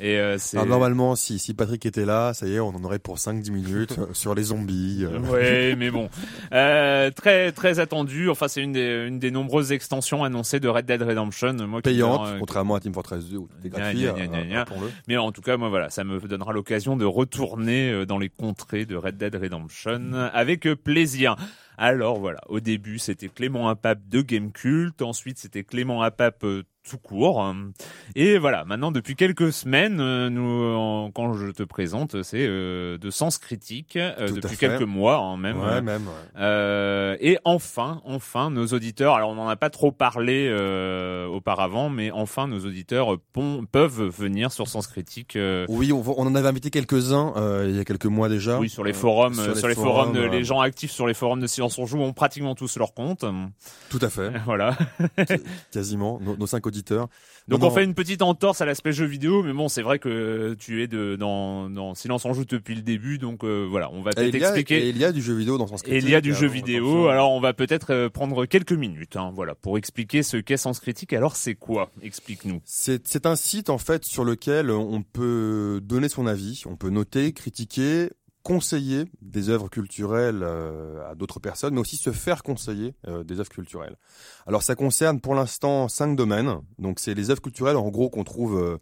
ouais. 0.00 0.06
Et 0.06 0.18
euh, 0.18 0.37
c'est 0.38 0.56
Alors, 0.59 0.68
normalement, 0.68 1.16
si 1.16 1.38
si 1.38 1.54
Patrick 1.54 1.85
était 1.87 2.04
là, 2.04 2.35
ça 2.35 2.47
y 2.47 2.54
est, 2.54 2.61
on 2.61 2.68
en 2.68 2.85
aurait 2.85 2.99
pour 2.99 3.16
5-10 3.16 3.50
minutes 3.50 3.97
euh, 3.99 4.06
sur 4.12 4.35
les 4.35 4.45
zombies. 4.45 5.04
euh. 5.04 5.18
Ouais, 5.21 5.75
mais 5.76 5.90
bon, 5.90 6.09
euh, 6.52 7.11
très 7.11 7.52
très 7.52 7.78
attendu. 7.80 8.28
Enfin, 8.30 8.49
c'est 8.49 8.62
une 8.62 8.73
des 8.73 9.06
une 9.09 9.18
des 9.18 9.30
nombreuses 9.30 9.73
extensions 9.73 10.25
annoncées 10.25 10.61
de 10.61 10.68
Red 10.68 10.87
Dead 10.87 11.02
Redemption. 11.02 11.54
Moi, 11.66 11.80
qui 11.80 11.90
Payante, 11.90 12.26
euh, 12.28 12.38
contrairement 12.38 12.75
à 12.75 12.80
Team 12.80 12.92
Fortress 12.92 13.25
2 13.26 13.37
où 13.37 13.49
tout 13.49 13.66
est 13.66 13.71
Gna, 13.71 13.78
gratuit. 13.80 14.00
gna, 14.02 14.12
gna, 14.12 14.26
gna, 14.26 14.45
gna. 14.45 14.59
rappelons-le. 14.61 14.90
Mais 15.09 15.16
en 15.16 15.33
tout 15.33 15.40
cas, 15.42 15.56
moi 15.56 15.68
voilà, 15.68 15.90
ça 15.90 16.04
me 16.04 16.18
donnera 16.21 16.52
l'occasion 16.52 16.65
de 16.66 17.04
retourner 17.04 17.90
euh, 17.92 18.06
dans 18.06 18.18
les 18.18 18.28
contrées 18.28 18.87
de 18.87 18.96
Red 18.96 19.16
Dead 19.16 19.35
Redemption 19.35 20.12
avec 20.32 20.66
euh, 20.66 20.75
plaisir. 20.75 21.37
Alors 21.78 22.18
voilà, 22.18 22.40
au 22.49 22.58
début 22.58 22.99
c'était 22.99 23.28
Clément 23.28 23.68
Apap 23.68 24.00
de 24.08 24.20
Gamecult, 24.20 25.00
ensuite 25.00 25.38
c'était 25.38 25.62
Clément 25.62 26.02
Apap 26.02 26.42
euh, 26.42 26.64
tout 26.88 26.99
court. 26.99 27.52
Et 28.14 28.38
voilà, 28.38 28.64
maintenant 28.64 28.93
depuis 28.93 29.16
quelques 29.16 29.52
semaines, 29.52 29.99
euh, 30.00 30.31
nous, 30.31 30.75
en- 30.75 31.11
quand 31.11 31.33
je 31.35 31.49
te 31.50 31.62
présente, 31.62 32.23
c'est 32.23 32.47
euh, 32.47 32.97
de 32.99 33.11
Sens 33.11 33.38
Critique, 33.38 33.97
euh, 33.97 34.28
depuis 34.31 34.57
quelques 34.57 34.83
mois 34.83 35.16
hein, 35.19 35.37
même. 35.37 35.59
Ouais, 35.61 35.81
même. 35.83 36.07
ouais. 36.07 36.12
Euh, 36.40 37.16
et 37.20 37.38
enfin, 37.44 38.01
enfin, 38.05 38.51
nos 38.51 38.66
auditeurs. 38.68 39.14
Alors, 39.14 39.31
on 39.31 39.35
n'en 39.35 39.49
a 39.49 39.57
pas 39.57 39.70
trop 39.70 39.90
parlé 39.92 40.49
auparavant, 41.31 41.88
mais 41.90 42.11
enfin, 42.11 42.46
nos 42.49 42.61
auditeurs 42.61 43.16
peuvent 43.72 44.03
venir 44.09 44.53
sur 44.53 44.68
Sens 44.68 44.87
Critique. 44.87 45.37
Oui, 45.68 45.92
on, 45.92 46.03
on 46.07 46.27
en 46.27 46.35
avait 46.35 46.49
invité 46.49 46.70
quelques-uns 46.70 47.33
euh, 47.37 47.66
il 47.68 47.77
y 47.77 47.81
a 47.81 47.85
quelques 47.85 48.07
mois 48.07 48.29
déjà. 48.29 48.59
oui, 48.59 48.68
sur 48.68 48.85
les 48.85 48.92
forums, 48.92 49.35
sur 49.35 49.49
les 49.49 49.55
sur 49.59 49.68
les 49.68 49.75
forums, 49.75 50.16
les 50.16 50.44
gens 50.44 50.61
actifs 50.61 50.90
sur 50.90 51.07
les 51.07 51.14
forums 51.14 51.40
de 51.40 51.46
Silence 51.46 51.79
on 51.79 51.87
joue 51.87 52.01
ont 52.01 52.12
pratiquement 52.12 52.55
tous 52.55 52.77
leur 52.79 52.94
compte. 52.94 53.25
Tout 53.90 53.99
à 54.03 54.09
fait, 54.09 54.31
voilà. 54.46 54.77
quasiment, 55.72 56.18
nos, 56.22 56.37
nos 56.37 56.46
cinq 56.46 56.66
auditeurs. 56.66 56.76
Donc 57.49 57.61
Non, 57.61 57.67
on 57.67 57.69
non. 57.71 57.75
fait 57.75 57.85
une 57.85 57.95
petite 57.95 58.23
entorse 58.23 58.61
à 58.61 58.67
l'aspect 58.67 58.93
jeu 58.93 59.05
vidéo, 59.07 59.43
mais 59.43 59.53
bon, 59.53 59.69
c'est 59.69 59.83
vrai 59.83 59.99
que 59.99 60.57
tu 60.59 60.83
es 60.83 60.89
de, 60.89 61.17
dans, 61.17 61.71
dans 61.71 61.95
Silence 61.95 62.25
on 62.25 62.33
joue 62.33 62.45
depuis 62.45 62.75
le 62.75 62.83
début, 62.83 63.19
donc 63.19 63.45
euh, 63.45 63.67
voilà, 63.69 63.91
on 63.93 64.03
va 64.03 64.11
peut-être 64.11 64.35
il, 64.35 64.41
y 64.41 64.45
a, 64.45 64.49
expliquer. 64.49 64.87
et 64.87 64.89
il 64.89 64.99
y 64.99 65.05
a 65.05 65.12
du 65.12 65.23
jeu 65.23 65.35
vidéo 65.35 65.57
dans 65.59 65.67
son 65.67 65.77
Et 65.87 65.99
il 65.99 66.09
y 66.09 66.15
a 66.15 66.21
du 66.21 66.35
jeu 66.35 66.49
vidéo, 66.49 67.09
alors 67.09 67.33
on 67.33 67.41
va 67.41 67.53
peut-être 67.53 67.93
euh, 67.93 68.09
prendre 68.09 68.47
quelques 68.47 68.73
minutes, 68.73 69.17
hein, 69.17 69.33
voilà, 69.35 69.55
pour 69.55 69.79
expliquer 69.79 70.23
ce 70.23 70.37
qu'est 70.37 70.57
Sens 70.57 70.81
Critique. 70.81 71.12
Alors 71.12 71.37
c'est 71.37 71.55
quoi? 71.55 71.91
Explique-nous. 72.03 72.61
C'est 72.65 73.27
un 73.27 73.37
site 73.37 73.71
en 73.71 73.79
fait 73.79 74.05
sur 74.05 74.25
lequel 74.25 74.71
on 74.71 75.03
peut 75.03 75.81
donner 75.83 76.09
son 76.09 76.27
avis, 76.27 76.62
on 76.67 76.77
peut 76.77 76.91
noter, 76.91 77.33
critiquer, 77.33 78.11
conseiller 78.46 79.06
des 79.22 79.48
œuvres 79.48 79.68
culturelles 79.68 80.42
euh, 80.44 81.11
à 81.11 81.16
d'autres 81.16 81.40
personnes, 81.40 81.74
mais 81.74 81.80
aussi 81.80 81.96
se 81.96 82.12
faire 82.12 82.44
conseiller 82.44 82.94
euh, 83.09 83.24
des 83.24 83.40
œuvres 83.40 83.48
culturelles. 83.48 83.96
Alors 84.46 84.62
ça 84.62 84.76
concerne 84.76 85.20
pour 85.20 85.35
l'instant 85.35 85.88
cinq 85.88 86.14
domaines. 86.14 86.61
Donc 86.78 87.00
c'est 87.00 87.14
les 87.14 87.30
œuvres 87.30 87.42
culturelles 87.42 87.76
en 87.76 87.88
gros 87.88 88.09
qu'on 88.09 88.22
trouve 88.22 88.78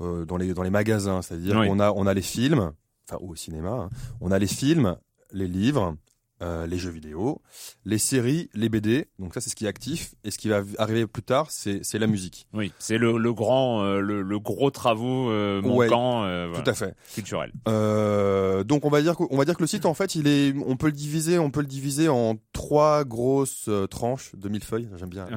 euh, 0.00 0.26
dans 0.26 0.36
les 0.36 0.52
dans 0.52 0.62
les 0.62 0.68
magasins, 0.68 1.22
c'est-à-dire 1.22 1.56
Oui. 1.56 1.66
qu'on 1.66 1.80
a 1.80 1.92
on 1.92 2.06
a 2.06 2.12
les 2.12 2.20
films, 2.20 2.72
enfin 3.08 3.18
au 3.24 3.34
cinéma, 3.34 3.70
hein. 3.70 3.88
on 4.20 4.30
a 4.32 4.38
les 4.38 4.46
films, 4.46 4.96
les 5.32 5.48
livres. 5.48 5.96
Euh, 6.42 6.66
les 6.66 6.78
jeux 6.78 6.90
vidéo, 6.90 7.40
les 7.84 7.98
séries, 7.98 8.50
les 8.54 8.68
BD, 8.68 9.06
donc 9.18 9.34
ça 9.34 9.40
c'est 9.40 9.50
ce 9.50 9.56
qui 9.56 9.64
est 9.64 9.68
actif, 9.68 10.14
et 10.24 10.30
ce 10.30 10.38
qui 10.38 10.48
va 10.48 10.62
arriver 10.78 11.06
plus 11.06 11.22
tard, 11.22 11.50
c'est 11.50 11.80
c'est 11.82 11.98
la 11.98 12.06
musique. 12.06 12.46
Oui, 12.52 12.72
c'est 12.78 12.98
le, 12.98 13.16
le 13.18 13.32
grand, 13.32 13.82
euh, 13.82 14.00
le, 14.00 14.22
le 14.22 14.38
gros 14.38 14.70
travaux 14.70 15.30
euh, 15.30 15.62
Ouais, 15.62 15.86
manquant 15.88 16.24
euh, 16.24 16.46
voilà, 16.48 16.62
Tout 16.64 16.70
à 16.70 16.74
fait. 16.74 16.94
culturel. 17.14 17.52
Euh, 17.68 18.64
donc 18.64 18.84
on 18.84 18.90
va 18.90 19.02
dire 19.02 19.16
que, 19.16 19.22
on 19.30 19.36
va 19.36 19.44
dire 19.44 19.56
que 19.56 19.62
le 19.62 19.66
site 19.66 19.86
en 19.86 19.94
fait 19.94 20.14
il 20.14 20.26
est 20.28 20.54
on 20.66 20.76
peut 20.76 20.86
le 20.86 20.92
diviser 20.92 21.38
on 21.38 21.50
peut 21.50 21.60
le 21.60 21.66
diviser 21.66 22.08
en 22.08 22.36
trois 22.52 23.04
grosses 23.04 23.64
euh, 23.68 23.86
tranches 23.86 24.32
de 24.36 24.48
mille 24.48 24.64
feuilles. 24.64 24.88
J'aime 24.96 25.08
bien. 25.08 25.26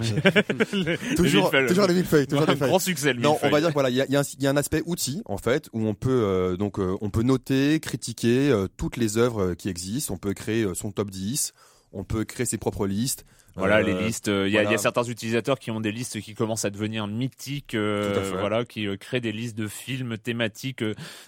Toujours 1.15 1.51
millefeuille. 1.51 1.67
toujours 1.67 1.88
les 1.88 1.93
mille 1.93 2.05
feuilles 2.05 2.27
toujours 2.27 2.43
un 2.43 2.51
les 2.51 2.55
feuilles. 2.57 2.69
grand 2.69 2.79
succès 2.79 3.13
le 3.13 3.21
non 3.21 3.38
on 3.43 3.49
va 3.49 3.59
dire 3.62 3.71
voilà 3.71 3.89
il 3.89 3.95
y 3.95 4.01
a, 4.01 4.05
y 4.09 4.15
a 4.15 4.19
un, 4.19 4.23
il 4.38 4.43
y 4.43 4.47
a 4.47 4.49
un 4.49 4.57
aspect 4.57 4.81
outil 4.85 5.21
en 5.25 5.38
fait 5.38 5.69
où 5.73 5.81
on 5.85 5.93
peut 5.93 6.09
euh, 6.09 6.57
donc 6.57 6.79
euh, 6.79 6.97
on 7.01 7.09
peut 7.09 7.23
noter 7.23 7.79
critiquer 7.79 8.49
euh, 8.49 8.67
toutes 8.77 8.97
les 8.97 9.17
œuvres 9.17 9.53
qui 9.53 9.69
existent. 9.69 10.13
On 10.13 10.17
peut 10.17 10.33
créer 10.33 10.63
euh, 10.63 10.73
top 10.91 11.10
10 11.10 11.54
on 11.91 12.04
peut 12.04 12.23
créer 12.23 12.45
ses 12.45 12.58
propres 12.58 12.88
listes 12.88 13.25
Voilà 13.55 13.77
Euh, 13.77 13.81
les 13.83 13.93
listes. 14.05 14.27
euh, 14.29 14.47
Il 14.47 14.53
y, 14.53 14.57
a, 14.57 14.73
y 14.73 14.79
certains 14.79 15.03
utilisateurs 15.03 15.59
qui 15.59 15.71
ont 15.71 15.79
des 15.81 15.91
listes 15.91 16.19
qui 16.21 16.33
commencent 16.33 16.65
à 16.65 16.69
devenir 16.69 17.07
mythiques. 17.07 17.75
euh, 17.75 18.31
voilà, 18.39 18.63
qui 18.65 18.88
créent 18.97 19.19
des 19.21 19.31
listes 19.31 19.57
de 19.57 19.67
films 19.67 20.17
thématiques 20.17 20.83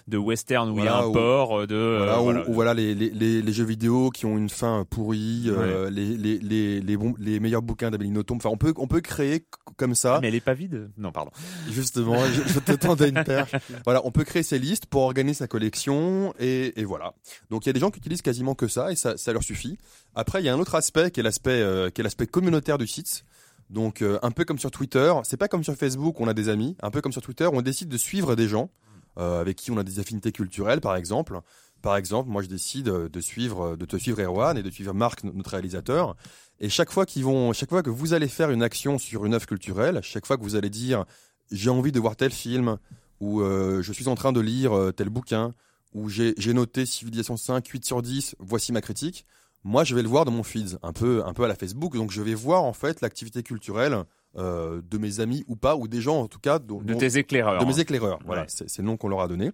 de 0.08 0.16
western 0.16 0.70
où 0.70 0.78
il 0.78 0.84
y 0.84 0.88
a 0.88 0.96
un 0.98 1.06
où- 1.06 1.12
port 1.12 1.66
de. 1.66 1.96
Voilà, 1.98 2.22
ou- 2.48 2.52
voilà. 2.52 2.74
les, 2.74 2.94
les, 2.94 3.10
les, 3.10 3.42
les 3.42 3.52
jeux 3.52 3.64
vidéo 3.64 4.10
qui 4.10 4.24
ont 4.26 4.38
une 4.38 4.48
fin 4.48 4.84
pourrie, 4.88 5.44
euh, 5.46 5.90
les, 5.90 6.16
les, 6.16 6.38
les, 6.38 6.80
les, 6.80 6.96
bons, 6.96 7.14
les 7.18 7.40
meilleurs 7.40 7.62
bouquins 7.62 7.90
d'Amélie 7.90 8.10
Nothomb. 8.10 8.36
Enfin, 8.36 8.50
on 8.50 8.56
peut, 8.56 8.72
on 8.76 8.86
peut 8.86 9.00
créer 9.00 9.44
comme 9.76 9.94
ça. 9.94 10.18
Mais 10.22 10.28
elle 10.28 10.34
est 10.34 10.40
pas 10.40 10.54
vide? 10.54 10.90
Non, 10.96 11.12
pardon. 11.12 11.30
Justement, 11.70 12.18
je, 12.26 12.52
je 12.52 12.58
te 12.60 12.72
tendais 12.72 13.08
une 13.08 13.24
perche. 13.24 13.52
Voilà, 13.84 14.00
on 14.04 14.10
peut 14.10 14.24
créer 14.24 14.42
ces 14.42 14.58
listes 14.58 14.86
pour 14.86 15.02
organiser 15.02 15.34
sa 15.38 15.46
collection 15.48 16.34
et, 16.38 16.80
et 16.80 16.84
voilà. 16.84 17.14
Donc 17.50 17.64
il 17.64 17.68
y 17.68 17.70
a 17.70 17.72
des 17.72 17.80
gens 17.80 17.90
qui 17.90 17.98
utilisent 17.98 18.22
quasiment 18.22 18.54
que 18.54 18.68
ça 18.68 18.92
et 18.92 18.96
ça, 18.96 19.16
ça 19.16 19.32
leur 19.32 19.42
suffit. 19.42 19.78
Après, 20.14 20.42
il 20.42 20.44
y 20.46 20.48
a 20.48 20.54
un 20.54 20.58
autre 20.58 20.74
aspect 20.74 21.10
qui 21.10 21.20
est 21.20 21.22
l'aspect, 21.22 21.50
euh, 21.52 21.88
qui 21.88 22.00
est 22.02 22.04
l'aspect 22.12 22.26
communautaire 22.26 22.76
du 22.76 22.86
site. 22.86 23.24
Donc 23.70 24.02
euh, 24.02 24.18
un 24.22 24.32
peu 24.32 24.44
comme 24.44 24.58
sur 24.58 24.70
Twitter, 24.70 25.14
c'est 25.24 25.38
pas 25.38 25.48
comme 25.48 25.64
sur 25.64 25.74
Facebook, 25.74 26.20
on 26.20 26.28
a 26.28 26.34
des 26.34 26.50
amis. 26.50 26.76
Un 26.82 26.90
peu 26.90 27.00
comme 27.00 27.12
sur 27.12 27.22
Twitter, 27.22 27.48
on 27.50 27.62
décide 27.62 27.88
de 27.88 27.96
suivre 27.96 28.36
des 28.36 28.48
gens 28.48 28.70
euh, 29.18 29.40
avec 29.40 29.56
qui 29.56 29.70
on 29.70 29.78
a 29.78 29.82
des 29.82 29.98
affinités 29.98 30.30
culturelles, 30.30 30.82
par 30.82 30.94
exemple. 30.94 31.40
Par 31.80 31.96
exemple, 31.96 32.28
moi 32.28 32.42
je 32.42 32.48
décide 32.48 32.88
euh, 32.88 33.08
de 33.08 33.20
suivre, 33.20 33.76
de 33.76 33.86
te 33.86 33.96
suivre 33.96 34.20
Erwan 34.20 34.58
et 34.58 34.62
de 34.62 34.70
suivre 34.70 34.92
Marc, 34.92 35.24
notre 35.24 35.50
réalisateur. 35.50 36.16
Et 36.60 36.68
chaque 36.68 36.90
fois 36.90 37.06
qu'ils 37.06 37.24
vont, 37.24 37.54
chaque 37.54 37.70
fois 37.70 37.82
que 37.82 37.88
vous 37.88 38.12
allez 38.12 38.28
faire 38.28 38.50
une 38.50 38.62
action 38.62 38.98
sur 38.98 39.24
une 39.24 39.32
œuvre 39.32 39.46
culturelle, 39.46 40.00
chaque 40.02 40.26
fois 40.26 40.36
que 40.36 40.42
vous 40.42 40.54
allez 40.54 40.70
dire 40.70 41.06
j'ai 41.50 41.70
envie 41.70 41.92
de 41.92 42.00
voir 42.00 42.14
tel 42.14 42.30
film 42.30 42.76
ou 43.20 43.42
je 43.42 43.92
suis 43.92 44.08
en 44.08 44.14
train 44.14 44.32
de 44.32 44.40
lire 44.40 44.92
tel 44.96 45.08
bouquin 45.08 45.54
ou 45.92 46.08
j'ai 46.08 46.52
noté 46.54 46.86
Civilisation 46.86 47.36
5 47.36 47.66
8 47.66 47.84
sur 47.84 48.02
10, 48.02 48.36
voici 48.38 48.72
ma 48.72 48.80
critique. 48.80 49.26
Moi, 49.64 49.84
je 49.84 49.94
vais 49.94 50.02
le 50.02 50.08
voir 50.08 50.24
dans 50.24 50.32
mon 50.32 50.42
feed, 50.42 50.78
un 50.82 50.92
peu 50.92 51.22
un 51.24 51.32
peu 51.34 51.44
à 51.44 51.48
la 51.48 51.54
Facebook, 51.54 51.94
donc 51.94 52.10
je 52.10 52.20
vais 52.22 52.34
voir 52.34 52.64
en 52.64 52.72
fait 52.72 53.00
l'activité 53.00 53.42
culturelle 53.42 53.96
euh, 54.36 54.80
de 54.90 54.98
mes 54.98 55.20
amis 55.20 55.44
ou 55.46 55.56
pas, 55.56 55.76
ou 55.76 55.86
des 55.88 56.00
gens 56.00 56.20
en 56.20 56.26
tout 56.28 56.40
cas 56.40 56.58
dont, 56.58 56.80
De 56.80 56.94
tes 56.94 57.16
éclaireurs. 57.18 57.60
de 57.60 57.64
mes 57.66 57.78
éclaireurs. 57.78 58.18
Voilà, 58.24 58.42
Ouais. 58.42 58.48
c'est 58.50 58.68
c'est 58.68 58.82
le 58.82 58.86
nom 58.86 58.96
qu'on 58.96 59.08
leur 59.08 59.20
a 59.20 59.28
donné. 59.28 59.52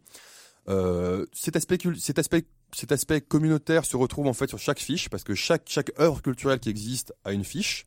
Euh, 0.68 1.24
cet 1.32 1.56
aspect, 1.56 1.78
cet 1.98 2.18
aspect, 2.18 2.44
cet 2.74 2.92
aspect 2.92 3.20
communautaire 3.20 3.84
se 3.84 3.96
retrouve 3.96 4.26
en 4.26 4.34
fait 4.34 4.48
sur 4.48 4.58
chaque 4.58 4.78
fiche 4.80 5.08
parce 5.08 5.24
que 5.24 5.34
chaque 5.34 5.62
chaque 5.66 5.92
œuvre 5.98 6.20
culturelle 6.22 6.60
qui 6.60 6.68
existe 6.68 7.14
a 7.24 7.32
une 7.32 7.44
fiche 7.44 7.86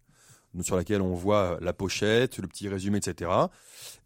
sur 0.61 0.75
laquelle 0.75 1.01
on 1.01 1.13
voit 1.13 1.57
la 1.61 1.73
pochette, 1.73 2.37
le 2.39 2.47
petit 2.47 2.67
résumé, 2.67 2.97
etc. 2.97 3.31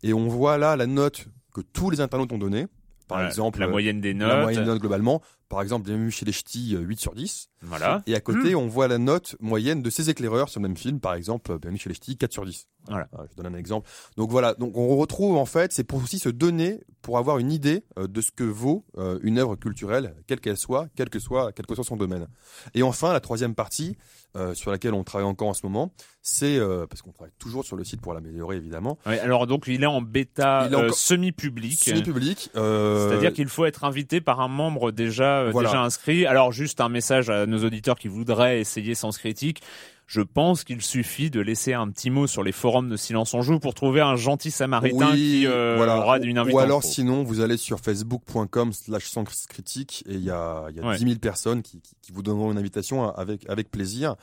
Et 0.04 0.14
on 0.14 0.28
voit 0.28 0.58
là 0.58 0.76
la 0.76 0.86
note 0.88 1.26
que 1.54 1.62
tous 1.62 1.90
les 1.90 2.02
internautes 2.02 2.32
ont 2.34 2.38
donnée. 2.38 2.68
Par 3.08 3.20
Ouais, 3.20 3.28
exemple, 3.28 3.60
la 3.60 3.68
euh, 3.68 3.70
moyenne 3.70 4.02
des 4.02 4.14
la 4.14 4.28
notes. 4.28 4.42
moyenne 4.42 4.64
des 4.64 4.68
notes 4.70 4.80
globalement. 4.82 5.22
Par 5.48 5.62
exemple, 5.62 5.86
Bienvenue 5.86 6.10
chez 6.12 6.26
les 6.26 6.32
Ch'tis, 6.32 6.76
euh, 6.76 6.80
8 6.80 7.00
sur 7.00 7.14
10. 7.16 7.50
Voilà. 7.68 8.02
Et 8.08 8.16
à 8.16 8.20
côté, 8.22 8.54
Hmm. 8.54 8.60
on 8.60 8.68
voit 8.68 8.88
la 8.88 8.98
note 8.98 9.36
moyenne 9.40 9.82
de 9.82 9.90
ces 9.90 10.10
éclaireurs 10.10 10.50
sur 10.50 10.60
le 10.62 10.68
même 10.68 10.78
film. 10.78 11.00
Par 11.00 11.14
exemple, 11.14 11.52
euh, 11.52 11.60
les 11.72 11.78
Ch'tis, 11.78 12.18
4 12.18 12.32
sur 12.34 12.46
10. 12.46 12.68
Voilà. 12.88 13.08
Euh, 13.18 13.24
Je 13.32 13.36
donne 13.42 13.54
un 13.54 13.58
exemple. 13.58 13.90
Donc 14.16 14.30
voilà, 14.30 14.54
donc 14.54 14.78
on 14.78 14.96
retrouve 14.96 15.38
en 15.38 15.46
fait, 15.46 15.72
c'est 15.74 15.84
pour 15.84 16.02
aussi 16.04 16.20
se 16.20 16.30
donner, 16.30 16.82
pour 17.02 17.18
avoir 17.18 17.40
une 17.40 17.52
idée 17.52 17.84
euh, 17.98 18.08
de 18.08 18.22
ce 18.22 18.32
que 18.32 18.44
vaut 18.44 18.86
une 19.24 19.40
œuvre 19.40 19.56
culturelle, 19.56 20.16
quelle 20.28 20.40
qu'elle 20.40 20.58
soit, 20.58 20.88
quel 20.96 21.10
que 21.10 21.18
soit, 21.20 21.52
quel 21.52 21.66
que 21.66 21.74
soit 21.76 21.84
son 21.84 21.98
domaine. 21.98 22.28
Et 22.76 22.84
enfin, 22.84 23.12
la 23.14 23.20
troisième 23.20 23.56
partie, 23.56 23.98
euh, 24.36 24.54
sur 24.54 24.70
laquelle 24.70 24.94
on 24.94 25.04
travaille 25.04 25.26
encore 25.28 25.48
en 25.48 25.54
ce 25.54 25.66
moment, 25.66 25.94
c'est, 26.22 26.58
euh, 26.58 26.86
parce 26.88 27.02
qu'on 27.02 27.12
travaille 27.12 27.32
toujours 27.40 27.64
sur 27.64 27.76
le 27.78 27.84
site 27.84 28.02
pour 28.02 28.14
l'améliorer 28.14 28.58
évidemment, 28.58 28.98
Ouais, 29.06 29.20
alors 29.20 29.48
donc 29.48 29.64
il 29.68 29.82
est 29.82 29.86
en 29.88 30.02
bêta 30.02 30.68
Il 30.70 30.74
est 30.74 30.78
euh, 30.78 30.92
semi-public. 30.92 31.80
semi-public. 31.84 32.50
C'est-à-dire 32.54 33.34
qu'il 33.34 33.48
faut 33.48 33.66
être 33.66 33.84
invité 33.84 34.22
par 34.22 34.42
un 34.42 34.48
membre 34.48 34.92
déjà 34.92 35.50
Voilà. 35.52 35.70
déjà 35.70 35.82
inscrit. 35.82 36.26
Alors 36.26 36.52
juste 36.52 36.82
un 36.82 36.90
message 36.90 37.30
à 37.30 37.46
nos 37.46 37.55
auditeurs 37.64 37.98
qui 37.98 38.08
voudraient 38.08 38.60
essayer 38.60 38.96
Sens 38.96 39.18
Critique. 39.18 39.62
Je 40.08 40.22
pense 40.22 40.64
qu'il 40.64 40.84
suffit 40.84 41.32
de 41.32 41.40
laisser 41.40 41.74
un 41.74 41.90
petit 41.90 42.12
mot 42.12 42.28
sur 42.28 42.44
les 42.44 42.52
forums 42.52 42.90
de 42.90 42.96
Silence 42.96 43.34
on 43.34 43.42
Joue 43.42 43.58
pour 43.60 43.74
trouver 43.74 44.02
un 44.02 44.16
gentil 44.16 44.52
samaritain 44.52 45.10
Oui, 45.14 45.18
qui 45.18 45.48
euh, 45.48 45.74
voilà. 45.78 45.98
aura 45.98 46.20
une 46.20 46.38
Ou 46.38 46.42
invitation. 46.42 46.60
alors 46.60 46.84
sinon, 46.84 47.24
vous 47.24 47.40
allez 47.40 47.58
sur 47.58 47.80
facebook.com 47.80 48.72
slash 48.72 49.06
sans 49.10 49.24
critique 49.24 50.04
et 50.08 50.14
il 50.14 50.24
y 50.24 50.30
a, 50.30 50.66
y 50.76 50.80
a 50.80 50.86
Ouais. 50.86 50.98
10 50.98 51.04
000 51.06 51.16
personnes 51.20 51.64
qui, 51.64 51.82
qui, 51.82 51.96
qui 52.04 52.12
vous 52.12 52.22
donneront 52.22 52.52
une 52.52 52.60
invitation 52.60 53.10
avec, 53.16 53.50
avec 53.50 53.72
plaisir. 53.72 54.16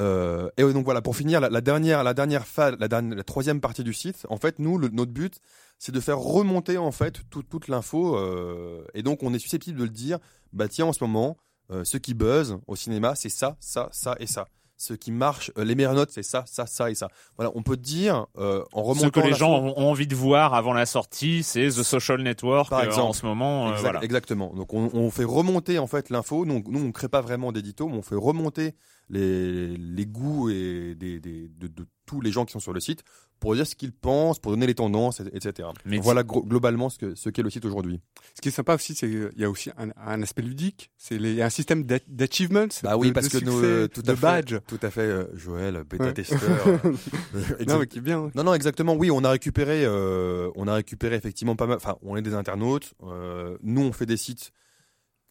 Euh, 0.00 0.48
et 0.56 0.62
donc 0.64 0.84
voilà, 0.84 1.02
pour 1.02 1.14
finir, 1.16 1.40
la, 1.40 1.48
la 1.50 1.60
dernière, 1.60 2.02
la 2.02 2.14
dernière 2.14 2.44
phase, 2.44 2.74
la, 2.80 2.88
dernière, 2.88 3.16
la 3.16 3.22
troisième 3.24 3.60
partie 3.60 3.84
du 3.84 3.92
site, 3.92 4.26
en 4.30 4.38
fait, 4.38 4.58
nous, 4.58 4.76
le- 4.76 4.88
notre 4.88 5.12
but, 5.12 5.38
c'est 5.78 5.92
de 5.92 6.00
faire 6.00 6.18
remonter 6.18 6.78
en 6.78 6.90
fait 6.90 7.20
toute, 7.30 7.48
toute 7.48 7.68
l'info. 7.68 8.16
euh, 8.16 8.82
et 8.94 9.04
donc, 9.04 9.22
on 9.22 9.32
est 9.32 9.38
susceptible 9.38 9.78
de 9.78 9.84
le 9.84 9.90
dire, 9.90 10.18
bah 10.52 10.66
tiens, 10.66 10.86
en 10.86 10.92
ce 10.92 11.04
moment, 11.04 11.36
euh, 11.70 11.84
ce 11.84 11.96
qui 11.98 12.14
buzz 12.14 12.58
au 12.66 12.76
cinéma, 12.76 13.14
c'est 13.14 13.28
ça, 13.28 13.56
ça, 13.60 13.88
ça 13.92 14.16
et 14.20 14.26
ça. 14.26 14.46
Ce 14.80 14.94
qui 14.94 15.10
marche, 15.10 15.50
euh, 15.58 15.64
les 15.64 15.74
meilleures 15.74 15.94
notes, 15.94 16.10
c'est 16.12 16.22
ça, 16.22 16.44
ça, 16.46 16.64
ça 16.66 16.88
et 16.88 16.94
ça. 16.94 17.08
Voilà, 17.36 17.50
on 17.56 17.62
peut 17.64 17.76
dire 17.76 18.26
euh, 18.38 18.62
en 18.72 18.84
remontant 18.84 19.06
Ce 19.06 19.10
que 19.10 19.18
les 19.20 19.34
gens 19.34 19.50
ont 19.58 19.74
ont 19.76 19.90
envie 19.90 20.06
de 20.06 20.14
voir 20.14 20.54
avant 20.54 20.72
la 20.72 20.86
sortie, 20.86 21.42
c'est 21.42 21.66
The 21.66 21.82
Social 21.82 22.22
Network 22.22 22.70
Par 22.70 22.78
euh, 22.78 22.84
exemple. 22.84 23.08
en 23.08 23.12
ce 23.12 23.26
moment. 23.26 23.66
euh, 23.66 23.70
Exact- 23.72 23.82
voilà. 23.82 24.04
Exactement. 24.04 24.52
Donc 24.54 24.72
on, 24.74 24.88
on 24.94 25.10
fait 25.10 25.24
remonter 25.24 25.80
en 25.80 25.88
fait 25.88 26.10
l'info. 26.10 26.44
Nous, 26.46 26.62
on- 26.64 26.70
nous 26.70 26.86
on 26.86 26.92
crée 26.92 27.08
pas 27.08 27.20
vraiment 27.22 27.50
d'édito, 27.50 27.88
mais 27.88 27.96
on 27.96 28.02
fait 28.02 28.14
remonter 28.14 28.74
les, 29.10 29.76
les 29.76 30.06
goûts 30.06 30.50
et 30.50 30.94
des, 30.94 31.18
des- 31.20 31.48
de, 31.48 31.66
de 31.68 31.86
tous 32.06 32.20
les 32.20 32.30
gens 32.32 32.44
qui 32.44 32.52
sont 32.52 32.60
sur 32.60 32.72
le 32.72 32.80
site 32.80 33.02
pour 33.40 33.54
dire 33.54 33.66
ce 33.66 33.76
qu'ils 33.76 33.92
pensent, 33.92 34.40
pour 34.40 34.50
donner 34.50 34.66
les 34.66 34.74
tendances, 34.74 35.20
et- 35.20 35.28
etc. 35.36 35.68
Mais 35.84 35.96
Donc 35.96 36.04
voilà 36.04 36.22
gro- 36.24 36.42
globalement 36.42 36.88
ce 36.90 36.98
que 36.98 37.14
ce 37.14 37.30
qu'est 37.30 37.42
le 37.42 37.50
site 37.50 37.64
aujourd'hui. 37.64 38.00
Ce 38.34 38.40
qui 38.40 38.48
est 38.48 38.52
sympa 38.52 38.74
aussi, 38.74 38.94
c'est 38.94 39.08
qu'il 39.08 39.30
y 39.36 39.44
a 39.44 39.50
aussi 39.50 39.70
un, 39.78 39.90
un 39.96 40.22
aspect 40.22 40.42
ludique. 40.42 40.90
C'est 40.96 41.18
les- 41.18 41.30
il 41.30 41.36
y 41.36 41.42
a 41.42 41.46
un 41.46 41.50
système 41.50 41.84
d'a- 41.84 41.98
d'achievements. 42.08 42.66
Bah 42.82 42.96
oui, 42.96 43.08
de- 43.08 43.12
parce 43.12 43.28
de 43.28 43.38
que 43.38 43.48
euh, 43.48 43.86
tout 43.88 44.02
à 44.06 44.16
fait, 44.16 44.20
badge. 44.20 44.56
tout 44.66 44.78
à 44.82 44.90
fait, 44.90 45.00
euh, 45.02 45.24
Joël, 45.34 45.84
bêta 45.88 46.04
Ouais. 46.04 46.12
testeur. 46.14 46.40
euh, 46.66 46.78
Non, 47.68 47.78
mais 47.78 47.86
qui 47.86 47.98
est 47.98 48.02
bien. 48.02 48.24
hein. 48.24 48.30
Non, 48.34 48.42
non, 48.44 48.54
exactement. 48.54 48.94
Oui, 48.94 49.10
on 49.12 49.22
a 49.22 49.30
récupéré, 49.30 49.84
euh, 49.84 50.50
on 50.56 50.66
a 50.66 50.74
récupéré 50.74 51.14
effectivement 51.16 51.54
pas 51.56 51.66
mal. 51.66 51.76
Enfin, 51.76 51.96
on 52.02 52.16
est 52.16 52.22
des 52.22 52.34
internautes. 52.34 52.94
euh, 53.04 53.56
nous, 53.62 53.82
on 53.82 53.92
fait 53.92 54.06
des 54.06 54.16
sites. 54.16 54.50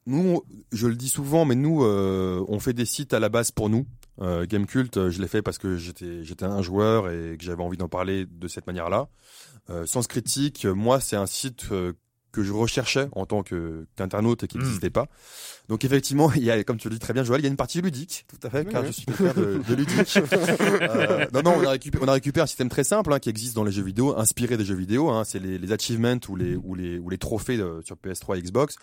Nous, 0.08 0.42
je 0.72 0.88
le 0.88 0.96
dis 0.96 1.10
souvent, 1.10 1.44
mais 1.44 1.56
nous, 1.56 1.84
euh, 1.84 2.42
on 2.48 2.62
fait 2.62 2.72
des 2.72 2.86
sites 2.86 3.14
à 3.14 3.20
la 3.20 3.28
base 3.28 3.52
pour 3.52 3.70
nous. 3.70 3.86
Euh, 4.22 4.46
Gamecult, 4.48 4.96
euh, 4.96 5.12
je 5.12 5.22
l'ai 5.22 5.28
fait 5.28 5.42
parce 5.42 5.58
que 5.58 5.76
j'étais, 5.76 6.46
un 6.46 6.62
joueur 6.62 7.10
et 7.12 7.36
que 7.38 7.44
j'avais 7.44 7.62
envie 7.62 7.76
d'en 7.76 7.90
parler 7.90 8.26
de 8.26 8.48
cette 8.48 8.68
manière-là. 8.68 9.10
Euh, 9.70 9.86
Sens 9.86 10.08
critique, 10.08 10.66
moi, 10.66 11.02
c'est 11.02 11.18
un 11.18 11.26
site 11.26 11.66
que 12.32 12.44
je 12.44 12.52
recherchais 12.52 13.08
en 13.14 13.26
tant 13.26 13.42
qu'internaute 13.44 14.44
et 14.44 14.48
qui 14.48 14.58
Mm. 14.58 14.62
n'existait 14.62 14.90
pas. 14.90 15.08
Donc 15.70 15.84
effectivement, 15.86 16.32
il 16.34 16.44
y 16.44 16.52
a, 16.52 16.64
comme 16.64 16.78
tu 16.78 16.88
le 16.90 16.96
dis 16.96 17.00
très 17.00 17.14
bien, 17.14 17.24
Joël, 17.24 17.42
il 17.42 17.44
y 17.44 17.48
a 17.48 17.50
une 17.50 17.56
partie 17.58 17.82
ludique, 17.82 18.26
tout 18.28 18.38
à 18.46 18.50
fait, 18.50 18.66
car 18.66 18.86
je 18.86 18.92
suis 18.92 19.06
quelqu'un 19.06 19.34
de, 19.34 19.62
de 19.68 19.76
ludique. 19.76 20.20
Euh, 20.88 21.26
non, 21.34 21.42
non, 21.44 21.56
on 21.58 21.66
a 21.66 21.72
récupéré, 21.72 22.04
on 22.04 22.08
a 22.08 22.14
récupéré 22.14 22.44
un 22.44 22.48
système 22.48 22.70
très 22.70 22.84
simple 22.84 23.12
hein, 23.14 23.20
qui 23.20 23.30
existe 23.30 23.56
dans 23.56 23.64
les 23.64 23.72
jeux 23.72 23.84
vidéo, 23.84 24.18
inspiré 24.18 24.58
des 24.58 24.66
jeux 24.66 24.76
vidéo. 24.76 25.10
Hein, 25.10 25.24
c'est 25.26 25.40
les, 25.40 25.58
les 25.58 25.72
achievements 25.72 26.18
ou 26.30 26.36
les 26.36 26.56
ou 26.56 26.76
les 26.76 26.98
ou 27.00 27.10
les 27.10 27.18
trophées 27.18 27.58
euh, 27.58 27.82
sur 27.84 27.96
PS3 27.96 28.38
et 28.38 28.42
Xbox. 28.42 28.76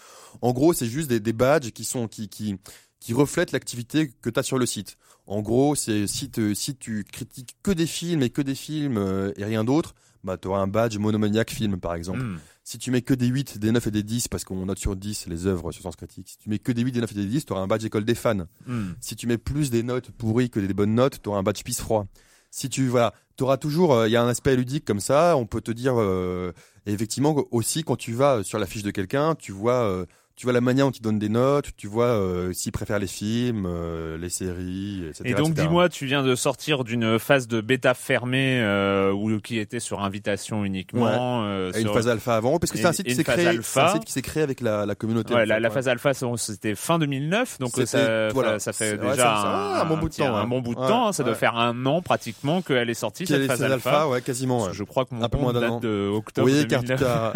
En 0.42 0.52
gros, 0.52 0.72
c'est 0.72 0.86
juste 0.86 1.08
des, 1.08 1.20
des 1.20 1.32
badges 1.32 1.70
qui 1.70 1.84
sont 1.84 2.08
qui 2.08 2.28
qui 2.28 2.56
qui 3.00 3.12
reflètent 3.14 3.52
l'activité 3.52 4.10
que 4.22 4.30
tu 4.30 4.38
as 4.40 4.42
sur 4.42 4.58
le 4.58 4.66
site. 4.66 4.96
En 5.26 5.40
gros, 5.42 5.74
c'est 5.74 6.06
si, 6.06 6.30
te- 6.30 6.52
si 6.54 6.76
tu 6.76 7.04
critiques 7.10 7.56
que 7.62 7.70
des 7.70 7.86
films 7.86 8.22
et 8.22 8.30
que 8.30 8.42
des 8.42 8.54
films 8.54 8.98
euh, 8.98 9.32
et 9.36 9.44
rien 9.44 9.64
d'autre, 9.64 9.94
bah 10.22 10.36
tu 10.36 10.48
auras 10.48 10.60
un 10.60 10.66
badge 10.66 10.96
monomaniaque 10.98 11.50
film 11.50 11.78
par 11.78 11.94
exemple. 11.94 12.20
Hmm. 12.20 12.38
Si 12.66 12.78
tu 12.78 12.90
mets 12.90 13.02
que 13.02 13.12
des 13.12 13.26
8, 13.26 13.58
des 13.58 13.72
9 13.72 13.86
et 13.86 13.90
des 13.90 14.02
10 14.02 14.28
parce 14.28 14.44
qu'on 14.44 14.64
note 14.64 14.78
sur 14.78 14.96
10 14.96 15.26
les 15.26 15.46
œuvres 15.46 15.70
sur 15.70 15.82
Sens 15.82 15.96
Critique, 15.96 16.28
si 16.30 16.38
tu 16.38 16.48
mets 16.48 16.58
que 16.58 16.72
des 16.72 16.82
8, 16.82 16.92
des 16.92 17.00
9 17.00 17.12
et 17.12 17.14
des 17.14 17.26
10, 17.26 17.44
tu 17.44 17.52
auras 17.52 17.60
un 17.60 17.66
badge 17.66 17.84
école 17.84 18.06
des 18.06 18.14
fans. 18.14 18.46
Hmm. 18.66 18.92
Si 19.00 19.16
tu 19.16 19.26
mets 19.26 19.36
plus 19.36 19.70
des 19.70 19.82
notes 19.82 20.10
pourries 20.10 20.48
que 20.48 20.60
des 20.60 20.72
bonnes 20.72 20.94
notes, 20.94 21.20
tu 21.22 21.28
auras 21.28 21.38
un 21.38 21.42
badge 21.42 21.62
pisse 21.62 21.80
froid. 21.80 22.06
Si 22.50 22.70
tu 22.70 22.88
voilà, 22.88 23.12
tu 23.36 23.44
auras 23.44 23.58
toujours 23.58 24.06
il 24.06 24.12
y 24.12 24.16
a 24.16 24.22
un 24.22 24.28
aspect 24.28 24.56
ludique 24.56 24.84
comme 24.84 25.00
ça, 25.00 25.36
on 25.36 25.44
peut 25.44 25.60
te 25.60 25.72
dire 25.72 26.00
euh, 26.00 26.52
effectivement 26.86 27.36
aussi 27.50 27.82
quand 27.82 27.96
tu 27.96 28.12
vas 28.12 28.42
sur 28.42 28.58
la 28.58 28.66
fiche 28.66 28.82
de 28.82 28.90
quelqu'un, 28.90 29.34
tu 29.34 29.52
vois 29.52 29.82
euh, 29.82 30.06
tu 30.36 30.46
vois 30.46 30.52
la 30.52 30.60
manière 30.60 30.86
dont 30.86 30.90
il 30.90 31.00
donne 31.00 31.18
des 31.20 31.28
notes, 31.28 31.70
tu 31.76 31.86
vois 31.86 32.06
euh, 32.06 32.52
s'il 32.52 32.72
préfère 32.72 32.98
les 32.98 33.06
films, 33.06 33.66
euh, 33.66 34.18
les 34.18 34.28
séries, 34.28 35.04
etc. 35.08 35.22
Et 35.26 35.34
donc, 35.34 35.54
dis-moi, 35.54 35.88
tu 35.88 36.06
viens 36.06 36.24
de 36.24 36.34
sortir 36.34 36.82
d'une 36.82 37.20
phase 37.20 37.46
de 37.46 37.60
bêta 37.60 37.94
fermée 37.94 38.58
euh, 38.60 39.12
ou 39.12 39.38
qui 39.40 39.58
était 39.58 39.78
sur 39.78 40.02
invitation 40.02 40.64
uniquement. 40.64 41.44
euh, 41.44 41.70
Et 41.74 41.78
une 41.78 41.84
sur- 41.84 41.94
phase 41.94 42.08
alpha 42.08 42.34
avant, 42.36 42.58
parce 42.58 42.72
que 42.72 42.78
c'est 42.78 42.84
un 42.86 42.92
site 42.92 43.06
qui 43.06 43.12
une 43.12 43.16
s'est 43.18 43.24
créé, 43.24 43.46
un 43.46 43.88
site 43.92 44.04
qui 44.04 44.12
s'est 44.12 44.22
créé 44.22 44.42
avec 44.42 44.60
la, 44.60 44.86
la 44.86 44.94
communauté. 44.96 45.32
Ouais, 45.34 45.42
en 45.42 45.44
la, 45.44 45.54
fait, 45.54 45.60
la 45.60 45.68
ouais. 45.68 45.74
phase 45.74 45.88
alpha, 45.88 46.12
c'était 46.36 46.74
fin 46.74 46.98
2009, 46.98 47.58
donc 47.60 47.70
ça, 47.86 48.28
voilà. 48.32 48.58
ça 48.58 48.72
fait 48.72 48.98
ouais, 48.98 49.10
déjà 49.12 49.22
ça- 49.22 49.80
un 49.82 49.84
bon 49.84 49.98
bout 49.98 50.08
de 50.08 50.14
temps, 50.16 50.34
un 50.34 50.42
ouais. 50.42 50.48
bon 50.48 50.60
bout 50.60 50.74
de 50.74 50.80
Ouais, 50.80 50.88
temps. 50.88 51.12
ça 51.12 51.22
doit 51.22 51.32
ouais. 51.32 51.38
faire 51.38 51.56
un 51.56 51.86
an 51.86 52.02
pratiquement 52.02 52.60
qu'elle 52.60 52.90
est 52.90 52.94
sortie 52.94 53.24
cette 53.26 53.46
phase 53.46 53.62
alpha. 53.62 54.08
ouais, 54.08 54.20
quasiment. 54.20 54.64
Ouais. 54.64 54.70
Je 54.72 54.82
crois 54.82 55.04
que 55.04 55.14
mon 55.14 55.22
Un 55.22 55.28
peu 55.28 55.38
moins 55.38 55.52
compte 55.52 55.60
d'un 55.60 55.68
date 55.68 55.70
an. 55.70 55.80
de 55.80 56.10
octobre 56.12 56.48
Oui, 56.50 56.66
car 56.66 56.82
2009. 56.82 56.98
tu 56.98 57.04
as... 57.06 57.32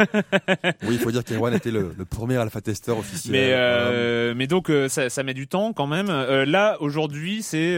oui, 0.83 0.95
il 0.95 0.99
faut 0.99 1.13
dire 1.13 1.23
qu'Erwan 1.23 1.55
était 1.55 1.71
le, 1.71 1.93
premier 2.11 2.37
alpha 2.37 2.61
officiel. 2.97 3.33
Mais 3.33 3.51
euh, 3.53 4.35
mais 4.37 4.47
donc 4.47 4.71
euh, 4.71 4.89
ça, 4.89 5.11
ça 5.11 5.23
met 5.23 5.35
du 5.35 5.49
temps 5.49 5.73
quand 5.73 5.87
même. 5.87 6.09
Euh, 6.09 6.45
là 6.47 6.77
aujourd'hui 6.81 7.43
c'est 7.43 7.77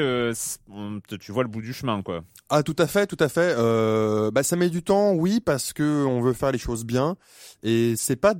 tu 1.20 1.32
vois 1.32 1.42
le 1.42 1.48
bout 1.48 1.62
du 1.62 1.72
chemin 1.72 2.02
quoi. 2.02 2.22
Ah, 2.52 2.62
tout 2.62 2.76
à 2.78 2.86
fait, 2.86 3.06
tout 3.06 3.16
à 3.20 3.28
fait. 3.28 3.54
Bah, 4.32 4.42
ça 4.42 4.56
met 4.56 4.70
du 4.70 4.82
temps, 4.82 5.12
oui, 5.12 5.40
parce 5.40 5.72
que 5.72 6.04
on 6.04 6.20
veut 6.20 6.32
faire 6.32 6.50
les 6.50 6.58
choses 6.58 6.84
bien. 6.84 7.16
Et 7.62 7.94
c'est 7.96 8.16
pas 8.16 8.34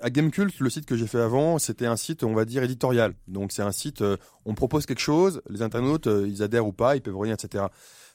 à 0.00 0.10
Gamecult, 0.10 0.58
le 0.58 0.70
site 0.70 0.86
que 0.86 0.96
j'ai 0.96 1.06
fait 1.06 1.20
avant, 1.20 1.58
c'était 1.58 1.86
un 1.86 1.96
site, 1.96 2.24
on 2.24 2.34
va 2.34 2.44
dire, 2.44 2.62
éditorial. 2.62 3.14
Donc 3.28 3.52
c'est 3.52 3.62
un 3.62 3.72
site, 3.72 4.02
euh, 4.02 4.16
on 4.44 4.54
propose 4.54 4.86
quelque 4.86 5.00
chose, 5.00 5.42
les 5.48 5.62
internautes, 5.62 6.06
euh, 6.06 6.26
ils 6.28 6.42
adhèrent 6.42 6.66
ou 6.66 6.72
pas, 6.72 6.96
ils 6.96 7.02
peuvent 7.02 7.18
rien, 7.18 7.34
etc. 7.34 7.64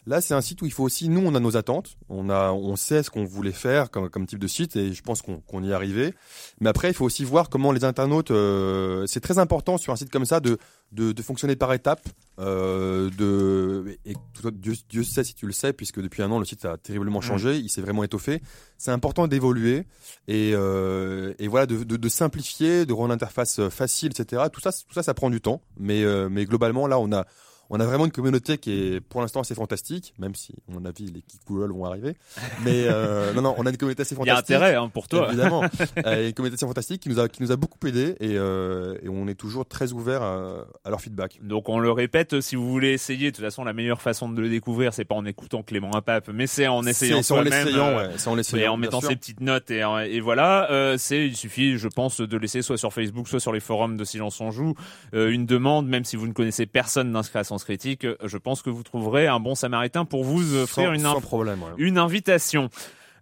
Là, 0.08 0.22
c'est 0.22 0.34
un 0.34 0.40
site 0.40 0.62
où 0.62 0.66
il 0.66 0.72
faut 0.72 0.86
aussi, 0.86 1.10
nous, 1.10 1.20
on 1.20 1.36
a 1.36 1.40
nos 1.42 1.58
attentes, 1.58 1.98
on 2.08 2.30
a, 2.30 2.52
on 2.54 2.78
sait 2.78 3.04
ce 3.04 3.10
qu'on 3.10 3.26
voulait 3.26 3.52
faire 3.52 3.92
comme, 3.92 4.10
comme 4.10 4.26
type 4.26 4.40
de 4.40 4.48
site, 4.48 4.78
et 4.78 4.94
je 4.94 5.02
pense 5.04 5.22
qu'on 5.22 5.64
y 5.64 5.70
est 5.70 5.74
arrivé. 5.74 6.14
Mais 6.62 6.70
après, 6.70 6.88
il 6.90 6.94
faut 6.94 7.04
aussi 7.04 7.26
voir 7.26 7.50
comment 7.50 7.74
les 7.74 7.84
internautes, 7.84 8.32
euh, 8.32 9.06
c'est 9.06 9.20
très 9.20 9.38
important 9.38 9.78
sur 9.78 9.92
un 9.92 9.98
site 9.98 10.10
comme 10.10 10.24
ça 10.26 10.40
de, 10.40 10.58
de, 10.94 11.12
de 11.12 11.22
fonctionner 11.22 11.58
par 11.58 11.74
étapes. 11.74 12.08
Euh, 12.40 13.10
de, 13.18 13.98
et 14.06 14.14
tout- 14.34 14.50
Dieu, 14.52 14.76
Dieu 14.88 15.04
sait 15.04 15.26
si 15.26 15.34
tu 15.34 15.46
le 15.46 15.52
sais, 15.52 15.74
puisque 15.74 16.00
depuis 16.02 16.24
un 16.24 16.32
an, 16.32 16.40
le 16.40 16.46
site 16.46 16.64
a 16.64 16.78
terriblement 16.78 17.20
changé, 17.20 17.58
il 17.58 17.68
s'est 17.70 17.82
vraiment 17.82 18.06
étoffé. 18.06 18.42
C'est 18.78 18.92
important 18.92 19.28
d'évoluer 19.28 19.88
et, 20.30 20.52
euh, 20.54 21.34
et 21.38 21.50
voilà, 21.50 21.66
de, 21.66 21.84
de, 21.84 21.98
de 21.98 22.10
simplifier, 22.10 22.86
de 22.86 22.94
rendre 22.94 23.10
l'interface 23.10 23.68
facile, 23.68 24.12
etc. 24.18 24.44
Tout 24.54 24.62
ça, 24.62 24.72
tout 24.72 24.94
ça, 24.94 25.04
ça 25.04 25.14
prend 25.14 25.30
du 25.30 25.42
temps. 25.42 25.62
Mais, 25.78 26.06
mais 26.30 26.46
globalement, 26.46 26.88
là, 26.88 26.98
on 26.98 27.12
a, 27.12 27.26
on 27.70 27.80
a 27.80 27.86
vraiment 27.86 28.06
une 28.06 28.12
communauté 28.12 28.58
qui 28.58 28.72
est, 28.72 29.02
pour 29.02 29.22
l'instant, 29.22 29.42
assez 29.42 29.56
fantastique, 29.56 30.14
même 30.20 30.36
si, 30.36 30.54
à 30.70 30.74
mon 30.74 30.86
avis, 30.86 31.06
les 31.08 31.24
Google 31.48 31.72
vont 31.74 31.86
arriver. 31.86 32.16
Mais 32.64 32.86
euh, 32.88 33.34
non, 33.36 33.42
non, 33.42 33.56
on 33.58 33.66
a 33.66 33.70
une 33.70 33.78
communauté 33.78 34.02
assez 34.04 34.16
Il 34.16 34.20
y 34.20 34.30
a 34.30 34.36
fantastique. 34.36 34.56
intérêt 34.56 34.76
hein, 34.76 34.90
pour 34.94 35.08
toi. 35.08 35.28
Évidemment, 35.30 35.64
euh, 36.06 36.28
une 36.28 36.34
communauté 36.34 36.56
assez 36.56 36.66
fantastique 36.68 37.02
qui 37.02 37.10
nous 37.10 37.20
a 37.20 37.28
qui 37.30 37.42
nous 37.44 37.52
a 37.52 37.56
beaucoup 37.56 37.78
aidé 37.88 38.16
et, 38.20 38.38
euh, 38.38 38.98
et 39.04 39.10
on 39.10 39.28
est 39.28 39.36
toujours 39.36 39.66
très 39.66 39.92
ouvert 39.94 40.22
à, 40.22 40.66
à 40.86 40.90
leur 40.90 41.02
feedback. 41.02 41.40
Donc 41.44 41.70
on 41.70 41.80
le 41.80 41.92
répète, 41.92 42.42
si 42.42 42.56
vous 42.56 42.70
voulez 42.70 42.90
essayer, 42.92 43.32
de 43.32 43.36
toute 43.36 43.44
façon 43.46 43.64
la 43.64 43.74
meilleure 43.74 44.02
façon 44.02 44.30
de 44.30 44.42
le 44.42 44.50
découvrir, 44.50 44.94
c'est 44.94 45.06
pas 45.06 45.16
en 45.16 45.26
écoutant 45.26 45.64
Clément 45.64 45.96
Impape, 45.96 46.30
mais 46.34 46.48
c'est 46.48 46.68
en 46.68 46.84
essayant 46.86 47.22
C'est 47.22 47.34
en 47.34 47.38
soi-même. 47.44 47.68
euh, 47.76 47.98
ouais, 48.10 48.14
c'est 48.18 48.28
en 48.30 48.36
l'essayant, 48.36 48.64
et 48.64 48.68
en 48.68 48.78
mettant 48.78 49.00
sûr. 49.02 49.10
ses 49.10 49.16
petites 49.16 49.42
notes 49.42 49.70
et, 49.72 49.82
et 50.10 50.20
voilà, 50.20 50.72
euh, 50.72 50.96
c'est 50.98 51.28
il 51.28 51.36
suffit, 51.36 51.78
je 51.78 51.88
pense, 51.88 52.22
de 52.22 52.38
laisser 52.38 52.62
soit 52.62 52.78
sur 52.78 52.94
Facebook, 52.94 53.28
soit 53.28 53.40
sur 53.40 53.52
les 53.52 53.60
forums 53.60 53.98
de 53.98 54.04
Silence 54.04 54.40
on 54.42 54.52
joue 54.52 54.74
euh, 55.14 55.30
une 55.30 55.46
demande, 55.46 55.88
même 55.88 56.06
si 56.06 56.16
vous 56.16 56.28
ne 56.28 56.34
connaissez 56.34 56.66
personne 56.66 57.12
d'inscrit 57.12 57.40
à 57.40 57.44
Sens 57.44 57.57
Sens 57.58 57.64
Critique, 57.64 58.06
je 58.24 58.38
pense 58.38 58.62
que 58.62 58.70
vous 58.70 58.84
trouverez 58.84 59.26
un 59.26 59.40
bon 59.40 59.56
samaritain 59.56 60.06
pour 60.06 60.24
vous 60.24 60.56
offrir 60.58 60.90
Sans, 60.90 60.94
une, 60.94 61.02
sans 61.02 61.22
problème. 61.22 61.64
ouais. 61.64 61.70
une 61.78 61.98
invitation. 61.98 62.70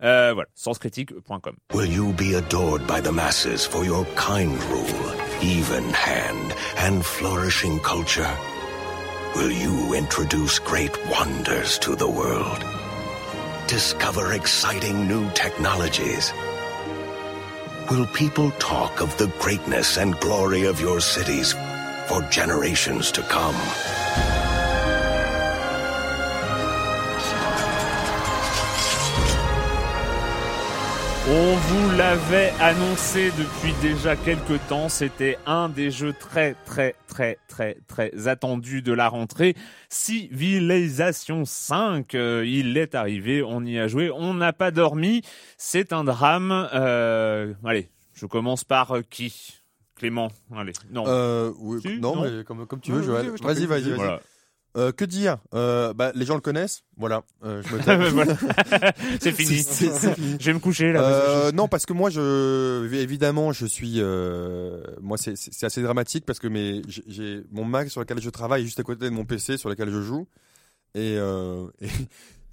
Euh, 0.04 0.32
voilà, 0.34 0.50
senscritique.com. 0.56 1.56
Will 1.74 1.89
you 1.89 2.12
be 2.12 2.36
adored 2.36 2.86
by 2.86 3.00
the 3.02 3.13
masses 3.13 3.65
for 3.65 3.86
your 3.86 4.06
kind 4.17 4.52
rule, 4.69 5.13
even 5.41 5.86
hand, 5.93 6.54
and 6.80 7.02
flourishing 7.02 7.80
culture? 7.80 8.28
Will 9.38 9.52
you 9.54 9.93
introduce 9.95 10.60
great 10.60 10.91
wonders 11.10 11.80
to 11.80 11.95
the 11.95 12.04
world? 12.10 12.60
Discover 13.69 14.34
exciting 14.34 15.08
new 15.08 15.26
technologies? 15.34 16.34
Will 17.89 18.06
people 18.08 18.52
talk 18.60 19.00
of 19.02 19.15
the 19.17 19.28
greatness 19.39 19.98
and 19.98 20.19
glory 20.19 20.65
of 20.65 20.82
your 20.82 21.00
cities 21.00 21.56
for 22.07 22.21
generations 22.29 23.11
to 23.11 23.21
come? 23.23 23.55
On 31.27 31.55
vous 31.55 31.97
l'avait 31.97 32.53
annoncé 32.59 33.31
depuis 33.31 33.73
déjà 33.81 34.15
quelques 34.15 34.59
temps, 34.69 34.89
c'était 34.89 35.39
un 35.47 35.69
des 35.69 35.89
jeux 35.89 36.13
très 36.13 36.55
très 36.65 36.93
très 37.07 37.39
très 37.47 37.77
très 37.87 38.27
attendus 38.27 38.83
de 38.83 38.93
la 38.93 39.09
rentrée. 39.09 39.55
Civilization 39.89 41.43
5, 41.43 42.13
euh, 42.13 42.45
il 42.45 42.77
est 42.77 42.93
arrivé, 42.93 43.41
on 43.41 43.63
y 43.65 43.79
a 43.79 43.87
joué, 43.87 44.11
on 44.11 44.35
n'a 44.35 44.53
pas 44.53 44.69
dormi, 44.69 45.23
c'est 45.57 45.93
un 45.93 46.03
drame. 46.03 46.69
Euh, 46.75 47.55
allez, 47.65 47.89
je 48.13 48.27
commence 48.27 48.63
par 48.63 48.95
euh, 48.95 49.01
qui? 49.01 49.64
Clément, 49.95 50.29
allez, 50.55 50.73
non. 50.91 51.05
Euh, 51.08 51.51
oui, 51.60 51.79
Si, 51.81 51.99
non, 51.99 52.15
non. 52.17 52.21
mais 52.23 52.43
comme, 52.43 52.65
comme 52.67 52.81
tu 52.81 52.91
veux, 52.91 53.01
Joël. 53.01 53.29
vas-y, 53.41 53.65
Vas-y, 53.65 53.65
vas-y, 53.65 53.91
voilà. 53.93 54.19
Euh, 54.77 54.91
que 54.91 55.05
dire? 55.05 55.38
Euh, 55.53 55.93
bah, 55.93 56.12
Les 56.15 56.25
gens 56.25 56.36
le 56.36 56.41
connaissent. 56.41 56.84
Voilà. 56.97 57.23
Euh, 57.45 57.63
c'est 59.21 59.31
fini. 59.31 59.55
Je 59.58 60.45
vais 60.45 60.53
me 60.53 60.60
coucher 60.60 60.91
là. 60.91 61.49
Non, 61.53 61.69
parce 61.69 61.86
que 61.86 61.93
moi, 61.93 62.10
je 62.10 62.86
évidemment, 62.93 63.53
je 63.53 63.65
suis. 63.65 64.01
Moi, 65.01 65.17
c'est- 65.17 65.63
assez 65.63 65.81
dramatique 65.81 66.25
parce 66.25 66.39
que 66.39 66.47
mes, 66.49 66.81
j'ai- 66.88 67.43
mon 67.51 67.63
Mac 67.63 67.89
sur 67.89 68.01
lequel 68.01 68.19
je 68.21 68.29
travaille 68.29 68.63
est 68.63 68.65
juste 68.65 68.79
à 68.81 68.84
côté 68.84 69.05
de 69.05 69.12
mon 69.12 69.23
PC 69.23 69.58
sur 69.58 69.69
lequel 69.69 69.89
je 69.91 70.01
joue, 70.01 70.27
et 70.93 71.13
et- 71.81 71.88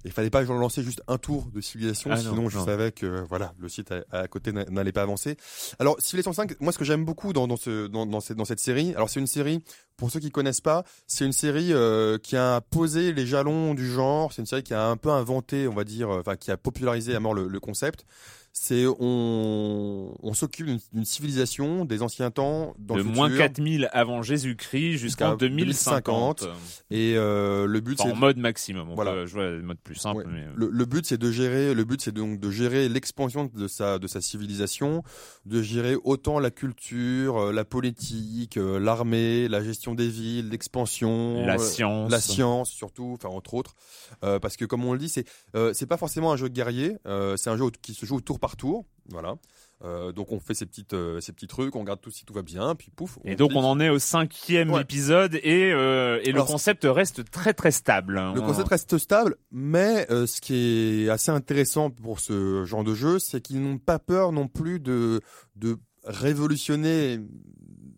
il 0.05 0.11
fallait 0.11 0.29
pas 0.29 0.41
que 0.41 0.47
j'en 0.47 0.57
lançais 0.57 0.83
juste 0.83 1.01
un 1.07 1.17
tour 1.17 1.49
de 1.53 1.61
civilisation, 1.61 2.09
Ah 2.11 2.15
non, 2.15 2.21
sinon 2.21 2.49
je 2.49 2.57
non. 2.57 2.65
savais 2.65 2.91
que 2.91 3.23
voilà, 3.29 3.53
le 3.59 3.69
site 3.69 3.91
à, 3.91 4.03
à 4.11 4.27
côté 4.27 4.51
n'a- 4.51 4.65
n'allait 4.65 4.91
pas 4.91 5.01
avancer. 5.01 5.37
Alors, 5.79 5.95
Civilization 5.99 6.33
5, 6.33 6.59
moi, 6.61 6.71
ce 6.71 6.77
que 6.77 6.85
j'aime 6.85 7.05
beaucoup 7.05 7.33
dans, 7.33 7.47
dans 7.47 7.57
ce 7.57 7.87
dans, 7.87 8.05
dans 8.05 8.19
cette 8.19 8.37
dans 8.37 8.45
cette 8.45 8.59
série, 8.59 8.93
alors 8.95 9.09
c'est 9.09 9.19
une 9.19 9.27
série 9.27 9.63
pour 9.97 10.09
ceux 10.11 10.19
qui 10.19 10.31
connaissent 10.31 10.61
pas, 10.61 10.83
c'est 11.07 11.25
une 11.25 11.31
série 11.33 11.71
euh, 11.71 12.17
qui 12.17 12.35
a 12.35 12.61
posé 12.61 13.13
les 13.13 13.25
jalons 13.25 13.73
du 13.75 13.89
genre. 13.89 14.33
C'est 14.33 14.41
une 14.41 14.45
série 14.47 14.63
qui 14.63 14.73
a 14.73 14.87
un 14.87 14.97
peu 14.97 15.09
inventé, 15.09 15.67
on 15.67 15.73
va 15.73 15.83
dire, 15.83 16.09
euh, 16.09 16.19
enfin 16.19 16.35
qui 16.35 16.51
a 16.51 16.57
popularisé 16.57 17.15
à 17.15 17.19
mort 17.19 17.33
le, 17.33 17.47
le 17.47 17.59
concept. 17.59 18.05
C'est 18.55 18.85
on, 18.87 20.15
on 20.21 20.33
s'occupe 20.35 20.67
d'une- 20.67 21.05
civilisation 21.05 21.85
des 21.85 22.03
anciens 22.03 22.29
temps 22.29 22.75
dans 22.77 22.93
de 22.93 22.99
le 22.99 23.03
moins 23.03 23.27
futur, 23.27 23.45
4000 23.45 23.89
avant 23.93 24.21
Jésus-Christ 24.21 24.91
jusqu'en 24.97 25.31
Jusqu'à 25.31 25.35
2050. 25.35 26.47
et 26.91 27.15
euh, 27.17 27.65
le 27.65 27.79
but 27.79 27.99
Enfin, 27.99 28.09
c'est 28.11 28.15
en 28.15 28.19
mode 28.19 28.37
maximum. 28.37 28.89
On 28.91 28.95
Voilà. 28.95 29.11
peut 29.13 29.25
jouer 29.25 29.45
à 29.45 29.51
mode 29.51 29.79
plus 29.79 29.95
simple. 29.95 30.19
Ouais. 30.19 30.31
Mais... 30.31 30.41
euh, 30.41 30.51
le, 30.55 30.69
le 30.69 30.85
but 30.85 31.03
c'est 31.05 31.17
de 31.17 31.31
gérer 31.31 31.73
le 31.73 31.83
but 31.83 31.99
c'est 32.01 32.11
donc 32.11 32.39
de 32.39 32.51
gérer 32.51 32.89
l'expansion 32.89 33.49
de 33.51 33.67
sa 33.67 33.97
de 33.97 34.05
sa 34.07 34.21
civilisation 34.21 35.03
de 35.47 35.61
gérer 35.63 35.95
autant 36.03 36.39
la 36.39 36.51
culture 36.51 37.37
euh, 37.37 37.51
la 37.51 37.65
politique 37.65 38.57
l'armée 38.61 39.47
la 39.47 39.63
gestion 39.63 39.95
des 39.95 40.07
villes 40.07 40.49
l'expansion 40.49 41.43
La 41.45 41.57
science. 41.57 42.11
la 42.11 42.19
science 42.21 42.69
surtout 42.69 43.13
enfin 43.17 43.29
entre 43.29 43.55
autres 43.55 43.73
Euh, 44.23 44.37
parce 44.39 44.57
que 44.57 44.65
comme 44.65 44.85
on 44.85 44.93
le 44.93 44.99
dit 44.99 45.09
c'est 45.09 45.25
euh, 45.55 45.73
c'est 45.73 45.87
pas 45.87 45.97
forcément 45.97 46.31
un 46.31 46.37
jeu 46.37 46.49
guerrier 46.49 46.97
c'est 47.35 47.49
un 47.49 47.57
jeu 47.57 47.65
qui 47.81 47.93
se 47.95 48.05
joue 48.05 48.17
au 48.17 48.21
tour 48.21 48.39
par 48.45 48.55
tour 48.57 48.85
voilà 49.09 49.33
Euh, 49.85 50.13
donc 50.13 50.31
on 50.31 50.39
fait 50.39 50.53
ces 50.53 50.65
petites 50.65 50.93
euh, 50.93 51.19
ces 51.19 51.33
petits 51.33 51.47
trucs 51.55 51.75
on 51.75 51.81
regarde 51.81 51.99
tout 51.99 52.09
si 52.17 52.23
tout 52.23 52.33
va 52.33 52.41
bien 52.41 52.73
puis 52.79 52.89
pouf 52.97 53.17
Et 53.25 53.35
donc 53.35 53.49
clique. 53.51 53.61
on 53.61 53.65
en 53.65 53.79
est 53.81 53.89
au 53.89 53.99
cinquième 53.99 54.71
Ouais. 54.71 54.81
épisode 54.83 55.35
et, 55.43 55.71
euh, 55.73 56.21
et 56.23 56.31
le 56.31 56.41
concept 56.43 56.87
reste 56.89 57.29
très 57.29 57.53
très 57.53 57.71
stable. 57.71 58.13
Le 58.35 58.39
On- 58.41 58.45
concept 58.45 58.69
reste 58.69 58.97
stable, 58.97 59.35
mais 59.51 60.07
ce 60.09 60.39
qui 60.39 60.55
est 61.05 61.09
assez 61.09 61.31
intéressant 61.31 61.89
pour 61.89 62.21
ce 62.21 62.63
genre 62.63 62.85
de 62.85 62.93
jeu, 62.95 63.19
c'est 63.19 63.41
qu'ils 63.41 63.61
n'ont 63.61 63.77
pas 63.91 63.99
peur 63.99 64.31
non 64.31 64.47
plus 64.47 64.79
de, 64.79 65.19
de 65.57 65.77
révolutionner 66.05 67.19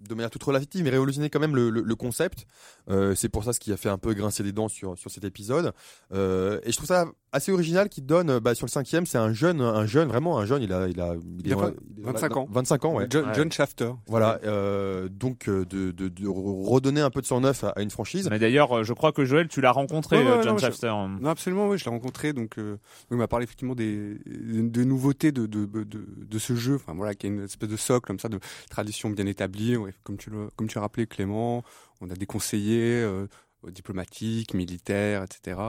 de 0.10 0.14
manière 0.16 0.30
toute 0.30 0.44
relative, 0.44 0.84
mais 0.84 0.90
révolutionner 0.92 1.30
quand 1.30 1.40
même 1.40 1.56
le, 1.56 1.70
le, 1.70 1.82
le 1.82 1.96
concept. 1.96 2.46
Euh, 2.90 3.16
c'est 3.16 3.30
pour 3.30 3.44
ça 3.44 3.52
ce 3.54 3.60
qui 3.60 3.72
a 3.74 3.78
fait 3.78 3.90
un 3.90 3.98
peu 3.98 4.14
grincer 4.14 4.44
les 4.44 4.52
dents 4.52 4.68
sur, 4.68 4.98
sur 4.98 5.10
cet 5.10 5.24
épisode. 5.24 5.74
Euh, 6.14 6.60
et 6.64 6.72
je 6.72 6.78
trouve 6.78 6.88
ça 6.88 7.06
assez 7.32 7.52
original 7.52 7.90
qui 7.90 8.02
donne, 8.02 8.30
euh, 8.30 8.40
bah, 8.40 8.56
sur 8.56 8.66
le 8.66 8.72
cinquième, 8.72 9.06
c'est 9.06 9.18
un 9.18 9.34
jeune, 9.34 9.60
un 9.60 9.86
jeune, 9.86 10.08
vraiment 10.08 10.38
un 10.40 10.46
jeune, 10.46 10.62
il 10.62 10.72
a, 10.72 10.88
il 10.88 11.02
a, 11.02 11.16
Il 11.44 11.52
a 11.52 11.56
est- 11.56 11.60
vingt- 11.60 11.74
il 11.98 12.04
est- 12.04 12.06
25 12.06 12.38
ans. 12.38 12.48
25 12.50 12.86
ans, 12.86 12.94
ouais. 12.96 13.08
John, 13.10 13.26
Ouais. 13.26 13.34
John 13.34 13.52
Shafter. 13.52 13.92
Voilà, 14.08 14.40
euh, 14.46 15.10
donc 15.10 15.50
euh, 15.50 15.66
de, 15.66 15.92
de, 15.92 16.08
de 16.08 16.28
redonner 16.28 17.02
un 17.02 17.10
peu 17.10 17.22
de 17.22 17.26
sang 17.26 17.42
neuf 17.42 17.64
à, 17.64 17.70
à 17.70 17.82
une 17.82 17.90
franchise. 17.90 18.30
Mais 18.30 18.40
d'ailleurs, 18.40 18.72
euh, 18.78 18.84
je 18.84 18.94
crois 18.94 19.12
que 19.12 19.26
Joël, 19.26 19.48
tu 19.48 19.60
l'as 19.62 19.72
rencontré, 19.72 20.18
Ouais, 20.18 20.24
ouais, 20.24 20.44
John 20.44 20.54
non, 20.54 20.58
je- 20.58 20.66
Shafter. 20.66 20.94
Non, 21.20 21.30
absolument, 21.30 21.68
oui, 21.68 21.78
je 21.78 21.86
l'ai 21.86 21.92
rencontré, 21.92 22.32
donc 22.34 22.58
euh, 22.58 22.78
il 23.12 23.18
m'a 23.18 23.28
parlé 23.28 23.44
effectivement 23.46 23.76
des, 23.76 24.18
des 24.26 24.86
nouveautés 24.86 25.32
de, 25.32 25.46
de, 25.48 25.66
de, 25.66 25.84
de 25.84 26.40
ce 26.40 26.56
jeu, 26.56 26.76
enfin 26.76 26.94
voilà, 26.96 27.16
qui 27.16 27.26
est 27.28 27.30
une 27.30 27.44
espèce 27.44 27.70
de 27.70 27.78
socle 27.78 28.06
comme 28.08 28.20
ça, 28.20 28.30
de 28.30 28.40
tradition 28.70 29.10
bien 29.10 29.26
établie, 29.26 29.76
ouais, 29.76 29.94
comme 30.04 30.18
tu 30.18 30.30
le, 30.30 30.50
comme 30.56 30.68
tu 30.68 30.78
as 30.78 30.82
rappelé 30.82 31.08
Clément, 31.08 31.64
on 32.02 32.10
a 32.10 32.16
des 32.16 32.26
conseillers 32.26 33.02
euh, 33.02 33.28
diplomatiques, 33.68 34.54
militaires, 34.54 35.24
etc. 35.24 35.60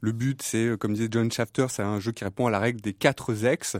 Le 0.00 0.12
but, 0.12 0.42
c'est, 0.42 0.66
euh, 0.66 0.76
comme 0.76 0.94
disait 0.94 1.08
John 1.10 1.30
Shafter, 1.30 1.66
c'est 1.68 1.82
un 1.82 2.00
jeu 2.00 2.12
qui 2.12 2.24
répond 2.24 2.46
à 2.46 2.50
la 2.50 2.58
règle 2.58 2.80
des 2.80 2.94
quatre 2.94 3.34
X 3.44 3.76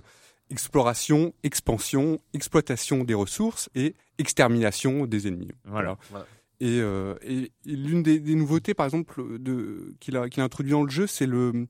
exploration, 0.50 1.34
expansion, 1.42 2.20
exploitation 2.32 3.04
des 3.04 3.14
ressources 3.14 3.70
et 3.74 3.94
extermination 4.18 5.06
des 5.06 5.26
ennemis. 5.26 5.50
Voilà. 5.64 5.96
Et, 6.60 6.80
euh, 6.80 7.14
et, 7.22 7.50
et 7.66 7.76
l'une 7.76 8.02
des, 8.02 8.20
des 8.20 8.34
nouveautés, 8.34 8.74
par 8.74 8.86
exemple, 8.86 9.38
de, 9.38 9.94
qu'il 10.00 10.16
a, 10.16 10.28
qu'il 10.28 10.40
a 10.40 10.44
introduit 10.44 10.72
dans 10.72 10.82
le 10.84 10.90
jeu, 10.90 11.06
c'est 11.06 11.26
le, 11.26 11.66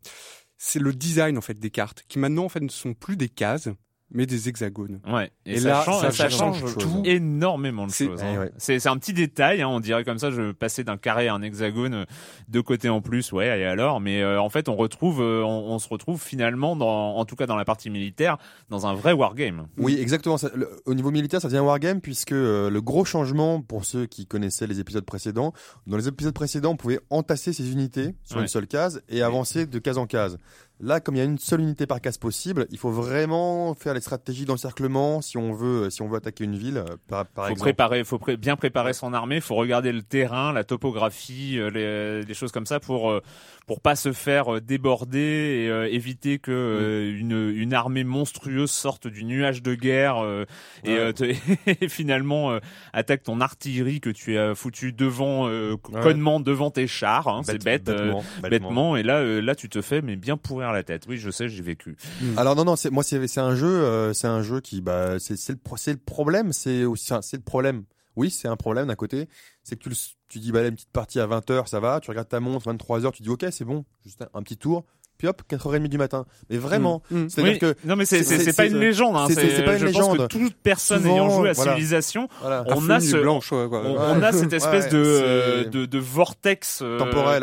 c'est 0.58 0.78
le 0.78 0.92
design 0.92 1.38
en 1.38 1.40
fait 1.40 1.58
des 1.58 1.70
cartes, 1.70 2.04
qui 2.08 2.18
maintenant 2.18 2.44
en 2.44 2.48
fait 2.48 2.60
ne 2.60 2.68
sont 2.68 2.94
plus 2.94 3.16
des 3.16 3.28
cases, 3.28 3.68
mais 4.10 4.26
des 4.26 4.48
hexagones. 4.48 5.00
Ouais. 5.10 5.30
Et, 5.46 5.54
Et 5.54 5.58
ça, 5.60 5.68
là, 5.68 5.82
change, 5.84 6.02
ça 6.02 6.10
ça 6.12 6.28
change 6.28 6.60
change 6.60 6.76
tout. 6.78 7.02
énormément 7.04 7.86
de 7.86 7.90
C'est- 7.92 8.06
choses. 8.06 8.20
Eh 8.22 8.26
hein. 8.26 8.40
ouais. 8.40 8.50
C'est 8.58 8.78
c'est 8.78 8.88
un 8.88 8.96
petit 8.96 9.12
détail, 9.12 9.62
hein, 9.62 9.68
on 9.68 9.80
dirait 9.80 10.04
comme 10.04 10.18
ça, 10.18 10.30
je 10.30 10.52
passais 10.52 10.84
d'un 10.84 10.96
carré 10.96 11.26
à 11.28 11.34
un 11.34 11.42
hexagone, 11.42 11.94
euh, 11.94 12.04
deux 12.48 12.62
côtés 12.62 12.88
en 12.88 13.00
plus, 13.00 13.32
ouais, 13.32 13.46
et 13.60 13.64
alors, 13.64 14.00
mais 14.00 14.22
euh, 14.22 14.40
en 14.40 14.48
fait, 14.50 14.68
on 14.68 14.76
retrouve, 14.76 15.20
euh, 15.20 15.42
on, 15.42 15.72
on 15.74 15.78
se 15.78 15.88
retrouve 15.88 16.22
finalement, 16.22 16.76
dans, 16.76 17.16
en 17.16 17.24
tout 17.24 17.34
cas 17.36 17.46
dans 17.46 17.56
la 17.56 17.64
partie 17.64 17.90
militaire, 17.90 18.38
dans 18.70 18.86
un 18.86 18.94
vrai 18.94 19.12
wargame. 19.12 19.66
Oui, 19.78 19.98
exactement. 20.00 20.36
Ça- 20.38 20.50
le- 20.54 20.70
au 20.86 20.94
niveau 20.94 21.10
militaire, 21.10 21.40
ça 21.40 21.48
devient 21.48 21.58
un 21.58 21.62
wargame 21.62 22.00
puisque 22.00 22.32
euh, 22.32 22.70
le 22.70 22.80
gros 22.82 23.04
changement 23.04 23.60
pour 23.62 23.84
ceux 23.84 24.06
qui 24.06 24.26
connaissaient 24.26 24.66
les 24.66 24.80
épisodes 24.80 25.04
précédents, 25.04 25.52
dans 25.86 25.96
les 25.96 26.06
épisodes 26.08 26.34
précédents, 26.34 26.72
on 26.72 26.76
pouvait 26.76 27.00
entasser 27.10 27.52
ses 27.52 27.72
unités 27.72 28.14
sur 28.24 28.36
Ouais. 28.36 28.42
une 28.42 28.48
seule 28.48 28.66
case 28.66 29.02
et 29.08 29.22
avancer 29.22 29.66
de 29.66 29.78
case 29.78 29.98
en 29.98 30.06
case. 30.06 30.38
Là, 30.80 30.98
comme 30.98 31.14
il 31.14 31.18
y 31.18 31.20
a 31.20 31.24
une 31.24 31.38
seule 31.38 31.60
unité 31.60 31.86
par 31.86 32.00
case 32.00 32.18
possible, 32.18 32.66
il 32.70 32.78
faut 32.78 32.90
vraiment 32.90 33.74
faire 33.74 33.94
les 33.94 34.00
stratégies 34.00 34.44
d'encerclement 34.44 35.22
si 35.22 35.38
on 35.38 35.52
veut, 35.52 35.88
si 35.88 36.02
on 36.02 36.08
veut 36.08 36.16
attaquer 36.16 36.42
une 36.44 36.56
ville, 36.56 36.78
euh, 36.78 36.96
par, 37.08 37.24
par 37.26 37.44
faut 37.46 37.52
exemple. 37.52 37.68
préparer, 37.70 38.02
faut 38.04 38.18
pré- 38.18 38.36
bien 38.36 38.56
préparer 38.56 38.92
son 38.92 39.12
armée, 39.14 39.40
faut 39.40 39.54
regarder 39.54 39.92
le 39.92 40.02
terrain, 40.02 40.52
la 40.52 40.64
topographie, 40.64 41.58
euh, 41.58 41.70
les, 41.70 42.24
des 42.26 42.34
choses 42.34 42.50
comme 42.50 42.66
ça 42.66 42.80
pour 42.80 43.10
euh, 43.10 43.20
pour 43.66 43.80
pas 43.80 43.94
se 43.96 44.12
faire 44.12 44.56
euh, 44.56 44.60
déborder 44.60 45.18
et 45.64 45.68
euh, 45.70 45.88
éviter 45.90 46.38
que 46.38 46.50
euh, 46.50 47.18
une 47.18 47.52
une 47.56 47.72
armée 47.72 48.04
monstrueuse 48.04 48.70
sorte 48.70 49.06
du 49.06 49.24
nuage 49.24 49.62
de 49.62 49.74
guerre 49.76 50.18
euh, 50.24 50.44
et, 50.84 50.90
Ouais. 50.90 50.98
euh, 50.98 51.12
te- 51.12 51.24
et 51.84 51.88
finalement 51.88 52.50
euh, 52.52 52.58
attaque 52.92 53.22
ton 53.22 53.40
artillerie 53.40 54.00
que 54.00 54.10
tu 54.10 54.36
as 54.36 54.54
foutu 54.56 54.92
devant 54.92 55.48
euh, 55.48 55.76
Ouais. 55.92 56.00
connement 56.02 56.40
devant 56.40 56.70
tes 56.70 56.88
chars. 56.88 57.28
hein, 57.28 57.42
c'est 57.44 57.62
Bête- 57.64 57.84
bête. 57.84 57.88
euh, 57.88 58.04
bêtement, 58.06 58.24
bêtement. 58.42 58.50
Bêtement 58.68 58.96
et 58.96 59.02
là 59.04 59.18
euh, 59.20 59.40
là 59.40 59.54
tu 59.54 59.68
te 59.68 59.80
fais 59.80 60.02
mais 60.02 60.16
bien 60.16 60.36
pourrir 60.36 60.63
la 60.72 60.82
tête. 60.82 61.04
Oui, 61.08 61.16
je 61.16 61.30
sais, 61.30 61.48
j'ai 61.48 61.62
vécu. 61.62 61.96
Alors 62.36 62.56
non 62.56 62.64
non, 62.64 62.76
c'est 62.76 62.90
moi 62.90 63.02
c'est 63.02 63.26
c'est 63.26 63.40
un 63.40 63.54
jeu, 63.54 63.66
euh, 63.68 64.12
c'est 64.12 64.26
un 64.26 64.42
jeu 64.42 64.60
qui 64.60 64.80
bah 64.80 65.18
c'est 65.18 65.36
c'est 65.36 65.52
le 65.52 65.58
le 65.92 65.96
problème, 65.98 66.52
c'est 66.52 66.84
aussi 66.84 67.12
un- 67.14 67.22
c'est 67.22 67.36
le 67.36 67.42
problème. 67.42 67.84
Oui, 68.16 68.30
c'est 68.30 68.46
un 68.46 68.56
problème 68.56 68.86
d'un 68.86 68.94
côté, 68.94 69.28
c'est 69.64 69.74
que 69.76 69.82
tu 69.82 69.88
le, 69.88 69.96
tu 70.28 70.38
dis 70.38 70.52
bah 70.52 70.62
là, 70.62 70.68
une 70.68 70.74
petite 70.76 70.90
partie 70.92 71.18
à 71.18 71.26
20h, 71.26 71.66
ça 71.68 71.80
va, 71.80 71.98
tu 72.00 72.10
regardes 72.10 72.28
ta 72.28 72.38
montre 72.38 72.72
23h, 72.72 73.10
tu 73.12 73.22
dis 73.24 73.28
OK, 73.28 73.44
c'est 73.50 73.64
bon, 73.64 73.84
juste 74.04 74.22
un, 74.22 74.28
un 74.34 74.42
petit 74.42 74.56
tour. 74.56 74.84
Puis 75.18 75.28
hop, 75.28 75.42
4h30 75.48 75.88
du 75.88 75.96
matin. 75.98 76.26
Mais 76.50 76.56
vraiment, 76.58 77.00
Mm. 77.10 77.28
c'est-à-dire 77.28 77.52
Oui. 77.52 77.58
que 77.60 77.74
non 77.84 77.94
mais 77.96 78.04
c'est 78.04 78.56
pas 78.56 78.66
une 78.66 78.78
légende. 78.78 79.16
Hein, 79.16 79.26
c'est- 79.28 79.64
pas 79.64 79.74
une 79.74 79.78
je 79.78 79.84
pense 79.86 79.94
que 79.94 80.12
légende. 80.12 80.28
toute 80.28 80.54
personne 80.56 81.02
Souvent, 81.02 81.14
ayant 81.14 81.30
joué 81.30 81.50
à 81.50 81.52
voilà. 81.52 81.72
Civilisation 81.72 82.28
voilà. 82.40 82.64
on 82.68 82.90
a 82.90 83.00
ce- 83.00 83.16
blanche, 83.16 83.52
ouais, 83.52 83.68
quoi. 83.68 83.82
on, 83.84 83.92
Ouais. 83.92 83.98
on 84.16 84.22
a 84.22 84.32
cette 84.32 84.52
espèce 84.52 84.84
Ouais, 84.86 84.90
de, 84.90 84.98
euh, 84.98 85.64
de 85.64 85.86
de 85.86 85.98
vortex 85.98 86.80
euh, 86.82 86.98
Temporel, 86.98 87.42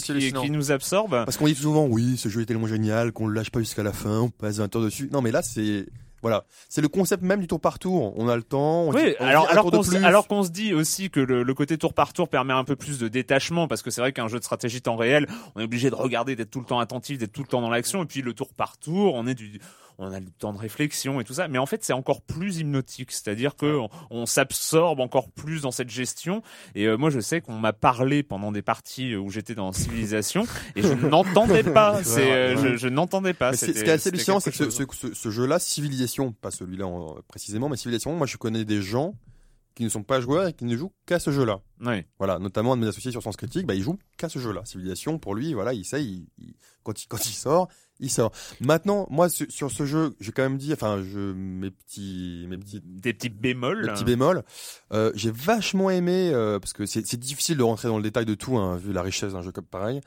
qui 0.00 0.50
nous 0.50 0.72
absorbe. 0.72 1.10
Parce 1.24 1.36
qu'on 1.36 1.46
dit 1.46 1.54
souvent, 1.54 1.86
oui, 1.86 2.16
ce 2.16 2.28
jeu 2.28 2.42
est 2.42 2.46
tellement 2.46 2.66
génial 2.66 3.12
qu'on 3.12 3.26
le 3.26 3.34
lâche 3.34 3.50
pas 3.50 3.60
jusqu'à 3.60 3.82
la 3.82 3.92
fin, 3.92 4.20
on 4.20 4.30
passe 4.30 4.58
20 4.58 4.74
heures 4.74 4.82
dessus. 4.82 5.08
Non, 5.12 5.22
mais 5.22 5.30
là, 5.30 5.42
c'est 5.42 5.86
Voilà, 6.24 6.44
c'est 6.70 6.80
le 6.80 6.88
concept 6.88 7.22
même 7.22 7.40
du 7.40 7.46
tour 7.46 7.60
par 7.60 7.78
tour. 7.78 8.14
On 8.16 8.28
a 8.28 8.34
le 8.36 8.42
temps. 8.42 8.84
On 8.84 8.92
Oui, 8.94 9.04
dit- 9.04 9.14
on 9.20 9.24
alors 9.26 9.46
qu'on 9.70 9.82
se- 9.82 9.94
alors 10.02 10.26
qu'on 10.26 10.42
se 10.42 10.48
dit 10.50 10.72
aussi 10.72 11.10
que 11.10 11.20
le, 11.20 11.42
le 11.42 11.54
côté 11.54 11.76
tour 11.78 11.92
par 11.92 12.14
tour 12.14 12.28
permet 12.30 12.54
un 12.54 12.64
peu 12.64 12.76
plus 12.76 12.98
de 12.98 13.08
détachement 13.08 13.68
parce 13.68 13.82
que 13.82 13.90
c'est 13.90 14.00
vrai 14.00 14.12
qu'un 14.12 14.26
jeu 14.28 14.38
de 14.38 14.44
stratégie 14.44 14.80
temps 14.80 14.96
réel, 14.96 15.26
on 15.54 15.60
est 15.60 15.64
obligé 15.64 15.90
de 15.90 15.94
regarder, 15.94 16.34
d'être 16.34 16.50
tout 16.50 16.60
le 16.60 16.66
temps 16.66 16.78
attentif, 16.80 17.18
d'être 17.18 17.32
tout 17.32 17.42
le 17.42 17.46
temps 17.48 17.60
dans 17.60 17.68
l'action 17.70 18.02
et 18.02 18.06
puis 18.06 18.22
le 18.22 18.32
tour 18.32 18.54
par 18.54 18.78
tour, 18.78 19.14
on 19.14 19.26
est 19.26 19.34
du 19.34 19.60
on 19.98 20.12
a 20.12 20.20
le 20.20 20.26
temps 20.38 20.52
de 20.52 20.58
réflexion 20.58 21.20
et 21.20 21.24
tout 21.24 21.34
ça, 21.34 21.48
mais 21.48 21.58
en 21.58 21.66
fait 21.66 21.84
c'est 21.84 21.92
encore 21.92 22.20
plus 22.22 22.58
hypnotique, 22.58 23.12
c'est-à-dire 23.12 23.56
que 23.56 23.76
on, 23.78 23.88
on 24.10 24.26
s'absorbe 24.26 25.00
encore 25.00 25.28
plus 25.30 25.62
dans 25.62 25.70
cette 25.70 25.90
gestion. 25.90 26.42
Et 26.74 26.86
euh, 26.86 26.96
moi 26.96 27.10
je 27.10 27.20
sais 27.20 27.40
qu'on 27.40 27.54
m'a 27.58 27.72
parlé 27.72 28.22
pendant 28.22 28.52
des 28.52 28.62
parties 28.62 29.14
où 29.16 29.30
j'étais 29.30 29.54
dans 29.54 29.72
Civilisation 29.72 30.44
et 30.76 30.82
je 30.82 30.92
n'entendais 31.08 31.62
pas, 31.62 32.02
C'est 32.02 32.30
euh, 32.32 32.56
je, 32.56 32.76
je 32.76 32.88
n'entendais 32.88 33.34
pas. 33.34 33.52
Ce 33.52 33.66
qui 33.66 33.78
est 33.78 33.88
assez 33.88 34.08
hallucinant, 34.08 34.40
c'est 34.40 34.50
que 34.50 34.56
ce, 34.56 34.70
ce- 34.70 35.14
ce- 35.14 35.30
jeu-là, 35.30 35.58
Civilisation, 35.58 36.32
pas 36.32 36.50
celui-là 36.50 36.86
en- 36.86 37.16
précisément, 37.28 37.68
mais 37.68 37.76
Civilisation, 37.76 38.14
moi 38.16 38.26
je 38.26 38.36
connais 38.36 38.64
des 38.64 38.82
gens 38.82 39.14
qui 39.74 39.82
ne 39.84 39.88
sont 39.88 40.02
pas 40.04 40.20
joueurs 40.20 40.46
et 40.48 40.52
qui 40.52 40.64
ne 40.64 40.76
jouent 40.76 40.92
qu'à 41.06 41.18
ce 41.18 41.30
jeu-là. 41.32 41.60
Ouais. 41.80 42.06
Voilà, 42.18 42.38
notamment 42.38 42.74
un 42.74 42.76
de 42.76 42.82
mes 42.82 42.88
associés 42.88 43.10
sur 43.10 43.22
Sens 43.22 43.36
Critique, 43.36 43.66
bah, 43.66 43.74
il 43.74 43.82
joue 43.82 43.98
qu'à 44.16 44.28
ce 44.28 44.38
jeu-là. 44.38 44.64
Civilisation, 44.64 45.18
pour 45.18 45.34
lui, 45.34 45.52
voilà, 45.54 45.72
il 45.74 45.84
sait, 45.84 46.04
il, 46.04 46.28
il- 46.38 46.54
quand, 46.84 47.02
il, 47.02 47.06
quand 47.08 47.26
il 47.26 47.32
sort, 47.32 47.68
il 47.98 48.10
sort. 48.10 48.30
Maintenant, 48.60 49.06
moi, 49.10 49.28
sur, 49.28 49.50
sur 49.50 49.70
ce 49.70 49.84
jeu, 49.86 50.14
j'ai 50.20 50.32
quand 50.32 50.42
même 50.42 50.58
dit, 50.58 50.72
enfin, 50.72 51.02
je, 51.02 51.32
mes 51.32 51.70
petits, 51.70 52.46
mes 52.48 52.58
petits, 52.58 52.80
des 52.84 53.12
petits 53.14 53.28
bémols. 53.30 53.86
mes 53.86 53.92
petits 53.92 54.04
bémols, 54.04 54.42
euh, 54.92 55.10
j'ai 55.14 55.30
vachement 55.30 55.90
aimé, 55.90 56.30
euh, 56.32 56.58
parce 56.60 56.72
que 56.72 56.86
c'est 56.86 57.06
c'est 57.06 57.16
difficile 57.18 57.56
de 57.56 57.62
rentrer 57.62 57.88
dans 57.88 57.96
le 57.96 58.02
détail 58.02 58.26
de 58.26 58.34
tout, 58.34 58.56
hein, 58.58 58.76
vu 58.76 58.92
la 58.92 59.02
richesse 59.02 59.32
d'un 59.32 59.42
jeu 59.42 59.50
comme 59.52 59.64
pareil. 59.66 60.00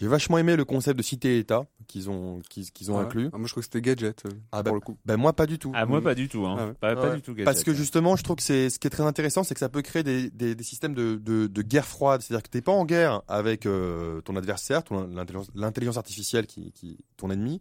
J'ai 0.00 0.08
vachement 0.08 0.38
aimé 0.38 0.56
le 0.56 0.64
concept 0.64 0.96
de 0.96 1.02
cité-état 1.02 1.66
qu'ils 1.86 2.08
ont, 2.08 2.40
qu'ils 2.48 2.70
qu'ils 2.72 2.90
ont 2.90 2.96
Ouais. 2.96 3.04
inclus. 3.04 3.28
Ah, 3.34 3.36
moi, 3.38 3.46
je 3.46 3.52
crois 3.52 3.60
que 3.60 3.66
c'était 3.66 3.82
Gadget, 3.82 4.24
euh, 4.24 4.30
Ah, 4.50 4.62
bah, 4.62 4.70
pour 4.70 4.74
le 4.76 4.80
coup. 4.80 4.96
Ben 5.04 5.18
moi, 5.18 5.34
pas 5.34 5.44
du 5.44 5.58
tout. 5.58 5.72
Ah 5.74 5.84
moi 5.84 6.00
pas 6.00 6.14
du 6.14 6.26
tout, 6.28 6.46
hein. 6.46 6.56
Ah 6.58 6.66
ouais. 6.68 6.72
pas, 6.72 6.94
pas 6.96 7.10
Ouais. 7.10 7.16
du 7.16 7.22
tout. 7.22 7.32
Gadget. 7.34 7.44
Parce 7.44 7.62
que 7.64 7.74
justement, 7.74 8.16
je 8.16 8.22
trouve 8.22 8.36
que 8.36 8.42
c'est 8.42 8.70
ce 8.70 8.78
qui 8.78 8.86
est 8.86 8.90
très 8.90 9.02
intéressant, 9.02 9.44
c'est 9.44 9.52
que 9.52 9.60
ça 9.60 9.68
peut 9.68 9.82
créer 9.82 10.02
des, 10.02 10.30
des, 10.30 10.54
des 10.54 10.64
systèmes 10.64 10.94
de, 10.94 11.16
de, 11.16 11.46
de 11.48 11.62
guerre 11.62 11.86
froide. 11.86 12.22
C'est-à-dire 12.22 12.42
que 12.42 12.48
t'es 12.48 12.62
pas 12.62 12.72
en 12.72 12.86
guerre 12.86 13.20
avec 13.28 13.66
euh, 13.66 14.22
ton 14.22 14.36
adversaire, 14.36 14.82
ton 14.84 15.06
l'intelligence- 15.06 15.50
l'intelligence 15.54 15.98
artificielle 15.98 16.46
qui, 16.46 16.72
qui 16.72 16.96
ton 17.18 17.30
ennemi, 17.30 17.60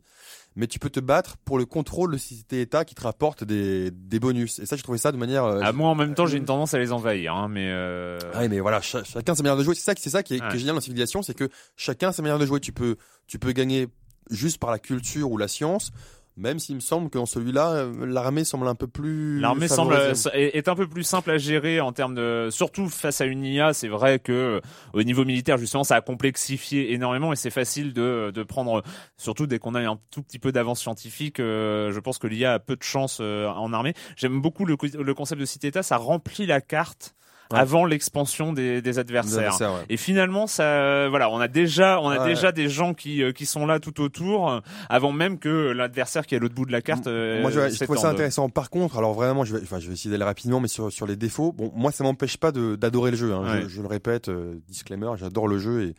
mais 0.55 0.67
tu 0.67 0.79
peux 0.79 0.89
te 0.89 0.99
battre 0.99 1.37
pour 1.45 1.57
le 1.57 1.65
contrôle 1.65 2.11
de 2.11 2.17
cité-état 2.17 2.83
qui 2.85 2.95
te 2.95 3.01
rapporte 3.01 3.43
des, 3.43 3.91
des 3.91 4.19
bonus. 4.19 4.59
Et 4.59 4.65
ça, 4.65 4.75
j'ai 4.75 4.81
trouvé 4.83 4.97
ça 4.97 5.11
de 5.11 5.17
manière. 5.17 5.45
euh, 5.45 5.61
Ah, 5.63 5.71
moi 5.71 5.89
en 5.89 5.95
même 5.95 6.15
temps 6.15 6.25
j'ai 6.25 6.37
une 6.37 6.45
tendance 6.45 6.73
à 6.73 6.79
les 6.79 6.91
envahir, 6.91 7.33
hein, 7.35 7.47
mais 7.49 7.69
euh... 7.71 8.17
Ah 8.33 8.39
oui, 8.41 8.49
mais 8.49 8.59
voilà, 8.59 8.81
cha- 8.81 9.03
chacun 9.03 9.35
sa 9.35 9.43
manière 9.43 9.57
de 9.57 9.63
jouer. 9.63 9.75
C'est 9.75 9.83
ça, 9.83 9.95
qui- 9.95 10.01
c'est 10.01 10.09
ça 10.09 10.23
qui 10.23 10.35
est, 10.35 10.39
qui 10.39 10.55
est 10.55 10.59
génial 10.59 10.75
dans 10.75 10.81
Civilisation, 10.81 11.21
c'est 11.21 11.33
que 11.33 11.49
chacun 11.77 12.11
sa 12.11 12.21
manière 12.21 12.39
de 12.39 12.45
jouer. 12.45 12.59
Tu 12.59 12.71
peux, 12.73 12.97
tu 13.27 13.39
peux 13.39 13.51
gagner 13.51 13.87
juste 14.29 14.57
par 14.59 14.71
la 14.71 14.79
culture 14.79 15.31
ou 15.31 15.37
la 15.37 15.47
science, 15.47 15.91
même 16.39 16.57
s'il 16.57 16.75
me 16.75 16.79
semble 16.79 17.09
que 17.09 17.17
dans 17.17 17.25
celui-là, 17.25 17.71
euh, 17.71 18.05
l'armée 18.05 18.43
semble 18.43 18.67
un 18.67 18.75
peu 18.75 18.87
plus. 18.87 19.39
L'armée 19.39 19.67
semble 19.67 19.93
favorisée. 19.93 20.57
est, 20.57 20.67
un 20.67 20.75
peu 20.75 20.87
plus 20.87 21.03
simple 21.03 21.29
à 21.31 21.37
gérer 21.37 21.81
en 21.81 21.91
termes 21.91 22.15
de, 22.15 22.47
surtout 22.49 22.87
face 22.87 23.21
à 23.21 23.25
une 23.25 23.43
IA. 23.43 23.73
C'est 23.73 23.89
vrai 23.89 24.19
que 24.19 24.31
euh, 24.31 24.61
au 24.93 25.03
niveau 25.03 25.25
militaire 25.25 25.57
justement, 25.57 25.83
ça 25.83 25.95
a 25.95 26.01
complexifié 26.01 26.93
énormément 26.93 27.33
et 27.33 27.35
c'est 27.35 27.49
facile 27.49 27.93
de, 27.93 28.31
de 28.33 28.43
prendre, 28.43 28.83
surtout 29.17 29.47
dès 29.47 29.59
qu'on 29.59 29.75
a 29.75 29.81
un 29.81 29.99
tout 30.11 30.23
petit 30.23 30.39
peu 30.39 30.51
d'avance 30.51 30.79
scientifique. 30.79 31.39
euh, 31.39 31.91
je 31.91 31.99
pense 31.99 32.17
que 32.17 32.27
l'IA 32.27 32.53
a 32.53 32.59
peu 32.59 32.75
de 32.75 32.83
chance 32.83 33.19
euh, 33.21 33.47
en 33.47 33.73
armée. 33.73 33.93
J'aime 34.15 34.41
beaucoup 34.41 34.65
le, 34.65 34.77
le 34.81 35.13
concept 35.13 35.41
de 35.41 35.45
cité-état. 35.45 35.83
Ça 35.83 35.97
remplit 35.97 36.45
la 36.45 36.61
carte 36.61 37.15
Ouais. 37.51 37.57
avant 37.59 37.83
l'expansion 37.85 38.53
des, 38.53 38.81
des 38.81 38.81
Des 38.81 38.99
adversaires. 38.99 39.57
ouais. 39.73 39.85
Et 39.89 39.97
finalement, 39.97 40.45
ça, 40.45 40.63
euh, 40.63 41.07
voilà, 41.09 41.31
on 41.31 41.39
a 41.39 41.47
déjà, 41.47 41.99
on 41.99 42.09
a 42.09 42.23
déjà 42.25 42.51
des 42.51 42.69
gens 42.69 42.93
qui 42.93 43.23
euh, 43.23 43.31
qui 43.31 43.47
sont 43.47 43.65
là 43.65 43.79
tout 43.79 44.01
autour, 44.01 44.51
euh, 44.51 44.59
avant 44.87 45.11
même 45.11 45.39
que 45.39 45.71
l'adversaire 45.71 46.27
qui 46.27 46.35
est 46.35 46.37
à 46.37 46.41
l'autre 46.41 46.53
bout 46.53 46.65
de 46.67 46.71
la 46.71 46.81
carte. 46.83 47.07
euh, 47.07 47.41
Moi, 47.41 47.49
je, 47.49 47.69
je 47.69 47.83
trouve 47.85 47.97
ça 47.97 48.09
intéressant. 48.09 48.49
Par 48.49 48.69
contre, 48.69 48.97
alors 48.99 49.13
vraiment, 49.13 49.45
je 49.45 49.55
vais, 49.55 49.63
enfin, 49.63 49.79
je 49.79 49.87
vais 49.87 49.93
essayer 49.93 50.11
d'aller 50.11 50.25
rapidement, 50.25 50.59
mais 50.59 50.67
sur, 50.67 50.91
sur 50.91 51.07
les 51.07 51.15
défauts, 51.15 51.51
bon, 51.51 51.71
moi, 51.75 51.91
ça 51.91 52.03
m'empêche 52.03 52.37
pas 52.37 52.51
d'adorer 52.51 53.09
le 53.11 53.17
jeu. 53.17 53.33
Hein. 53.33 53.61
Je, 53.63 53.67
je 53.67 53.81
le 53.81 53.87
répète, 53.87 54.29
euh, 54.29 54.53
disclaimer, 54.67 55.09
j'adore 55.17 55.47
le 55.47 55.57
jeu 55.57 55.81
et, 55.83 55.95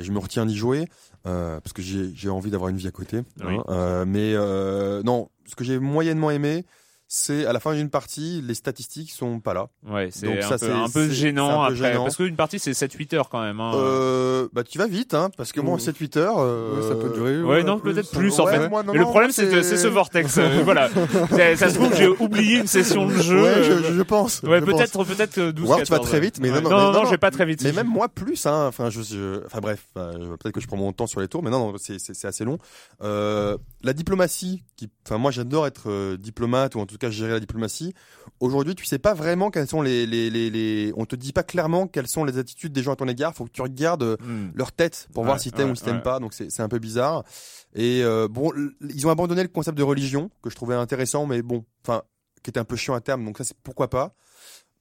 et 0.00 0.04
je 0.04 0.12
me 0.12 0.18
retiens 0.20 0.46
d'y 0.46 0.56
jouer 0.56 0.86
euh, 1.26 1.58
parce 1.60 1.72
que 1.72 1.82
j'ai 1.82 2.10
j'ai 2.14 2.28
envie 2.28 2.50
d'avoir 2.52 2.68
une 2.70 2.76
vie 2.76 2.86
à 2.86 2.92
côté. 2.92 3.22
Oui. 3.44 3.54
hein. 3.56 3.62
Euh, 3.68 4.04
mais 4.06 4.32
euh, 4.34 5.02
non, 5.02 5.28
ce 5.46 5.56
que 5.56 5.64
j'ai 5.64 5.78
moyennement 5.80 6.30
aimé, 6.30 6.64
c'est 7.06 7.46
à 7.46 7.52
la 7.52 7.60
fin 7.60 7.74
d'une 7.74 7.90
partie, 7.90 8.42
les 8.42 8.54
statistiques 8.54 9.12
sont 9.12 9.38
pas 9.40 9.54
là. 9.54 9.68
Ouais, 9.86 10.08
c'est 10.10 10.26
Donc 10.26 10.38
un, 10.38 10.42
ça, 10.42 10.58
peu, 10.58 10.66
c'est- 10.66 10.72
un 10.72 10.88
peu 10.88 11.08
gênant 11.10 11.46
c'est 11.48 11.52
un 11.52 11.56
peu 11.56 11.62
après. 11.74 11.92
gênant. 11.92 12.02
Parce 12.04 12.16
qu'une 12.16 12.36
partie, 12.36 12.58
c'est 12.58 12.72
7-8 12.72 13.14
heures 13.14 13.28
quand 13.28 13.42
même. 13.42 13.60
Hein. 13.60 13.72
Euh, 13.74 14.48
bah, 14.52 14.64
tu 14.64 14.78
vas 14.78 14.86
vite, 14.86 15.14
hein, 15.14 15.30
parce 15.36 15.52
que 15.52 15.60
moi, 15.60 15.74
Ouh. 15.74 15.78
7-8 15.78 16.16
heures. 16.16 16.38
euh, 16.38 16.76
Ouais, 16.80 16.88
ça 16.88 16.94
peut 16.96 17.10
durer. 17.14 17.42
Ouais, 17.42 17.62
non, 17.62 17.78
peut-être 17.78 18.10
plus 18.10 18.38
en 18.40 18.46
ouais, 18.46 18.52
fait. 18.58 18.68
moi, 18.68 18.82
non, 18.82 18.92
Mais 18.92 18.98
le 18.98 19.04
problème, 19.04 19.30
c'est 19.30 19.62
c'est 19.62 19.76
ce 19.76 19.86
vortex. 19.86 20.38
euh, 20.38 20.60
voilà. 20.64 20.88
Ça, 21.56 21.68
se 21.70 21.74
trouve, 21.74 21.94
j'ai 21.94 22.08
oublié 22.08 22.58
une 22.60 22.66
session 22.66 23.06
de 23.06 23.14
jeu. 23.14 23.42
Ouais, 23.42 23.62
je, 23.62 23.72
euh, 23.72 23.94
je 23.96 24.02
pense. 24.02 24.42
ouais, 24.42 24.60
peut-être, 24.60 25.04
peut-être 25.04 25.38
euh, 25.38 25.52
12 25.52 25.64
Ou 25.64 25.74
tu 25.74 25.80
vas 25.80 25.98
14, 25.98 26.08
très 26.08 26.20
vite, 26.20 26.40
mais 26.40 26.50
non, 26.50 26.62
non, 26.62 26.70
non, 26.70 26.92
non, 26.92 27.04
je 27.04 27.10
vais 27.10 27.18
pas 27.18 27.30
très 27.30 27.44
vite. 27.46 27.62
Mais 27.62 27.72
même 27.72 27.86
moi 27.88 28.08
plus, 28.08 28.46
hein. 28.46 28.66
Enfin, 28.66 28.90
je, 28.90 29.44
enfin 29.44 29.60
bref, 29.60 29.86
peut-être 29.94 30.52
que 30.52 30.60
je 30.60 30.66
prends 30.66 30.76
mon 30.76 30.92
temps 30.92 31.06
sur 31.06 31.20
les 31.20 31.28
tours, 31.28 31.42
mais 31.42 31.50
non, 31.50 31.72
non, 31.72 31.74
c'est, 31.78 32.24
assez 32.24 32.44
long. 32.44 32.58
Euh, 33.02 33.56
la 33.82 33.92
diplomatie, 33.92 34.62
qui, 34.76 34.88
enfin 35.06 35.18
moi 35.18 35.30
j'adore 35.30 35.66
être 35.66 36.16
diplomate 36.16 36.74
ou 36.74 36.80
en 36.80 36.86
tout 36.86 36.93
cas 36.98 37.10
gérer 37.10 37.32
la 37.32 37.40
diplomatie. 37.40 37.94
Aujourd'hui, 38.40 38.74
tu 38.74 38.84
sais 38.84 38.98
pas 38.98 39.14
vraiment 39.14 39.50
quelles 39.50 39.68
sont 39.68 39.82
les, 39.82 40.06
les, 40.06 40.30
les, 40.30 40.50
les, 40.50 40.92
on 40.96 41.04
te 41.06 41.16
dit 41.16 41.32
pas 41.32 41.42
clairement 41.42 41.86
quelles 41.86 42.08
sont 42.08 42.24
les 42.24 42.38
attitudes 42.38 42.72
des 42.72 42.82
gens 42.82 42.92
à 42.92 42.96
ton 42.96 43.08
égard. 43.08 43.34
Faut 43.34 43.44
que 43.44 43.50
tu 43.52 43.62
regardes 43.62 44.16
Hmm. 44.24 44.50
leur 44.54 44.72
tête 44.72 45.08
pour 45.12 45.22
Ouais, 45.22 45.28
voir 45.28 45.40
si 45.40 45.50
t'aimes 45.52 45.66
ouais, 45.66 45.72
ou 45.72 45.76
si 45.76 45.82
t'aimes 45.84 45.96
ouais. 45.96 46.02
pas. 46.02 46.20
Donc 46.20 46.32
c'est, 46.34 46.60
un 46.60 46.68
peu 46.68 46.78
bizarre. 46.78 47.24
Et 47.74 48.02
euh, 48.04 48.28
bon, 48.28 48.52
ils 48.88 49.06
ont 49.06 49.10
abandonné 49.10 49.42
le 49.42 49.48
concept 49.48 49.76
de 49.76 49.82
religion 49.82 50.30
que 50.42 50.50
je 50.50 50.56
trouvais 50.56 50.74
intéressant, 50.74 51.26
mais 51.26 51.42
bon, 51.42 51.64
enfin, 51.86 52.02
qui 52.42 52.50
était 52.50 52.60
un 52.60 52.64
peu 52.64 52.76
chiant 52.76 52.94
à 52.94 53.00
terme. 53.00 53.24
Donc 53.24 53.38
ça, 53.38 53.44
c'est 53.44 53.56
pourquoi 53.62 53.88
pas. 53.90 54.14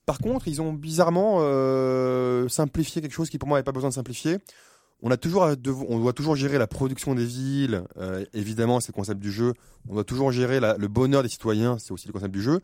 Par 0.06 0.18
contre, 0.20 0.48
ils 0.50 0.62
ont 0.62 0.74
bizarrement 0.74 1.38
euh, 1.40 2.48
simplifié 2.50 3.02
quelque 3.02 3.14
chose 3.14 3.30
qui 3.30 3.38
pour 3.38 3.48
moi 3.48 3.58
n'avait 3.58 3.64
pas 3.64 3.72
besoin 3.72 3.90
de 3.90 3.94
simplifier. 3.96 4.38
On 5.02 5.12
a 5.12 5.18
toujours, 5.18 5.44
à 5.44 5.56
on 5.90 6.00
doit 6.00 6.14
toujours 6.14 6.36
gérer 6.36 6.58
la 6.58 6.68
production 6.68 7.14
des 7.16 7.26
villes. 7.26 7.84
euh, 7.98 8.24
évidemment, 8.34 8.80
c'est 8.80 8.90
le 8.94 8.96
concept 8.96 9.20
du 9.20 9.32
jeu. 9.32 9.54
On 9.90 9.96
doit 9.96 10.04
toujours 10.06 10.32
gérer 10.32 10.60
la- 10.62 10.78
le 10.78 10.88
bonheur 10.88 11.24
des 11.24 11.30
citoyens. 11.30 11.78
C'est 11.80 11.92
aussi 11.92 12.08
le 12.08 12.14
concept 12.14 12.34
du 12.34 12.42
jeu. 12.42 12.62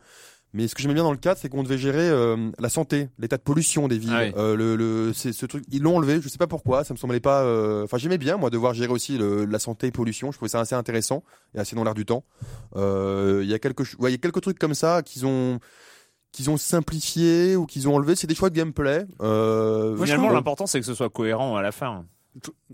Mais 0.51 0.67
ce 0.67 0.73
que 0.73 0.81
j'aimais 0.81 0.95
bien 0.95 1.03
dans 1.03 1.11
le 1.11 1.17
cadre, 1.17 1.39
c'est 1.39 1.47
qu'on 1.47 1.61
devait 1.61 1.77
gérer 1.77 2.09
euh, 2.09 2.49
la 2.57 2.69
santé, 2.69 3.09
l'état 3.19 3.37
de 3.37 3.41
pollution 3.43 3.87
des 3.87 3.99
villes. 3.99 4.09
Ah 4.15 4.23
oui. 4.23 4.33
Euh, 4.35 4.55
le, 4.55 4.75
le, 4.75 5.13
c'est 5.13 5.31
ce 5.31 5.45
truc, 5.45 5.63
ils 5.69 5.81
l'ont 5.83 5.97
enlevé. 5.97 6.21
Je 6.23 6.27
sais 6.29 6.39
pas 6.39 6.47
pourquoi. 6.47 6.83
Ça 6.83 6.93
me 6.93 6.97
semblait 6.97 7.19
pas. 7.19 7.43
euh, 7.43 7.83
Enfin, 7.83 7.97
j'aimais 7.99 8.17
bien 8.17 8.37
moi 8.37 8.49
devoir 8.49 8.73
gérer 8.73 8.91
aussi 8.91 9.17
le- 9.19 9.45
la 9.45 9.59
santé 9.59 9.87
et 9.87 9.91
pollution. 9.91 10.31
Je 10.31 10.37
trouvais 10.37 10.49
ça 10.49 10.59
assez 10.61 10.73
intéressant 10.75 11.23
et 11.53 11.59
assez 11.59 11.75
dans 11.75 11.83
l'air 11.83 11.93
du 11.93 12.05
temps. 12.05 12.23
Euh, 12.77 13.41
Il 13.43 13.49
y 13.49 13.53
a 13.53 13.59
quelques, 13.59 13.83
ouais, 13.99 14.11
y 14.11 14.15
a 14.15 14.17
quelques 14.17 14.41
trucs 14.41 14.57
comme 14.59 14.73
ça 14.75 15.01
qu'ils 15.03 15.25
ont 15.25 15.59
qu'ils 16.31 16.49
ont 16.51 16.57
simplifié 16.57 17.55
ou 17.55 17.65
qu'ils 17.65 17.87
ont 17.87 17.95
enlevé. 17.95 18.15
C'est 18.15 18.27
des 18.27 18.35
choix 18.35 18.49
de 18.51 18.55
gameplay. 18.55 19.05
Euh, 19.21 19.97
Finalement, 20.03 20.29
l'important, 20.31 20.67
c'est 20.67 20.79
que 20.79 20.85
ce 20.85 20.93
soit 20.93 21.09
cohérent 21.09 21.55
à 21.57 21.61
la 21.63 21.71
fin. 21.71 22.05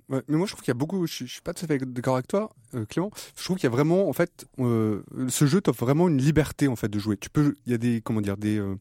Mais 0.10 0.22
moi 0.28 0.46
je 0.46 0.52
trouve 0.52 0.64
qu'il 0.64 0.70
y 0.70 0.72
a 0.72 0.76
beaucoup, 0.78 1.06
je, 1.08 1.26
je 1.26 1.32
suis 1.32 1.42
pas 1.42 1.54
tout 1.54 1.66
à 1.66 1.68
fait 1.68 1.80
d'accord 1.80 2.16
avec 2.16 2.28
toi, 2.28 2.54
euh, 2.74 2.86
Clément. 2.86 3.12
Je 3.38 3.44
trouve 3.44 3.58
qu'il 3.58 3.66
y 3.66 3.68
a 3.68 3.76
vraiment, 3.76 4.10
en 4.10 4.14
fait, 4.14 4.46
euh, 4.60 5.02
ce 5.30 5.46
jeu 5.46 5.62
t'offre 5.62 5.86
vraiment 5.86 6.08
une 6.08 6.18
liberté 6.18 6.68
en 6.68 6.76
fait 6.76 6.90
de 6.90 7.00
jouer. 7.00 7.18
Tu 7.18 7.30
peux, 7.30 7.56
il 7.66 7.72
y 7.72 7.76
a 7.76 7.78
des, 7.78 8.02
comment 8.02 8.22
dire, 8.22 8.38
des, 8.38 8.58
euh, 8.60 8.76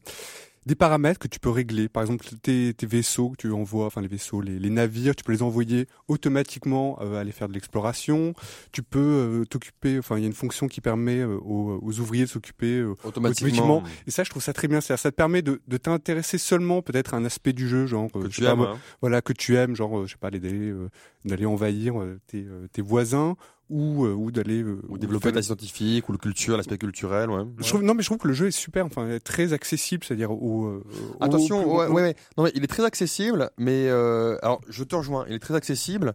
des 0.65 0.75
paramètres 0.75 1.19
que 1.19 1.27
tu 1.27 1.39
peux 1.39 1.49
régler. 1.49 1.87
Par 1.89 2.01
exemple, 2.01 2.25
tes, 2.41 2.73
tes 2.73 2.85
vaisseaux 2.85 3.29
que 3.29 3.37
tu 3.37 3.51
envoies, 3.51 3.85
enfin 3.85 4.01
les 4.01 4.07
vaisseaux, 4.07 4.41
les, 4.41 4.57
les 4.57 4.69
navires, 4.69 5.15
tu 5.15 5.23
peux 5.23 5.31
les 5.31 5.43
envoyer 5.43 5.87
automatiquement 6.07 6.97
euh, 7.01 7.19
aller 7.19 7.31
faire 7.31 7.47
de 7.47 7.53
l'exploration. 7.53 8.33
Tu 8.71 8.81
peux 8.81 8.99
euh, 8.99 9.45
t'occuper, 9.45 9.99
enfin 9.99 10.17
il 10.17 10.21
y 10.21 10.23
a 10.23 10.27
une 10.27 10.33
fonction 10.33 10.67
qui 10.67 10.81
permet 10.81 11.19
euh, 11.19 11.37
aux, 11.37 11.79
aux 11.81 11.99
ouvriers 11.99 12.23
de 12.25 12.29
s'occuper 12.29 12.79
euh, 12.79 12.95
automatiquement. 13.03 13.83
Et 14.07 14.11
ça, 14.11 14.23
je 14.23 14.29
trouve 14.29 14.41
ça 14.43 14.53
très 14.53 14.67
bien. 14.67 14.81
C'est-à-dire, 14.81 15.01
ça 15.01 15.11
te 15.11 15.15
permet 15.15 15.41
de, 15.41 15.61
de 15.67 15.77
t'intéresser 15.77 16.37
seulement 16.37 16.81
peut-être 16.81 17.13
à 17.13 17.17
un 17.17 17.25
aspect 17.25 17.53
du 17.53 17.67
jeu, 17.67 17.85
genre 17.85 18.09
euh, 18.15 18.23
Que 18.23 18.27
tu 18.27 18.41
pas 18.41 18.51
aimes, 18.53 18.61
hein. 18.61 18.77
voilà 19.01 19.21
que 19.21 19.33
tu 19.33 19.55
aimes, 19.55 19.75
genre 19.75 19.99
euh, 19.99 20.05
je 20.07 20.13
sais 20.13 20.17
pas, 20.19 20.27
aller 20.27 20.39
d'aller 20.39 20.69
euh, 20.71 20.89
d'aller 21.25 21.45
envahir 21.45 21.95
tes, 22.27 22.43
euh, 22.43 22.67
tes 22.71 22.81
voisins 22.81 23.35
ou 23.69 24.05
euh, 24.05 24.13
ou 24.13 24.31
d'aller 24.31 24.61
euh, 24.61 24.79
ou 24.89 24.97
développer 24.97 25.31
la 25.31 25.41
scientifique 25.41 26.07
ou 26.07 26.11
le 26.11 26.17
culture, 26.17 26.55
l'aspect 26.57 26.77
culturel. 26.77 27.29
Ouais. 27.31 27.43
Je 27.57 27.67
trouve, 27.67 27.81
non, 27.83 27.93
mais 27.95 28.03
je 28.03 28.07
trouve 28.07 28.19
que 28.19 28.27
le 28.27 28.33
jeu 28.33 28.47
est 28.47 28.51
super, 28.51 28.85
enfin 28.85 29.17
très 29.23 29.53
accessible, 29.53 30.03
c'est-à-dire 30.03 30.31
au, 30.31 30.65
euh, 30.65 30.83
au- 31.19 31.23
Attention, 31.23 31.65
au- 31.67 31.79
ouais, 31.79 31.87
ouais, 31.87 32.01
ouais. 32.03 32.15
Non, 32.37 32.43
mais 32.43 32.51
il 32.55 32.63
est 32.63 32.67
très 32.67 32.85
accessible, 32.85 33.49
mais 33.57 33.87
euh, 33.89 34.37
alors 34.43 34.61
je 34.69 34.83
te 34.83 34.95
rejoins, 34.95 35.25
il 35.27 35.33
est 35.33 35.39
très 35.39 35.55
accessible. 35.55 36.13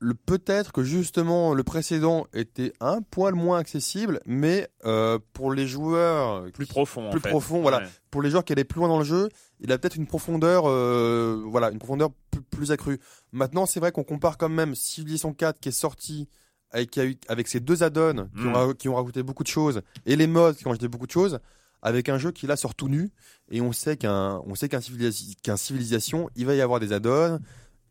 Le 0.00 0.12
peut-être 0.14 0.72
que 0.72 0.82
justement 0.82 1.54
le 1.54 1.62
précédent 1.62 2.26
était 2.34 2.72
un 2.80 3.00
poil 3.00 3.34
moins 3.34 3.58
accessible, 3.58 4.20
mais 4.26 4.68
euh, 4.84 5.18
pour 5.32 5.52
les 5.52 5.66
joueurs 5.66 6.50
Plus 6.52 6.66
qui- 6.66 6.72
profond. 6.72 7.08
en 7.08 7.10
plus 7.10 7.20
fait. 7.20 7.28
profond, 7.30 7.60
voilà. 7.62 7.78
Ouais. 7.78 7.84
pour 8.10 8.20
les 8.22 8.28
joueurs 8.30 8.44
qui 8.44 8.52
allaient 8.52 8.64
plus 8.64 8.80
loin 8.80 8.88
dans 8.88 8.98
le 8.98 9.04
jeu, 9.04 9.28
il 9.60 9.70
a 9.72 9.78
peut-être 9.78 9.96
une 9.96 10.06
profondeur, 10.06 10.64
euh, 10.66 11.42
voilà, 11.46 11.70
une 11.70 11.78
profondeur 11.78 12.10
plus, 12.30 12.42
plus 12.42 12.72
accrue. 12.72 12.98
Maintenant, 13.32 13.66
c'est 13.66 13.80
vrai 13.80 13.92
qu'on 13.92 14.04
compare 14.04 14.36
quand 14.36 14.48
même 14.48 14.74
Civilization 14.74 15.32
4 15.32 15.58
qui 15.60 15.68
est 15.70 15.72
sorti 15.72 16.28
avec, 16.74 16.98
avec 17.28 17.48
ses 17.48 17.60
deux 17.60 17.82
add-ons 17.82 18.28
qui, 18.36 18.46
ont, 18.46 18.72
qui 18.74 18.88
ont 18.90 18.94
rajouté 18.96 19.22
beaucoup 19.22 19.42
de 19.44 19.48
choses 19.48 19.80
et 20.04 20.16
les 20.16 20.26
mods 20.26 20.52
qui 20.54 20.66
ont 20.66 20.70
rajouté 20.70 20.88
beaucoup 20.88 21.06
de 21.06 21.12
choses, 21.12 21.38
avec 21.80 22.08
un 22.08 22.18
jeu 22.18 22.30
qui 22.32 22.46
là 22.46 22.56
sort 22.56 22.74
tout 22.74 22.88
nu 22.88 23.10
et 23.50 23.60
on 23.60 23.72
sait 23.72 23.96
qu'un 23.96 24.40
on 24.46 24.54
sait 24.54 24.68
qu'un 24.68 24.80
civilisa- 24.80 25.34
qu'un 25.42 25.56
civilisation, 25.56 26.28
il 26.36 26.46
va 26.46 26.54
y 26.54 26.60
avoir 26.60 26.80
des 26.80 26.92
add-ons. 26.92 27.38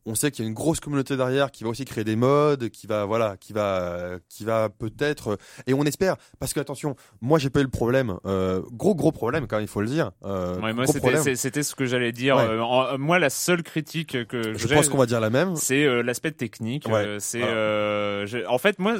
On 0.05 0.15
sait 0.15 0.31
qu'il 0.31 0.43
y 0.43 0.47
a 0.47 0.49
une 0.49 0.53
grosse 0.55 0.79
communauté 0.79 1.15
derrière 1.17 1.51
qui 1.51 1.63
va 1.63 1.69
aussi 1.69 1.85
créer 1.85 2.03
des 2.03 2.15
modes, 2.15 2.69
qui 2.69 2.87
va 2.87 3.05
voilà, 3.05 3.37
qui 3.37 3.53
va 3.53 4.17
qui 4.29 4.43
va 4.45 4.69
peut-être 4.69 5.37
et 5.67 5.73
on 5.73 5.83
espère 5.83 6.17
parce 6.39 6.53
que 6.53 6.59
attention, 6.59 6.95
moi 7.21 7.39
j'ai 7.39 7.49
pas 7.49 7.59
eu 7.61 7.63
le 7.63 7.69
problème, 7.69 8.17
euh, 8.25 8.61
gros 8.71 8.95
gros 8.95 9.11
problème 9.11 9.47
quand 9.47 9.55
même, 9.57 9.65
il 9.65 9.69
faut 9.69 9.81
le 9.81 9.87
dire. 9.87 10.11
Euh, 10.25 10.59
Ouais, 10.61 10.73
moi, 10.73 10.85
c'était- 10.87 11.63
ce 11.63 11.75
que 11.75 11.85
j'allais 11.85 12.11
dire. 12.11 12.35
Ouais. 12.35 12.43
Euh, 12.43 12.61
en- 12.63 12.97
moi, 12.97 13.19
la 13.19 13.29
seule 13.29 13.63
critique 13.63 14.27
que 14.27 14.57
Je 14.57 14.67
pense 14.67 14.89
qu'on 14.89 14.97
va 14.97 15.05
dire 15.05 15.19
la 15.19 15.29
même. 15.29 15.55
c'est 15.55 15.83
euh, 15.85 16.01
l'aspect 16.03 16.31
technique. 16.31 16.85
Ouais. 16.87 16.93
Euh, 17.05 17.19
c'est, 17.19 17.41
euh, 17.41 18.25
en 18.47 18.57
fait, 18.57 18.79
moi, 18.79 18.95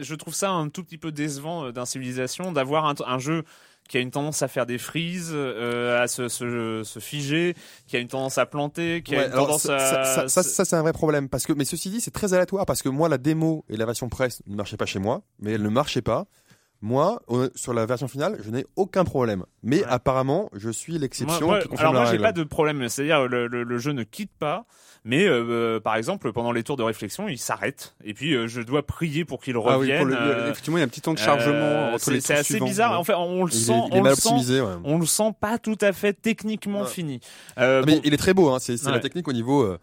je 0.00 0.14
trouve 0.14 0.34
ça 0.34 0.50
un 0.50 0.68
tout 0.68 0.84
petit 0.84 0.98
peu 0.98 1.12
décevant 1.12 1.66
euh, 1.66 1.72
d'un 1.72 1.84
civilisation 1.84 2.52
d'avoir 2.52 2.86
un, 2.86 2.94
un 3.06 3.18
jeu 3.18 3.42
qui 3.88 3.98
a 3.98 4.00
une 4.00 4.10
tendance 4.10 4.42
à 4.42 4.48
faire 4.48 4.64
des 4.66 4.78
frises, 4.78 5.30
euh, 5.34 6.02
à 6.02 6.06
se, 6.08 6.28
se, 6.28 6.82
se 6.84 6.98
figer, 7.00 7.54
qui 7.86 7.96
a 7.96 7.98
une 8.00 8.08
tendance 8.08 8.38
à 8.38 8.46
planter, 8.46 9.02
qui 9.02 9.14
a 9.14 9.26
une 9.26 9.32
tendance 9.32 9.64
ça, 9.64 9.76
à 9.76 10.04
ça, 10.04 10.28
ça, 10.28 10.42
ça, 10.42 10.64
c'est 10.64 10.76
un 10.76 10.82
vrai 10.82 10.92
problème 10.94 11.28
parce 11.28 11.44
que 11.44 11.52
mais 11.52 11.64
ceci 11.66 11.90
dit 11.90 12.00
c'est 12.00 12.10
très 12.10 12.32
aléatoire 12.34 12.64
parce 12.66 12.82
que 12.82 12.88
moi 12.88 13.08
la 13.08 13.18
démo 13.18 13.64
et 13.68 13.76
la 13.76 13.84
version 13.86 14.08
presse 14.08 14.42
ne 14.46 14.56
marchaient 14.56 14.76
pas 14.78 14.86
chez 14.86 14.98
moi 14.98 15.22
mais 15.38 15.52
elles 15.52 15.62
ne 15.62 15.68
marchaient 15.68 16.02
pas 16.02 16.26
moi 16.80 17.22
sur 17.54 17.72
la 17.72 17.86
version 17.86 18.08
finale 18.08 18.38
je 18.44 18.50
n'ai 18.50 18.66
aucun 18.76 19.04
problème 19.04 19.44
mais 19.62 19.80
Ouais. 19.80 19.86
apparemment 19.88 20.50
je 20.54 20.70
suis 20.70 20.98
l'exception 20.98 21.52
alors 21.78 21.92
moi, 21.94 22.04
j'ai 22.06 22.18
pas 22.18 22.32
de 22.32 22.44
problème. 22.44 22.88
C'est-à-dire 22.88 23.26
le, 23.28 23.46
le, 23.48 23.62
le 23.64 23.78
jeu 23.78 23.92
ne 23.92 24.02
quitte 24.02 24.32
pas, 24.38 24.66
mais 25.04 25.24
euh, 25.24 25.44
euh, 25.48 25.80
par 25.80 25.96
exemple 25.96 26.32
pendant 26.32 26.50
les 26.52 26.62
tours 26.62 26.76
de 26.76 26.82
réflexion, 26.82 27.28
il 27.28 27.38
s'arrête. 27.38 27.94
Et 28.04 28.14
puis 28.14 28.34
euh, 28.34 28.46
je 28.48 28.60
dois 28.62 28.86
prier 28.86 29.24
pour 29.24 29.42
qu'il 29.42 29.54
Ah 29.56 29.78
oui, 29.78 29.92
revienne. 29.92 30.08
le- 30.08 30.48
effectivement, 30.50 30.78
il 30.78 30.80
y 30.80 30.82
a 30.82 30.86
un 30.86 30.88
petit 30.88 31.00
temps 31.02 31.12
de 31.14 31.18
chargement 31.18 31.92
entre 31.92 32.04
c'est 32.04 32.10
les 32.12 32.20
c'est 32.20 32.34
assez 32.34 32.58
bizarre. 32.60 32.98
En 32.98 33.04
fait, 33.04 33.14
on 33.14 33.44
le 33.44 33.52
il 33.52 33.58
sent, 33.58 33.72
est 33.72 33.98
on 33.98 34.02
le 34.02 34.14
sent, 34.14 34.60
ouais. 34.60 34.72
on 34.84 34.98
le 34.98 35.06
sent 35.06 35.32
pas 35.40 35.58
tout 35.58 35.78
à 35.80 35.92
fait 35.92 36.12
techniquement 36.14 36.82
Ouais. 36.82 36.86
fini. 36.88 37.20
Euh, 37.58 37.82
mais 37.86 37.96
bon, 37.96 38.00
il 38.04 38.14
est 38.14 38.18
très 38.18 38.34
beau 38.34 38.48
hein, 38.50 38.58
c'est 38.58 38.82
Ouais. 38.84 38.92
la 38.92 39.00
technique 39.00 39.28
au 39.28 39.32
niveau 39.32 39.76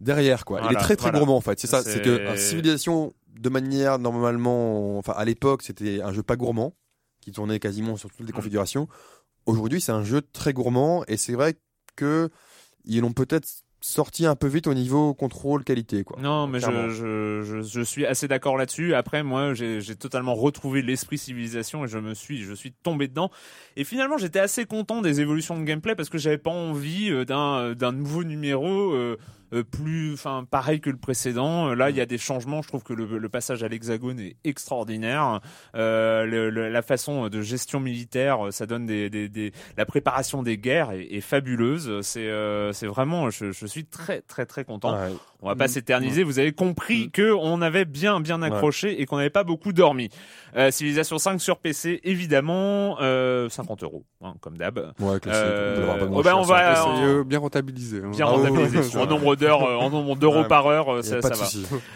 derrière 0.00 0.44
quoi 0.44 0.60
il 0.68 0.72
est 0.76 0.80
très 0.80 0.96
très 0.96 1.10
voilà. 1.10 1.18
gourmand 1.20 1.36
en 1.36 1.40
fait 1.40 1.58
c'est 1.60 1.68
ça 1.68 1.82
C'est- 1.82 2.02
que 2.02 2.36
civilisation 2.36 3.14
de 3.38 3.48
manière 3.48 3.98
normalement 4.00 4.98
enfin 4.98 5.14
à 5.16 5.24
l'époque 5.24 5.62
c'était 5.62 6.02
un 6.02 6.12
jeu 6.12 6.22
pas 6.22 6.34
gourmand 6.36 6.74
qui 7.20 7.30
tournait 7.30 7.60
quasiment 7.60 7.96
sur 7.96 8.10
toutes 8.10 8.26
les 8.26 8.32
Mm. 8.32 8.36
configurations 8.36 8.88
aujourd'hui 9.46 9.80
c'est 9.80 9.92
un 9.92 10.02
jeu 10.04 10.20
très 10.20 10.52
gourmand 10.52 11.04
et 11.06 11.16
c'est 11.16 11.32
vrai 11.34 11.54
que 11.96 12.28
ils 12.84 13.00
l'ont 13.00 13.12
peut-être 13.12 13.48
sorti 13.86 14.24
un 14.24 14.34
peu 14.34 14.46
vite 14.46 14.66
au 14.66 14.72
niveau 14.74 15.12
contrôle 15.14 15.62
qualité 15.62 16.04
quoi 16.04 16.18
Non, 16.20 16.46
mais 16.46 16.58
je, 16.58 16.88
je, 16.90 17.42
je, 17.42 17.62
je 17.62 17.80
suis 17.82 18.06
assez 18.06 18.26
d'accord 18.28 18.56
là-dessus. 18.56 18.94
Après, 18.94 19.22
moi, 19.22 19.52
j'ai 19.54 19.80
totalement 19.96 20.34
retrouvé 20.34 20.80
l'esprit 20.80 21.18
civilisation 21.18 21.84
et 21.84 21.88
je 21.88 21.98
me 21.98 22.14
suis, 22.14 22.42
je 22.42 22.54
suis 22.54 22.72
tombé 22.72 23.08
dedans. 23.08 23.30
Et 23.76 23.84
finalement, 23.84 24.16
j'étais 24.16 24.38
assez 24.40 24.64
content 24.64 25.02
des 25.02 25.20
évolutions 25.20 25.58
de 25.58 25.64
gameplay 25.64 25.94
parce 25.94 26.08
que 26.08 26.18
j'avais 26.18 26.38
pas 26.38 26.50
envie 26.50 27.10
euh, 27.10 27.24
d'un 27.24 27.74
d'un 27.74 27.92
nouveau 27.92 28.24
numéro. 28.24 28.92
euh, 28.92 29.18
euh, 29.52 29.62
plus, 29.62 30.14
enfin, 30.14 30.44
pareil 30.50 30.80
que 30.80 30.90
le 30.90 30.96
précédent. 30.96 31.68
Euh, 31.68 31.74
Là, 31.74 31.90
il 31.90 31.96
y 31.96 32.00
a 32.00 32.06
des 32.06 32.18
changements. 32.18 32.62
Je 32.62 32.68
trouve 32.68 32.82
que 32.82 32.94
le, 32.94 33.18
le 33.18 33.28
passage 33.28 33.62
à 33.62 33.68
l'hexagone 33.68 34.18
est 34.18 34.36
extraordinaire. 34.42 35.40
Euh, 35.76 36.24
le- 36.24 36.50
le- 36.50 36.70
la 36.70 36.82
façon 36.82 37.28
de 37.28 37.40
gestion 37.42 37.78
militaire, 37.78 38.46
euh, 38.46 38.50
ça 38.50 38.66
donne 38.66 38.86
des, 38.86 39.10
des, 39.10 39.28
des 39.28 39.52
la 39.76 39.86
préparation 39.86 40.42
des 40.42 40.56
guerres 40.58 40.90
est, 40.92 41.06
est 41.14 41.20
fabuleuse. 41.20 42.00
C'est, 42.00 42.26
euh, 42.26 42.72
c'est 42.72 42.86
vraiment, 42.88 43.30
je, 43.30 43.52
je 43.52 43.66
suis 43.74 43.84
très, 43.84 44.20
très, 44.22 44.46
très 44.46 44.64
content. 44.64 44.92
Ouais. 44.94 45.12
On 45.42 45.48
va 45.48 45.56
pas 45.56 45.66
Mm. 45.66 45.68
s'éterniser. 45.68 46.22
Vous 46.22 46.38
avez 46.38 46.52
compris 46.52 47.10
que 47.10 47.32
on 47.38 47.60
avait 47.60 47.84
bien 47.84 48.18
bien 48.20 48.40
accroché 48.40 49.00
et 49.02 49.04
qu'on 49.06 49.16
n'avait 49.18 49.28
pas 49.28 49.44
beaucoup 49.44 49.72
dormi. 49.74 50.08
Euh, 50.56 50.70
Civilisation 50.70 51.18
5 51.18 51.38
sur 51.40 51.58
PC, 51.58 52.00
évidemment, 52.04 52.96
euh, 53.02 53.48
50 53.50 53.82
euros, 53.82 54.04
hein, 54.22 54.34
comme 54.40 54.56
d'hab. 54.56 54.78
Ouais. 55.00 55.18
Euh, 55.26 55.98
on 56.10 56.16
oh 56.18 56.22
ben, 56.22 56.34
on 56.34 56.42
va- 56.42 56.88
euh, 57.02 57.24
bien 57.24 57.40
rentabilisé. 57.40 57.98
hein. 58.02 58.10
Bien 58.12 58.26
Ah 58.26 58.36
oui, 58.38 58.48
oui, 58.50 58.96
en 58.96 59.06
nombre 59.06 59.36
d'heures, 59.36 59.62
euh, 59.68 59.76
en 59.76 59.90
nombre 59.90 60.16
d'euros 60.16 60.42
Ouais. 60.42 60.48
par 60.48 60.66
heure, 60.66 60.90
euh, 60.94 61.02
ça, 61.02 61.20
va. 61.20 61.34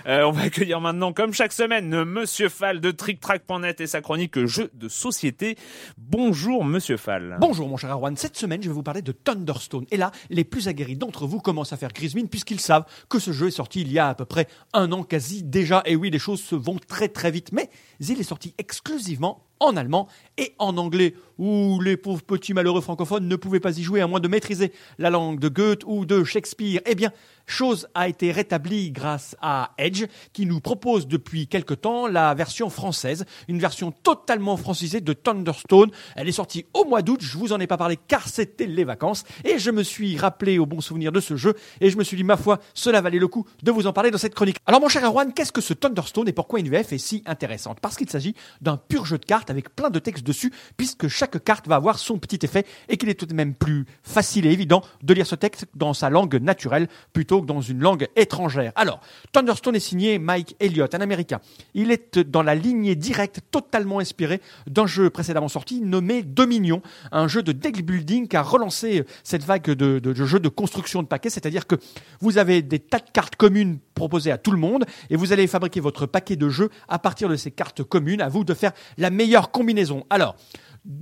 Euh, 0.06 0.24
on 0.24 0.32
va 0.32 0.42
accueillir 0.42 0.80
maintenant, 0.82 1.12
comme 1.14 1.32
chaque 1.32 1.52
semaine, 1.54 1.94
euh, 1.94 2.04
Monsieur 2.04 2.50
Fall 2.50 2.80
de 2.80 2.90
TrickTrack.net 2.90 3.80
et 3.80 3.86
sa 3.86 4.02
chronique 4.02 4.44
jeux 4.44 4.70
de 4.74 4.88
société. 4.88 5.56
Bonjour, 5.96 6.64
Monsieur 6.64 6.96
Fall. 6.98 7.38
Bonjour 7.40 7.66
mon 7.68 7.76
cher 7.78 7.90
Arwan, 7.90 8.16
cette 8.16 8.36
semaine 8.36 8.62
je 8.62 8.68
vais 8.68 8.74
vous 8.74 8.82
parler 8.82 9.02
de 9.02 9.12
Thunderstone. 9.12 9.86
Et 9.90 9.96
là, 9.96 10.10
les 10.28 10.44
plus 10.44 10.68
aguerris 10.68 10.96
d'entre 10.96 11.26
vous 11.26 11.40
commencent 11.40 11.67
à 11.72 11.76
faire 11.76 11.92
puisqu'ils 11.92 12.60
savent 12.60 12.84
que 13.08 13.18
ce 13.18 13.32
jeu 13.32 13.48
est 13.48 13.52
sorti 13.52 13.80
il 13.80 13.92
y 13.92 13.98
a 13.98 14.08
à 14.08 14.14
peu 14.14 14.24
près 14.24 14.48
un 14.72 14.92
an 14.92 15.02
quasi 15.02 15.42
déjà. 15.42 15.82
Et 15.86 15.96
oui, 15.96 16.10
les 16.10 16.18
choses 16.18 16.42
se 16.42 16.54
vont 16.54 16.78
très 16.78 17.08
très 17.08 17.30
vite. 17.30 17.50
Mais 17.52 17.70
il 18.00 18.20
est 18.20 18.24
sorti 18.24 18.54
exclusivement 18.58 19.47
en 19.60 19.76
allemand 19.76 20.08
et 20.36 20.54
en 20.58 20.76
anglais, 20.76 21.14
où 21.38 21.80
les 21.80 21.96
pauvres 21.96 22.22
petits 22.22 22.54
malheureux 22.54 22.80
francophones 22.80 23.28
ne 23.28 23.36
pouvaient 23.36 23.60
pas 23.60 23.78
y 23.78 23.82
jouer 23.82 24.00
à 24.00 24.06
moins 24.06 24.20
de 24.20 24.28
maîtriser 24.28 24.72
la 24.98 25.10
langue 25.10 25.38
de 25.38 25.48
Goethe 25.48 25.82
ou 25.86 26.04
de 26.04 26.24
Shakespeare. 26.24 26.80
Eh 26.86 26.94
bien, 26.94 27.12
chose 27.46 27.88
a 27.94 28.08
été 28.08 28.30
rétablie 28.32 28.90
grâce 28.90 29.36
à 29.40 29.72
Edge, 29.78 30.06
qui 30.32 30.46
nous 30.46 30.60
propose 30.60 31.06
depuis 31.06 31.46
quelque 31.46 31.74
temps 31.74 32.06
la 32.06 32.34
version 32.34 32.70
française, 32.70 33.24
une 33.48 33.58
version 33.58 33.90
totalement 33.90 34.56
francisée 34.56 35.00
de 35.00 35.12
Thunderstone. 35.12 35.90
Elle 36.16 36.28
est 36.28 36.32
sortie 36.32 36.66
au 36.74 36.84
mois 36.84 37.02
d'août, 37.02 37.20
je 37.22 37.38
vous 37.38 37.52
en 37.52 37.60
ai 37.60 37.66
pas 37.66 37.76
parlé 37.76 37.98
car 38.08 38.28
c'était 38.28 38.66
les 38.66 38.84
vacances, 38.84 39.24
et 39.44 39.58
je 39.58 39.70
me 39.70 39.82
suis 39.82 40.16
rappelé 40.16 40.58
au 40.58 40.66
bon 40.66 40.80
souvenir 40.80 41.12
de 41.12 41.20
ce 41.20 41.36
jeu, 41.36 41.54
et 41.80 41.90
je 41.90 41.96
me 41.96 42.04
suis 42.04 42.16
dit, 42.16 42.24
ma 42.24 42.36
foi, 42.36 42.58
cela 42.74 43.00
valait 43.00 43.18
le 43.18 43.28
coup 43.28 43.46
de 43.62 43.70
vous 43.70 43.86
en 43.86 43.92
parler 43.92 44.10
dans 44.10 44.18
cette 44.18 44.34
chronique. 44.34 44.58
Alors 44.66 44.80
mon 44.80 44.88
cher 44.88 45.04
Erwan, 45.04 45.32
qu'est-ce 45.32 45.52
que 45.52 45.60
ce 45.60 45.74
Thunderstone 45.74 46.28
et 46.28 46.32
pourquoi 46.32 46.60
une 46.60 46.68
VF 46.68 46.92
est 46.92 46.98
si 46.98 47.22
intéressante? 47.26 47.78
Parce 47.80 47.96
qu'il 47.96 48.10
s'agit 48.10 48.34
d'un 48.60 48.76
pur 48.76 49.04
jeu 49.04 49.18
de 49.18 49.24
cartes 49.24 49.47
avec 49.50 49.74
plein 49.74 49.90
de 49.90 49.98
textes 49.98 50.26
dessus, 50.26 50.52
puisque 50.76 51.08
chaque 51.08 51.42
carte 51.44 51.68
va 51.68 51.76
avoir 51.76 51.98
son 51.98 52.18
petit 52.18 52.38
effet, 52.42 52.64
et 52.88 52.96
qu'il 52.96 53.08
est 53.08 53.14
tout 53.14 53.26
de 53.26 53.34
même 53.34 53.54
plus 53.54 53.86
facile 54.02 54.46
et 54.46 54.52
évident 54.52 54.82
de 55.02 55.14
lire 55.14 55.26
ce 55.26 55.34
texte 55.34 55.66
dans 55.74 55.94
sa 55.94 56.10
langue 56.10 56.36
naturelle, 56.36 56.88
plutôt 57.12 57.40
que 57.40 57.46
dans 57.46 57.60
une 57.60 57.80
langue 57.80 58.08
étrangère. 58.16 58.72
Alors, 58.76 59.00
Thunderstone 59.32 59.76
est 59.76 59.80
signé 59.80 60.18
Mike 60.18 60.56
Elliott, 60.60 60.94
un 60.94 61.00
Américain. 61.00 61.40
Il 61.74 61.90
est 61.90 62.18
dans 62.18 62.42
la 62.42 62.54
lignée 62.54 62.96
directe, 62.96 63.40
totalement 63.50 63.98
inspirée 63.98 64.40
d'un 64.66 64.86
jeu 64.86 65.10
précédemment 65.10 65.48
sorti 65.48 65.80
nommé 65.80 66.22
Dominion, 66.22 66.82
un 67.12 67.28
jeu 67.28 67.42
de 67.42 67.52
deck 67.52 67.84
building 67.84 68.28
qui 68.28 68.36
a 68.36 68.42
relancé 68.42 69.04
cette 69.22 69.44
vague 69.44 69.64
de, 69.64 70.14
jeux 70.24 70.40
de 70.40 70.48
construction 70.48 71.02
de 71.02 71.08
paquets, 71.08 71.30
c'est-à-dire 71.30 71.66
que 71.66 71.76
vous 72.20 72.38
avez 72.38 72.62
des 72.62 72.78
tas 72.78 72.98
de 72.98 73.10
cartes 73.12 73.36
communes 73.36 73.78
proposées 73.98 74.30
à 74.30 74.38
tout 74.38 74.52
le 74.52 74.58
monde 74.58 74.86
et 75.10 75.16
vous 75.16 75.32
allez 75.32 75.46
fabriquer 75.46 75.80
votre 75.80 76.06
paquet 76.06 76.36
de 76.36 76.48
jeux 76.48 76.70
à 76.88 76.98
partir 76.98 77.28
de 77.28 77.36
ces 77.36 77.50
cartes 77.50 77.82
communes, 77.82 78.22
à 78.22 78.28
vous 78.28 78.44
de 78.44 78.54
faire 78.54 78.72
la 78.96 79.10
meilleure 79.10 79.50
combinaison. 79.50 80.04
Alors, 80.08 80.36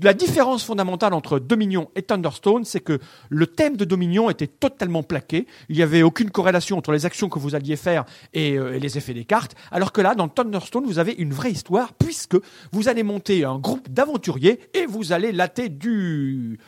la 0.03 0.14
différence 0.14 0.64
fondamentale 0.64 1.14
entre 1.14 1.39
Dominion 1.39 1.91
et 1.95 2.03
Thunderstone, 2.03 2.64
c'est 2.64 2.80
que 2.80 2.99
le 3.28 3.47
thème 3.47 3.76
de 3.76 3.84
Dominion 3.84 4.28
était 4.30 4.47
totalement 4.47 5.03
plaqué. 5.03 5.47
Il 5.68 5.76
n'y 5.76 5.82
avait 5.82 6.03
aucune 6.03 6.30
corrélation 6.30 6.76
entre 6.76 6.93
les 6.93 7.07
actions 7.07 7.28
que 7.28 7.39
vous 7.39 7.55
alliez 7.55 7.76
faire 7.76 8.05
et, 8.34 8.59
euh, 8.59 8.74
et 8.74 8.80
les 8.80 8.99
effets 8.99 9.14
des 9.14 9.24
cartes. 9.24 9.55
Alors 9.70 9.93
que 9.93 10.01
là, 10.01 10.14
dans 10.14 10.28
Thunderstone, 10.28 10.84
vous 10.87 10.99
avez 10.99 11.12
une 11.12 11.32
vraie 11.32 11.53
histoire 11.53 11.93
puisque 11.95 12.37
vous 12.72 12.89
allez 12.89 13.03
monter 13.03 13.45
un 13.45 13.59
groupe 13.59 13.89
d'aventuriers 13.89 14.61
et 14.74 14.87
vous 14.87 15.12
allez 15.12 15.32
latter 15.32 15.68
du, 15.68 16.59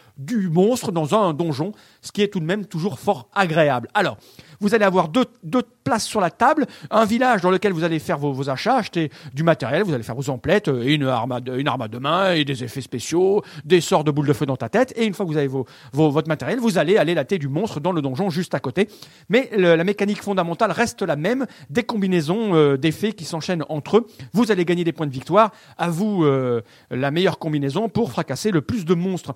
monstre 0.53 0.93
dans 0.93 1.15
un 1.15 1.33
donjon, 1.35 1.73
ce 2.03 2.13
qui 2.13 2.23
est 2.23 2.29
tout 2.29 2.41
de 2.41 2.45
même 2.45 2.67
toujours 2.67 2.99
fort 2.99 3.29
agréable. 3.35 3.89
Alors, 3.95 4.17
vous 4.61 4.75
allez 4.75 4.85
avoir 4.85 5.09
deux, 5.09 5.27
deux 5.45 5.63
places 5.85 6.05
sur 6.05 6.21
la 6.21 6.31
table, 6.31 6.67
un 6.91 7.05
village 7.05 7.43
dans 7.43 7.51
lequel 7.51 7.73
vous 7.73 7.85
allez 7.85 7.99
faire 7.99 8.19
vos, 8.19 8.51
achats, 8.51 8.77
acheter 8.77 9.11
du 9.33 9.43
matériel, 9.43 9.85
vous 9.85 9.95
allez 9.95 10.03
faire 10.03 10.17
vos 10.17 10.31
emplettes, 10.31 10.69
euh, 10.69 10.83
une 10.85 11.05
armade, 11.05 11.51
une 11.57 11.69
armade 11.69 11.91
de 11.91 11.99
main 11.99 12.33
et 12.33 12.45
des 12.45 12.65
effets 12.65 12.81
spéciaux, 12.81 13.08
des 13.65 13.81
sorts 13.81 14.05
de 14.05 14.11
boules 14.11 14.27
de 14.27 14.33
feu 14.33 14.47
dans 14.47 14.57
ta 14.57 14.69
tête. 14.69 14.93
Et 14.97 15.07
une 15.07 15.15
fois 15.15 15.27
que 15.27 15.31
vous 15.31 15.37
avez 15.37 15.51
votre 15.93 16.29
matériel, 16.29 16.59
vous 16.59 16.79
allez 16.79 16.97
aller 16.97 17.15
latter 17.15 17.39
du 17.39 17.49
monstre 17.49 17.81
dans 17.81 17.93
le 17.93 18.03
donjon 18.03 18.31
juste 18.31 18.55
à 18.55 18.61
côté. 18.61 18.89
Mais 19.29 19.51
la 19.57 19.85
mécanique 19.85 20.23
fondamentale 20.23 20.71
reste 20.73 21.03
la 21.03 21.17
même, 21.17 21.47
des 21.71 21.83
combinaisons 21.83 22.55
euh, 22.55 22.77
d'effets 22.77 23.13
qui 23.13 23.25
s'enchaînent 23.25 23.65
entre 23.69 23.99
eux. 23.99 24.07
Vous 24.33 24.51
allez 24.51 24.65
gagner 24.65 24.85
des 24.85 24.93
points 24.93 25.07
de 25.07 25.13
victoire. 25.13 25.53
À 25.77 25.91
vous 25.91 26.25
euh, 26.25 26.63
la 26.91 27.11
meilleure 27.11 27.39
combinaison 27.39 27.89
pour 27.89 28.11
fracasser 28.11 28.51
le 28.51 28.61
plus 28.61 28.85
de 28.85 28.95
monstres. 28.95 29.35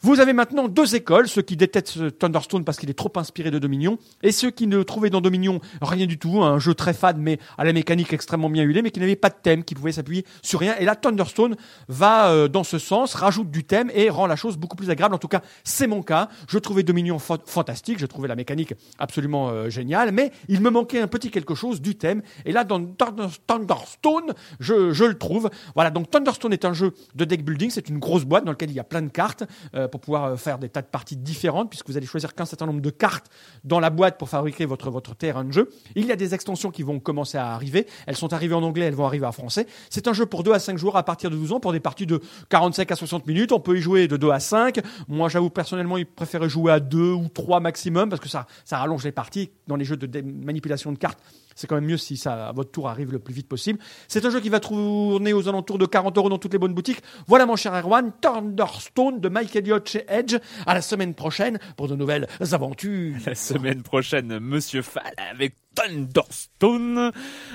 Vous 0.00 0.20
avez 0.20 0.32
maintenant 0.32 0.68
deux 0.68 0.94
écoles, 0.94 1.26
ceux 1.26 1.42
qui 1.42 1.56
détestent 1.56 2.18
Thunderstone 2.18 2.64
parce 2.64 2.78
qu'il 2.78 2.88
est 2.88 2.94
trop 2.94 3.10
inspiré 3.16 3.50
de 3.50 3.58
Dominion, 3.58 3.98
et 4.22 4.30
ceux 4.30 4.52
qui 4.52 4.68
ne 4.68 4.84
trouvaient 4.84 5.10
dans 5.10 5.20
Dominion 5.20 5.60
rien 5.82 6.06
du 6.06 6.18
tout, 6.18 6.44
un 6.44 6.60
jeu 6.60 6.72
très 6.72 6.94
fade 6.94 7.18
mais 7.18 7.40
à 7.58 7.64
la 7.64 7.72
mécanique 7.72 8.12
extrêmement 8.12 8.48
bien 8.48 8.62
huilée, 8.62 8.80
mais 8.82 8.92
qui 8.92 9.00
n'avait 9.00 9.16
pas 9.16 9.28
de 9.28 9.34
thème, 9.42 9.64
qui 9.64 9.74
pouvait 9.74 9.90
s'appuyer 9.90 10.24
sur 10.40 10.60
rien. 10.60 10.76
Et 10.78 10.84
là, 10.84 10.94
Thunderstone 10.94 11.56
va 11.88 12.30
euh, 12.30 12.46
dans 12.46 12.62
ce 12.62 12.78
sens, 12.78 13.14
rajoute 13.14 13.50
du 13.50 13.64
thème 13.64 13.90
et 13.92 14.08
rend 14.08 14.28
la 14.28 14.36
chose 14.36 14.56
beaucoup 14.56 14.76
plus 14.76 14.88
agréable. 14.88 15.16
En 15.16 15.18
tout 15.18 15.26
cas, 15.26 15.42
c'est 15.64 15.88
mon 15.88 16.02
cas. 16.02 16.28
Je 16.48 16.58
trouvais 16.60 16.84
Dominion 16.84 17.18
fa- 17.18 17.38
fantastique, 17.44 17.98
je 17.98 18.06
trouvais 18.06 18.28
la 18.28 18.36
mécanique 18.36 18.74
absolument 19.00 19.48
euh, 19.50 19.68
géniale, 19.68 20.12
mais 20.12 20.30
il 20.48 20.60
me 20.60 20.70
manquait 20.70 21.00
un 21.00 21.08
petit 21.08 21.32
quelque 21.32 21.56
chose 21.56 21.80
du 21.80 21.96
thème. 21.96 22.22
Et 22.44 22.52
là, 22.52 22.62
dans 22.62 22.78
Thunder- 22.84 23.26
Thunderstone, 23.48 24.32
je, 24.60 24.92
je 24.92 25.04
le 25.04 25.18
trouve. 25.18 25.50
Voilà, 25.74 25.90
donc 25.90 26.08
Thunderstone 26.08 26.52
est 26.52 26.64
un 26.64 26.72
jeu 26.72 26.92
de 27.16 27.24
deck 27.24 27.44
building, 27.44 27.70
c'est 27.70 27.88
une 27.88 27.98
grosse 27.98 28.24
boîte 28.24 28.44
dans 28.44 28.52
laquelle 28.52 28.70
il 28.70 28.76
y 28.76 28.80
a 28.80 28.84
plein 28.84 29.02
de 29.02 29.08
cartes. 29.10 29.42
Euh, 29.74 29.87
pour 29.88 30.00
pouvoir 30.00 30.24
euh, 30.24 30.36
faire 30.36 30.58
des 30.58 30.68
tas 30.68 30.82
de 30.82 30.86
parties 30.86 31.16
différentes, 31.16 31.70
puisque 31.70 31.88
vous 31.88 31.96
allez 31.96 32.06
choisir 32.06 32.34
qu'un 32.34 32.44
certain 32.44 32.66
nombre 32.66 32.80
de 32.80 32.90
cartes 32.90 33.26
dans 33.64 33.80
la 33.80 33.90
boîte 33.90 34.18
pour 34.18 34.28
fabriquer 34.28 34.66
votre, 34.66 35.14
terrain 35.14 35.44
de 35.44 35.52
jeu. 35.52 35.70
Il 35.94 36.06
y 36.06 36.12
a 36.12 36.16
des 36.16 36.34
extensions 36.34 36.70
qui 36.70 36.82
vont 36.82 37.00
commencer 37.00 37.38
à 37.38 37.52
arriver. 37.52 37.86
Elles 38.06 38.16
sont 38.16 38.32
arrivées 38.32 38.54
en 38.54 38.62
anglais, 38.62 38.86
elles 38.86 38.94
vont 38.94 39.06
arriver 39.06 39.26
en 39.26 39.32
français. 39.32 39.66
C'est 39.90 40.08
un 40.08 40.12
jeu 40.12 40.26
pour 40.26 40.42
2 40.42 40.52
à 40.52 40.58
5 40.58 40.78
joueurs 40.78 40.96
à 40.96 41.02
partir 41.02 41.30
de 41.30 41.36
12 41.36 41.52
ans 41.52 41.60
pour 41.60 41.72
des 41.72 41.80
parties 41.80 42.06
de 42.06 42.20
45 42.48 42.90
à 42.90 42.96
60 42.96 43.26
minutes. 43.26 43.52
On 43.52 43.60
peut 43.60 43.76
y 43.76 43.80
jouer 43.80 44.08
de 44.08 44.16
2 44.16 44.30
à 44.30 44.40
5. 44.40 44.80
Moi, 45.08 45.28
j'avoue 45.28 45.50
personnellement, 45.50 45.96
il 45.96 46.06
préférait 46.06 46.48
jouer 46.48 46.72
à 46.72 46.80
2 46.80 47.12
ou 47.12 47.28
3 47.28 47.60
maximum 47.60 48.08
parce 48.08 48.20
que 48.20 48.28
ça, 48.28 48.46
ça 48.64 48.78
rallonge 48.78 49.04
les 49.04 49.12
parties 49.12 49.50
dans 49.66 49.76
les 49.76 49.84
jeux 49.84 49.96
de 49.96 50.20
manipulation 50.20 50.92
de 50.92 50.98
cartes. 50.98 51.18
C'est 51.58 51.66
quand 51.66 51.74
même 51.74 51.86
mieux 51.86 51.96
si 51.96 52.16
ça, 52.16 52.50
à 52.50 52.52
votre 52.52 52.70
tour 52.70 52.88
arrive 52.88 53.10
le 53.10 53.18
plus 53.18 53.34
vite 53.34 53.48
possible. 53.48 53.80
C'est 54.06 54.24
un 54.24 54.30
jeu 54.30 54.38
qui 54.38 54.48
va 54.48 54.60
tourner 54.60 55.32
aux 55.32 55.48
alentours 55.48 55.76
de 55.76 55.86
40 55.86 56.16
euros 56.16 56.28
dans 56.28 56.38
toutes 56.38 56.52
les 56.52 56.58
bonnes 56.58 56.72
boutiques. 56.72 57.02
Voilà 57.26 57.46
mon 57.46 57.56
cher 57.56 57.74
Erwan, 57.74 58.12
Thunderstone 58.20 59.18
de 59.18 59.28
Mike 59.28 59.56
Elliott 59.56 59.88
chez 59.88 60.04
Edge. 60.06 60.36
À 60.66 60.74
la 60.74 60.82
semaine 60.82 61.14
prochaine 61.14 61.58
pour 61.76 61.88
de 61.88 61.96
nouvelles 61.96 62.28
aventures. 62.52 63.16
La 63.26 63.34
semaine 63.34 63.82
prochaine, 63.82 64.38
Monsieur 64.38 64.82
Fall 64.82 65.12
avec 65.16 65.56
Thunderstone. 65.74 67.10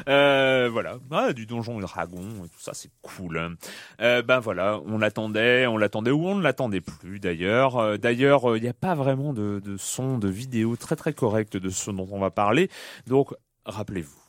Euh, 0.10 0.70
voilà, 0.70 0.98
ah, 1.12 1.32
du 1.32 1.46
donjon 1.46 1.80
dragon 1.80 2.22
et 2.44 2.50
tout 2.50 2.60
ça, 2.60 2.74
c'est 2.74 2.92
cool. 3.02 3.58
Euh, 4.02 4.22
ben 4.22 4.40
voilà, 4.40 4.82
on 4.86 4.98
l'attendait, 4.98 5.66
on 5.68 5.78
l'attendait 5.78 6.12
ou 6.12 6.28
on 6.28 6.36
ne 6.36 6.44
l'attendait 6.44 6.82
plus 6.82 7.20
d'ailleurs. 7.20 7.78
Euh, 7.78 7.98
d'ailleurs, 7.98 8.58
il 8.58 8.62
n'y 8.62 8.70
a 8.70 8.74
pas 8.74 8.96
vraiment 8.96 9.34
de, 9.34 9.62
de 9.64 9.78
son, 9.78 10.18
de 10.18 10.28
vidéo 10.28 10.76
très 10.76 10.96
très 10.96 11.14
correct 11.14 11.58
de 11.58 11.70
ce 11.70 11.92
dont 11.92 12.08
on 12.12 12.20
va 12.20 12.32
parler. 12.32 12.70
Donc, 13.08 13.34
rappelez-vous. 13.66 14.24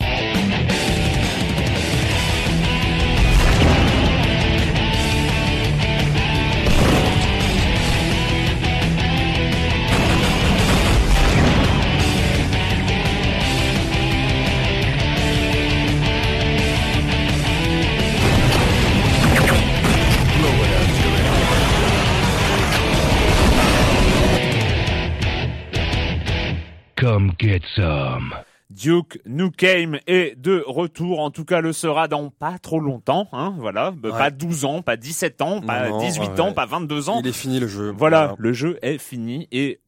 Come 26.97 27.35
get 27.39 27.62
some. 27.76 28.32
Duke 28.71 29.21
Nukem 29.27 29.99
est 30.07 30.37
de 30.41 30.65
retour, 30.67 31.21
en 31.21 31.31
tout 31.31 31.45
cas 31.45 31.61
le 31.61 31.73
sera 31.73 32.09
dans 32.09 32.31
pas 32.31 32.59
trop 32.59 32.81
longtemps, 32.81 33.29
hein, 33.33 33.55
voilà, 33.59 33.91
Bah, 33.93 34.11
Ouais. 34.11 34.19
pas 34.19 34.31
12 34.31 34.65
ans, 34.65 34.83
pas 34.83 34.97
17 34.97 35.43
ans, 35.43 35.61
pas 35.61 35.89
Non, 35.91 35.99
18 35.99 36.21
ouais, 36.21 36.41
ans, 36.41 36.49
ouais. 36.49 36.55
pas 36.55 36.67
22 36.67 37.09
ans. 37.11 37.21
Il 37.21 37.27
est 37.29 37.33
fini 37.33 37.61
le 37.61 37.69
jeu. 37.69 37.93
Voilà, 37.97 38.35
le 38.39 38.53
jeu 38.53 38.79
est 38.83 38.99
fini 38.99 39.47
et 39.53 39.81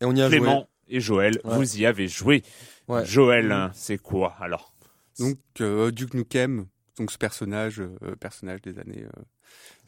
Et 0.00 0.04
on 0.04 0.14
y 0.14 0.20
a 0.22 0.28
Clément 0.28 0.68
et 0.88 1.00
Joël, 1.00 1.40
Ouais. 1.44 1.54
vous 1.56 1.78
y 1.78 1.86
avez 1.86 2.08
joué. 2.08 2.42
joué. 2.88 2.94
Ouais. 2.96 3.04
Joël, 3.06 3.70
c'est 3.72 3.98
quoi 3.98 4.34
alors? 4.40 4.74
Donc 5.18 5.38
euh, 5.60 5.90
Duke 5.92 6.14
Nukem, 6.14 6.66
donc 6.98 7.12
ce 7.12 7.18
personnage, 7.18 7.80
euh, 7.80 8.14
personnage 8.20 8.60
des 8.62 8.78
années 8.78 9.04
euh, 9.04 9.22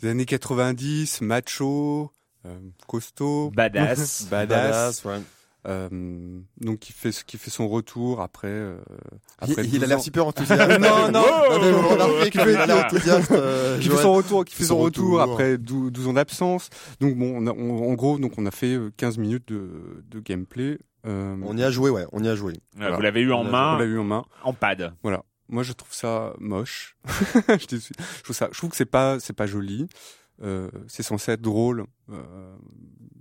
des 0.00 0.08
années 0.08 0.24
90, 0.24 1.20
macho, 1.20 2.12
euh, 2.46 2.58
costaud, 2.86 3.50
Badass. 3.50 4.26
badass. 4.30 4.30
Badass, 4.30 5.04
ouais. 5.04 5.18
Euh, 5.66 5.88
donc 6.60 6.78
qui 6.78 6.92
fait 6.92 7.10
qui 7.24 7.38
fait 7.38 7.50
son 7.50 7.68
retour 7.68 8.20
après. 8.20 8.48
euh, 8.48 8.76
Il, 9.46 9.52
après 9.52 9.64
il 9.66 9.72
12 9.72 9.82
a 9.82 9.86
l'air 9.86 10.00
super 10.00 10.26
enthousiaste. 10.28 10.78
Non, 10.80 11.10
non. 11.10 11.22
non, 11.50 11.60
mais 11.60 11.72
vous 11.72 11.88
remarquez 11.88 12.30
qu'il 12.30 12.40
enthousiaste. 12.40 13.32
euh, 13.32 13.78
qui 13.80 13.88
fait 13.88 13.96
son 13.96 14.12
retour, 14.14 14.44
qui 14.44 14.54
fait 14.54 14.64
Son 14.64 14.68
son 14.76 14.78
retour, 14.80 15.18
retour. 15.20 15.32
après 15.32 15.58
12, 15.58 15.92
12 15.92 16.08
ans 16.08 16.12
d'absence. 16.12 16.70
Donc 17.00 17.16
bon, 17.16 17.32
on 17.36 17.46
a- 17.46 17.52
on- 17.52 17.90
en 17.90 17.94
gros, 17.94 18.18
donc 18.18 18.32
on 18.38 18.46
a 18.46 18.50
fait 18.50 18.74
euh, 18.76 18.90
15 18.96 19.18
minutes 19.18 19.48
de, 19.48 20.02
de 20.08 20.20
gameplay. 20.20 20.78
Euh, 21.06 21.36
On 21.44 21.56
y 21.56 21.62
a 21.62 21.70
joué, 21.70 21.90
ouais, 21.90 22.04
on 22.12 22.22
y 22.24 22.28
a 22.28 22.34
joué. 22.34 22.54
Voilà. 22.76 22.96
Vous 22.96 23.02
l'avez 23.02 23.20
eu 23.20 23.32
en 23.32 23.40
On 23.42 23.44
main, 23.44 23.78
l'a 23.78 23.84
eu 23.84 23.98
en 23.98 24.04
main. 24.04 24.24
en 24.42 24.52
pad. 24.52 24.92
Voilà. 25.02 25.22
Moi, 25.48 25.62
je 25.62 25.72
trouve 25.72 25.92
ça 25.94 26.32
moche. 26.40 26.96
je, 27.48 27.76
je 27.76 28.22
trouve 28.24 28.34
ça, 28.34 28.48
je 28.50 28.58
trouve 28.58 28.70
que 28.70 28.76
c'est 28.76 28.84
pas, 28.86 29.20
c'est 29.20 29.32
pas 29.32 29.46
joli. 29.46 29.86
Euh, 30.42 30.68
c'est 30.88 31.04
censé 31.04 31.32
être 31.32 31.40
drôle. 31.40 31.84
Euh, 32.10 32.56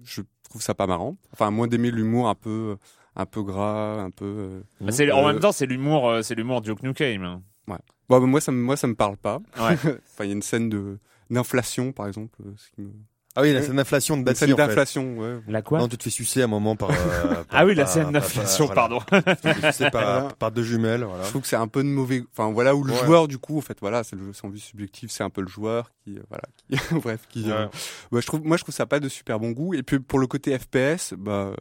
je 0.03 0.21
trouve 0.49 0.61
ça 0.61 0.73
pas 0.73 0.87
marrant. 0.87 1.15
Enfin, 1.33 1.51
moins 1.51 1.67
d'aimer 1.67 1.91
l'humour 1.91 2.27
un 2.29 2.35
peu, 2.35 2.77
un 3.15 3.25
peu 3.25 3.41
gras, 3.43 4.01
un 4.01 4.09
peu. 4.11 4.63
Bah, 4.81 4.91
c'est- 4.91 5.11
en 5.11 5.23
Euh, 5.23 5.31
même 5.33 5.39
temps, 5.39 5.51
c'est 5.51 5.65
l'humour, 5.65 6.09
euh, 6.09 6.21
c'est 6.21 6.35
l'humour 6.35 6.61
Duke 6.61 6.83
Nukem. 6.83 7.41
Bon, 7.67 7.77
bah, 8.09 8.19
moi, 8.19 8.39
ça, 8.41 8.51
me- 8.51 8.61
moi, 8.61 8.77
ça 8.77 8.87
me 8.87 8.95
parle 8.95 9.17
pas. 9.17 9.39
Ouais. 9.57 9.75
enfin, 10.03 10.23
il 10.23 10.27
y 10.27 10.29
a 10.29 10.33
une 10.33 10.41
scène 10.41 10.69
de 10.69 10.99
d'inflation, 11.29 11.91
par 11.91 12.07
exemple. 12.07 12.37
euh, 12.45 12.53
ce 12.57 12.69
qui 12.71 12.81
me- 12.81 12.91
Ah 13.37 13.41
oui, 13.41 13.51
la 13.51 13.61
scène 13.61 13.75
d'inflation 13.75 14.15
de 14.15 14.19
Une 14.19 14.25
Betsy, 14.25 14.39
scène 14.45 14.53
en 14.53 14.55
fait. 14.57 14.65
d'inflation, 14.67 15.17
ouais. 15.17 15.39
La 15.49 15.61
quoi 15.61 15.79
Non, 15.79 15.87
tu 15.89 15.97
te 15.97 16.03
fais 16.03 16.09
sucer 16.09 16.41
à 16.41 16.45
un 16.45 16.47
moment 16.47 16.75
par. 16.77 16.89
euh, 16.91 16.93
par- 17.33 17.45
Ah 17.51 17.65
oui, 17.65 17.75
la 17.75 17.83
par- 17.83 17.91
scène 17.93 18.03
par- 18.03 18.11
d'inflation, 18.13 18.65
voilà. 18.67 18.81
pardon. 18.81 18.99
Tu 19.11 19.35
te 19.35 19.53
fais 19.53 19.71
sucer 19.73 19.89
par, 19.91 20.35
par 20.35 20.51
deux 20.51 20.63
jumelles, 20.63 21.03
voilà. 21.03 21.23
Je 21.25 21.29
trouve 21.31 21.41
que 21.41 21.47
c'est 21.49 21.57
un 21.57 21.67
peu 21.67 21.83
de 21.83 21.89
mauvais. 21.89 22.23
Enfin, 22.31 22.51
voilà 22.53 22.73
où 22.75 22.83
le 22.85 22.93
Ouais. 22.93 23.05
joueur, 23.05 23.27
du 23.27 23.37
coup, 23.37 23.57
en 23.57 23.61
fait, 23.61 23.77
voilà, 23.81 24.03
c'est 24.05 24.15
le 24.15 24.31
c'est 24.33 24.45
en 24.45 24.49
vue 24.49 24.59
subjective, 24.59 25.09
c'est 25.11 25.23
un 25.23 25.29
peu 25.29 25.41
le 25.41 25.47
joueur 25.49 25.91
qui, 26.03 26.17
euh, 26.17 26.21
voilà, 26.29 26.43
qui, 26.57 26.77
bref, 27.03 27.21
qui. 27.29 27.51
euh, 27.51 27.65
Ouais. 27.65 27.69
ouais, 28.13 28.21
je 28.21 28.27
trouve, 28.27 28.41
moi, 28.45 28.55
je 28.55 28.63
trouve 28.63 28.73
ça 28.75 28.85
pas 28.85 29.01
de 29.01 29.09
super 29.09 29.37
bon 29.39 29.51
goût. 29.51 29.73
Et 29.73 29.83
puis 29.83 29.99
pour 29.99 30.19
le 30.19 30.27
côté 30.27 30.57
FPS, 30.57 31.13
bah, 31.17 31.51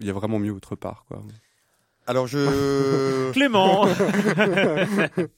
il 0.00 0.06
y 0.06 0.10
a 0.10 0.12
vraiment 0.12 0.38
mieux 0.38 0.52
autre 0.52 0.76
part, 0.76 1.04
quoi. 1.08 1.22
Alors 2.06 2.26
je. 2.26 3.30
Clément. 3.32 3.86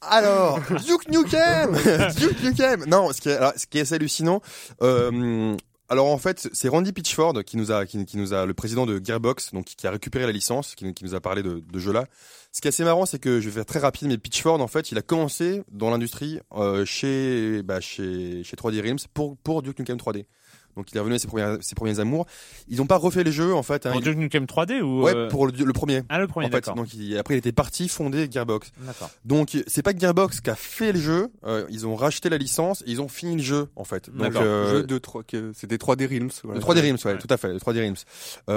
Alors, 0.01 0.61
Duke 0.85 1.09
Nukem 1.11 1.77
Duke 2.17 2.43
Nukem 2.43 2.85
Non, 2.87 3.13
ce 3.13 3.21
qui 3.21 3.29
est, 3.29 3.37
alors, 3.37 3.53
ce 3.57 3.67
qui 3.67 3.79
est 3.79 3.83
assez 3.83 3.95
hallucinant, 3.95 4.41
euh, 4.83 5.57
alors 5.95 6.09
en 6.09 6.19
fait, 6.19 6.49
c'est 6.53 6.69
Randy 6.69 6.93
Pitchford 6.93 7.45
qui 7.45 7.57
nous 7.57 7.71
a, 7.71 7.87
qui, 7.87 8.17
nous 8.17 8.35
a, 8.35 8.47
le 8.47 8.53
président 8.53 8.85
de 8.85 9.01
Gearbox, 9.03 9.55
donc 9.55 9.67
qui 9.67 9.87
a 9.87 9.93
récupéré 9.93 10.27
la 10.27 10.33
licence, 10.33 10.75
qui, 10.75 10.93
nous 11.03 11.15
a 11.15 11.21
parlé 11.21 11.45
de, 11.45 11.61
de 11.61 11.79
jeu-là. 11.79 12.07
Ce 12.51 12.61
qui 12.61 12.67
est 12.67 12.71
assez 12.71 12.83
marrant, 12.83 13.07
c'est 13.07 13.21
que 13.21 13.41
je 13.41 13.49
vais 13.49 13.55
faire 13.55 13.65
très 13.65 13.79
rapide, 13.79 14.09
mais 14.09 14.19
Pitchford, 14.19 14.61
en 14.61 14.67
fait, 14.67 14.91
il 14.91 14.99
a 14.99 15.03
commencé 15.03 15.63
dans 15.71 15.91
l'industrie 15.91 16.41
euh, 16.57 16.85
chez, 16.85 17.63
bah, 17.63 17.81
chez, 17.81 18.43
chez 18.43 18.57
3D 18.57 18.83
Realms 18.83 18.99
pour, 19.15 19.37
pour 19.37 19.63
Duke 19.63 19.79
Nukem 19.79 19.97
3D. 19.97 20.25
Donc 20.77 20.91
il 20.93 20.97
est 20.97 21.01
revenu 21.01 21.15
à 21.17 21.19
ses 21.19 21.29
premiers, 21.29 21.57
ses 21.61 21.75
premiers 21.75 22.01
amours. 22.01 22.27
Ils 22.69 22.79
n'ont 22.79 22.87
pas 22.87 22.97
refait 22.97 23.25
les 23.25 23.33
jeux, 23.33 23.55
en 23.55 23.63
fait. 23.63 23.87
hein. 23.87 23.91
Pour 23.93 24.01
Ils- 24.01 24.05
Duke 24.05 24.19
Nukem 24.19 24.45
3D 24.47 24.81
ou 24.83 25.03
ouais, 25.03 25.15
euh, 25.15 25.29
pour 25.29 25.47
le, 25.47 25.53
le 25.53 25.73
premier. 25.73 26.03
Ah, 26.09 26.19
le 26.19 26.27
premier, 26.27 26.47
en 26.47 26.51
fait, 26.51 26.55
d'accord. 26.57 26.75
donc 26.75 26.93
il- 26.95 27.17
après 27.19 27.35
il 27.35 27.39
était 27.39 27.53
parti 27.53 27.89
fonder 27.89 28.29
Gearbox. 28.31 28.73
D'accord. 28.81 29.11
Donc 29.25 29.57
c'est 29.67 29.83
pas 29.83 29.93
Gearbox 29.97 30.41
qui 30.41 30.51
a 30.51 30.55
fait 30.55 30.93
le 30.93 30.99
jeu, 31.01 31.29
euh, 31.47 31.65
ils 31.71 31.87
ont 31.87 31.95
racheté 31.95 32.29
la 32.29 32.39
licence 32.39 32.83
et 32.87 32.91
ils 32.91 33.01
ont 33.01 33.09
fini 33.09 33.37
le 33.37 33.43
jeu 33.43 33.69
en 33.77 33.85
fait. 33.85 34.11
Donc 34.11 34.19
D'accord. 34.33 34.43
euh, 34.45 34.71
Jeu 34.79 34.83
de 34.85 34.99
trois, 34.99 35.23
que- 35.23 35.53
c'était 35.55 35.77
3D 35.77 36.07
Realms. 36.07 36.31
Voilà. 36.43 36.59
le 36.59 36.65
3D 36.65 36.81
Realms, 36.81 36.99
ouais, 37.05 37.13
Ouais. 37.13 37.19
tout 37.19 37.27
à 37.31 37.37
fait, 37.37 37.53
le 37.53 37.59
3D 37.61 37.81
Realms. 37.81 37.97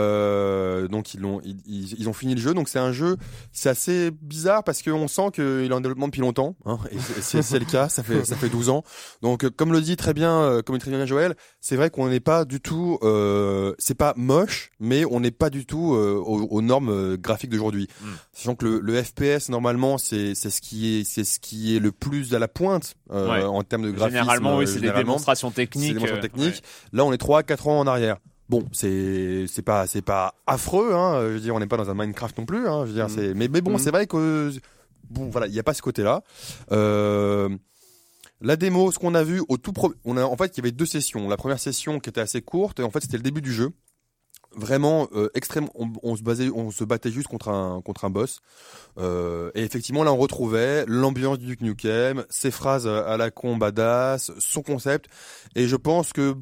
Euh, 0.08 0.88
donc 0.88 1.14
ils 1.14 1.20
l'ont, 1.20 1.42
ils, 1.44 1.58
ils, 1.66 1.94
ils 2.00 2.10
ont 2.10 2.14
fini 2.14 2.36
le 2.36 2.42
jeu. 2.42 2.54
Donc 2.54 2.70
c'est 2.70 2.80
un 2.80 2.92
jeu, 2.92 3.18
c'est 3.52 3.70
assez 3.70 4.12
bizarre 4.22 4.64
parce 4.64 4.82
qu'on 4.82 5.08
sent 5.08 5.30
qu'il 5.34 5.44
est 5.70 5.74
en 5.74 5.82
développement 5.82 6.08
depuis 6.08 6.22
longtemps. 6.22 6.56
Hein, 6.66 6.78
et 6.92 6.98
c'est- 7.22 7.58
le 7.60 7.66
cas, 7.66 7.90
ça 7.90 8.04
fait 8.04 8.24
ça 8.26 8.36
fait 8.36 8.50
12 8.50 8.70
ans. 8.70 8.84
Donc 9.22 9.48
comme 9.50 9.72
le 9.72 9.82
dit 9.82 9.96
très 9.98 10.14
bien, 10.14 10.32
euh, 10.42 10.62
comme 10.62 10.76
le 10.76 10.80
dit 10.80 10.86
très 10.86 10.96
bien 10.96 11.06
Joël, 11.06 11.36
c'est 11.62 11.76
vrai 11.76 11.90
qu'on 11.90 12.07
n'est 12.10 12.20
pas 12.20 12.46
du 12.46 12.60
tout, 12.62 12.98
euh, 13.04 13.74
c'est 13.80 13.96
pas 13.98 14.14
moche, 14.18 14.72
mais 14.80 15.04
on 15.06 15.20
n'est 15.20 15.32
pas 15.32 15.50
du 15.50 15.66
tout 15.66 15.94
euh, 15.96 16.14
aux, 16.16 16.44
aux 16.48 16.62
normes 16.62 16.90
euh, 16.90 17.18
graphiques 17.18 17.50
d'aujourd'hui. 17.50 17.88
Mm. 18.02 18.06
Sachant 18.34 18.56
que 18.56 18.66
le, 18.66 18.80
le 18.80 19.04
FPS 19.04 19.50
normalement 19.50 19.98
c'est 19.98 20.36
c'est 20.36 20.50
ce 20.50 20.62
qui 20.62 21.00
est 21.00 21.04
c'est 21.04 21.24
ce 21.24 21.40
qui 21.40 21.76
est 21.76 21.80
le 21.80 21.92
plus 21.92 22.34
à 22.36 22.40
la 22.40 22.48
pointe 22.48 22.96
euh, 23.12 23.28
Ouais. 23.30 23.44
en 23.44 23.64
termes 23.64 23.84
de 23.84 23.92
graphisme. 23.92 24.18
Généralement, 24.20 24.58
oui, 24.58 24.68
c'est 24.68 24.80
des 24.80 24.92
démonstrations 24.92 25.52
techniques. 25.52 25.90
des 25.90 25.94
démonstrations 25.96 26.22
techniques. 26.22 26.64
Là, 26.94 27.06
on 27.06 27.14
est 27.14 27.18
3 27.18 27.44
4 27.44 27.68
ans 27.68 27.80
en 27.80 27.88
arrière. 27.88 28.18
Bon, 28.50 28.64
c'est 28.72 29.46
c'est 29.48 29.62
pas 29.62 29.88
c'est 29.88 30.02
pas 30.02 30.34
affreux 30.48 30.94
hein, 30.94 31.20
je 31.22 31.34
veux 31.34 31.40
dire 31.42 31.54
on 31.54 31.60
n'est 31.60 31.68
pas 31.68 31.76
dans 31.76 31.90
un 31.90 31.94
Minecraft 31.94 32.38
non 32.38 32.46
plus 32.46 32.66
hein, 32.68 32.86
je 32.86 32.92
veux 32.92 32.96
dire 32.96 33.08
Mm. 33.08 33.10
c'est 33.10 33.34
mais 33.34 33.48
mais 33.50 33.60
bon, 33.62 33.74
Mm. 33.76 33.78
c'est 33.80 33.92
vrai 33.92 34.08
que 34.08 34.52
bon 35.10 35.30
voilà, 35.30 35.48
il 35.48 35.54
y 35.54 35.60
a 35.60 35.64
pas 35.64 35.74
ce 35.74 35.82
côté-là. 35.82 36.22
Euh 36.72 37.50
la 38.42 38.56
démo, 38.56 38.92
ce 38.92 39.00
qu'on 39.00 39.16
a 39.16 39.24
vu 39.24 39.42
au 39.50 39.58
tout 39.58 39.74
pro... 39.74 39.94
on 40.06 40.18
a 40.18 40.24
en 40.24 40.38
fait 40.38 40.56
il 40.56 40.58
y 40.58 40.62
avait 40.62 40.72
deux 40.72 40.86
sessions. 40.86 41.28
La 41.28 41.38
première 41.38 41.60
session 41.60 42.00
qui 42.00 42.10
était 42.10 42.22
assez 42.22 42.42
courte 42.42 42.80
et 42.80 42.84
en 42.84 42.92
fait 42.92 43.02
c'était 43.02 43.18
le 43.18 43.24
début 43.24 43.42
du 43.42 43.52
jeu. 43.52 43.72
Vraiment 44.56 45.08
euh, 45.14 45.30
extrême, 45.36 45.68
on, 45.76 45.92
on 46.02 46.16
se 46.16 46.24
basait, 46.24 46.50
on 46.50 46.72
se 46.72 46.84
battait 46.84 47.12
juste 47.12 47.28
contre 47.28 47.50
un 47.50 47.82
contre 47.82 48.06
un 48.06 48.10
boss. 48.10 48.40
Euh, 48.98 49.52
et 49.54 49.62
effectivement 49.64 50.04
là 50.04 50.12
on 50.14 50.18
retrouvait 50.18 50.84
l'ambiance 50.88 51.38
du 51.38 51.46
Duke 51.48 51.62
Nukem, 51.62 52.26
ses 52.30 52.50
phrases 52.50 52.88
à 52.88 53.18
la 53.18 53.30
con 53.30 53.58
badass, 53.58 54.32
son 54.40 54.64
concept. 54.64 55.10
Et 55.56 55.68
je 55.68 55.76
pense 55.76 56.12
que 56.14 56.34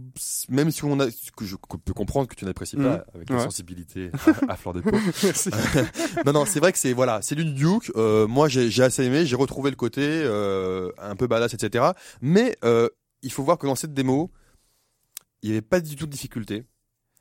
même 0.49 0.71
si 0.71 0.85
on 0.85 0.99
a, 0.99 1.07
que 1.07 1.43
je 1.45 1.55
peux 1.83 1.93
comprendre 1.93 2.27
que 2.29 2.35
tu 2.35 2.45
n'apprécies 2.45 2.77
pas 2.77 2.83
Mhm. 2.83 3.03
avec 3.15 3.29
la 3.29 3.35
Ouais. 3.37 3.43
sensibilité 3.43 4.11
à, 4.47 4.53
à 4.53 4.55
fleur 4.55 4.73
de 4.73 4.81
peau. 4.81 4.91
non 6.25 6.31
non 6.33 6.45
c'est 6.45 6.59
vrai 6.59 6.71
que 6.71 6.77
c'est 6.77 6.93
voilà 6.93 7.21
c'est 7.21 7.35
du 7.35 7.43
Duke. 7.45 7.91
Euh, 7.97 8.27
moi 8.27 8.47
j'ai 8.47 8.69
j'ai 8.69 8.83
assez 8.83 9.03
aimé, 9.03 9.25
j'ai 9.25 9.35
retrouvé 9.35 9.71
le 9.71 9.75
côté 9.75 10.01
euh, 10.03 10.91
un 11.01 11.15
peu 11.15 11.27
badass 11.27 11.53
etc. 11.53 11.85
Mais 12.21 12.55
euh, 12.63 12.87
il 13.23 13.31
faut 13.31 13.43
voir 13.43 13.57
que 13.57 13.67
dans 13.67 13.75
cette 13.75 13.93
démo 13.93 14.31
il 15.41 15.49
n'y 15.49 15.55
avait 15.55 15.61
pas 15.61 15.79
du 15.81 15.95
tout 15.95 16.05
de 16.05 16.11
difficulté. 16.11 16.63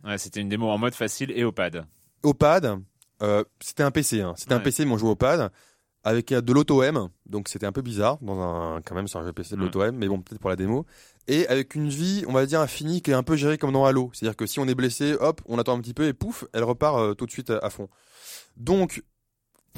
Ouais, 0.05 0.18
c'était 0.18 0.40
une 0.40 0.48
démo 0.48 0.68
en 0.68 0.78
mode 0.78 0.94
facile 0.94 1.30
et 1.34 1.44
au 1.44 1.52
pad. 1.52 1.86
Au 2.22 2.34
pad, 2.34 2.78
euh, 3.22 3.44
c'était 3.61 3.82
un 3.82 3.90
PC, 3.90 4.20
hein. 4.20 4.34
c'était 4.36 4.55
un. 4.55 4.61
PC 4.61 4.84
mais 4.84 4.92
on 4.92 4.98
jouait 4.98 5.11
au 5.11 5.16
pad. 5.16 5.50
avec 6.07 6.32
euh, 6.32 6.42
de 6.42 6.52
l'auto-M, 6.52 7.09
donc 7.24 7.48
c'était 7.48 7.64
un 7.64 7.72
peu 7.72 7.80
bizarre, 7.80 8.18
dans 8.20 8.38
un, 8.38 8.82
quand 8.82 8.94
même 8.94 9.09
sur 9.09 9.20
un 9.20 9.24
jeu 9.24 9.32
PC 9.32 9.57
de 9.57 9.61
Mm. 9.61 9.64
l'auto-M, 9.64 9.96
mais 9.96 10.07
bon, 10.07 10.20
peut-être 10.20 10.38
pour 10.40 10.50
la 10.50 10.57
démo, 10.57 10.84
et 11.28 11.46
avec 11.48 11.74
une 11.74 11.88
vie, 11.88 12.24
on 12.28 12.32
va 12.32 12.44
dire, 12.44 12.61
infinie, 12.61 13.00
qui 13.00 13.11
est 13.11 13.14
un 13.14 13.22
peu 13.22 13.36
gérée 13.36 13.57
comme 13.57 13.72
dans 13.72 13.86
Halo. 13.86 14.11
C'est-à-dire 14.12 14.36
que 14.36 14.44
si 14.44 14.61
on 14.61 14.68
est 14.68 14.74
blessé, 14.74 15.14
hop, 15.18 15.40
on 15.46 15.59
attend 15.59 15.74
un 15.78 15.80
petit 15.80 15.94
peu, 15.94 16.07
et 16.07 16.12
pouf, 16.12 16.44
elle 16.52 16.64
repart 16.64 16.98
euh, 16.98 17.14
tout 17.14 17.24
de 17.24 17.30
suite 17.30 17.48
à, 17.48 17.57
à 17.57 17.70
fond. 17.70 17.88
Donc, 18.59 19.02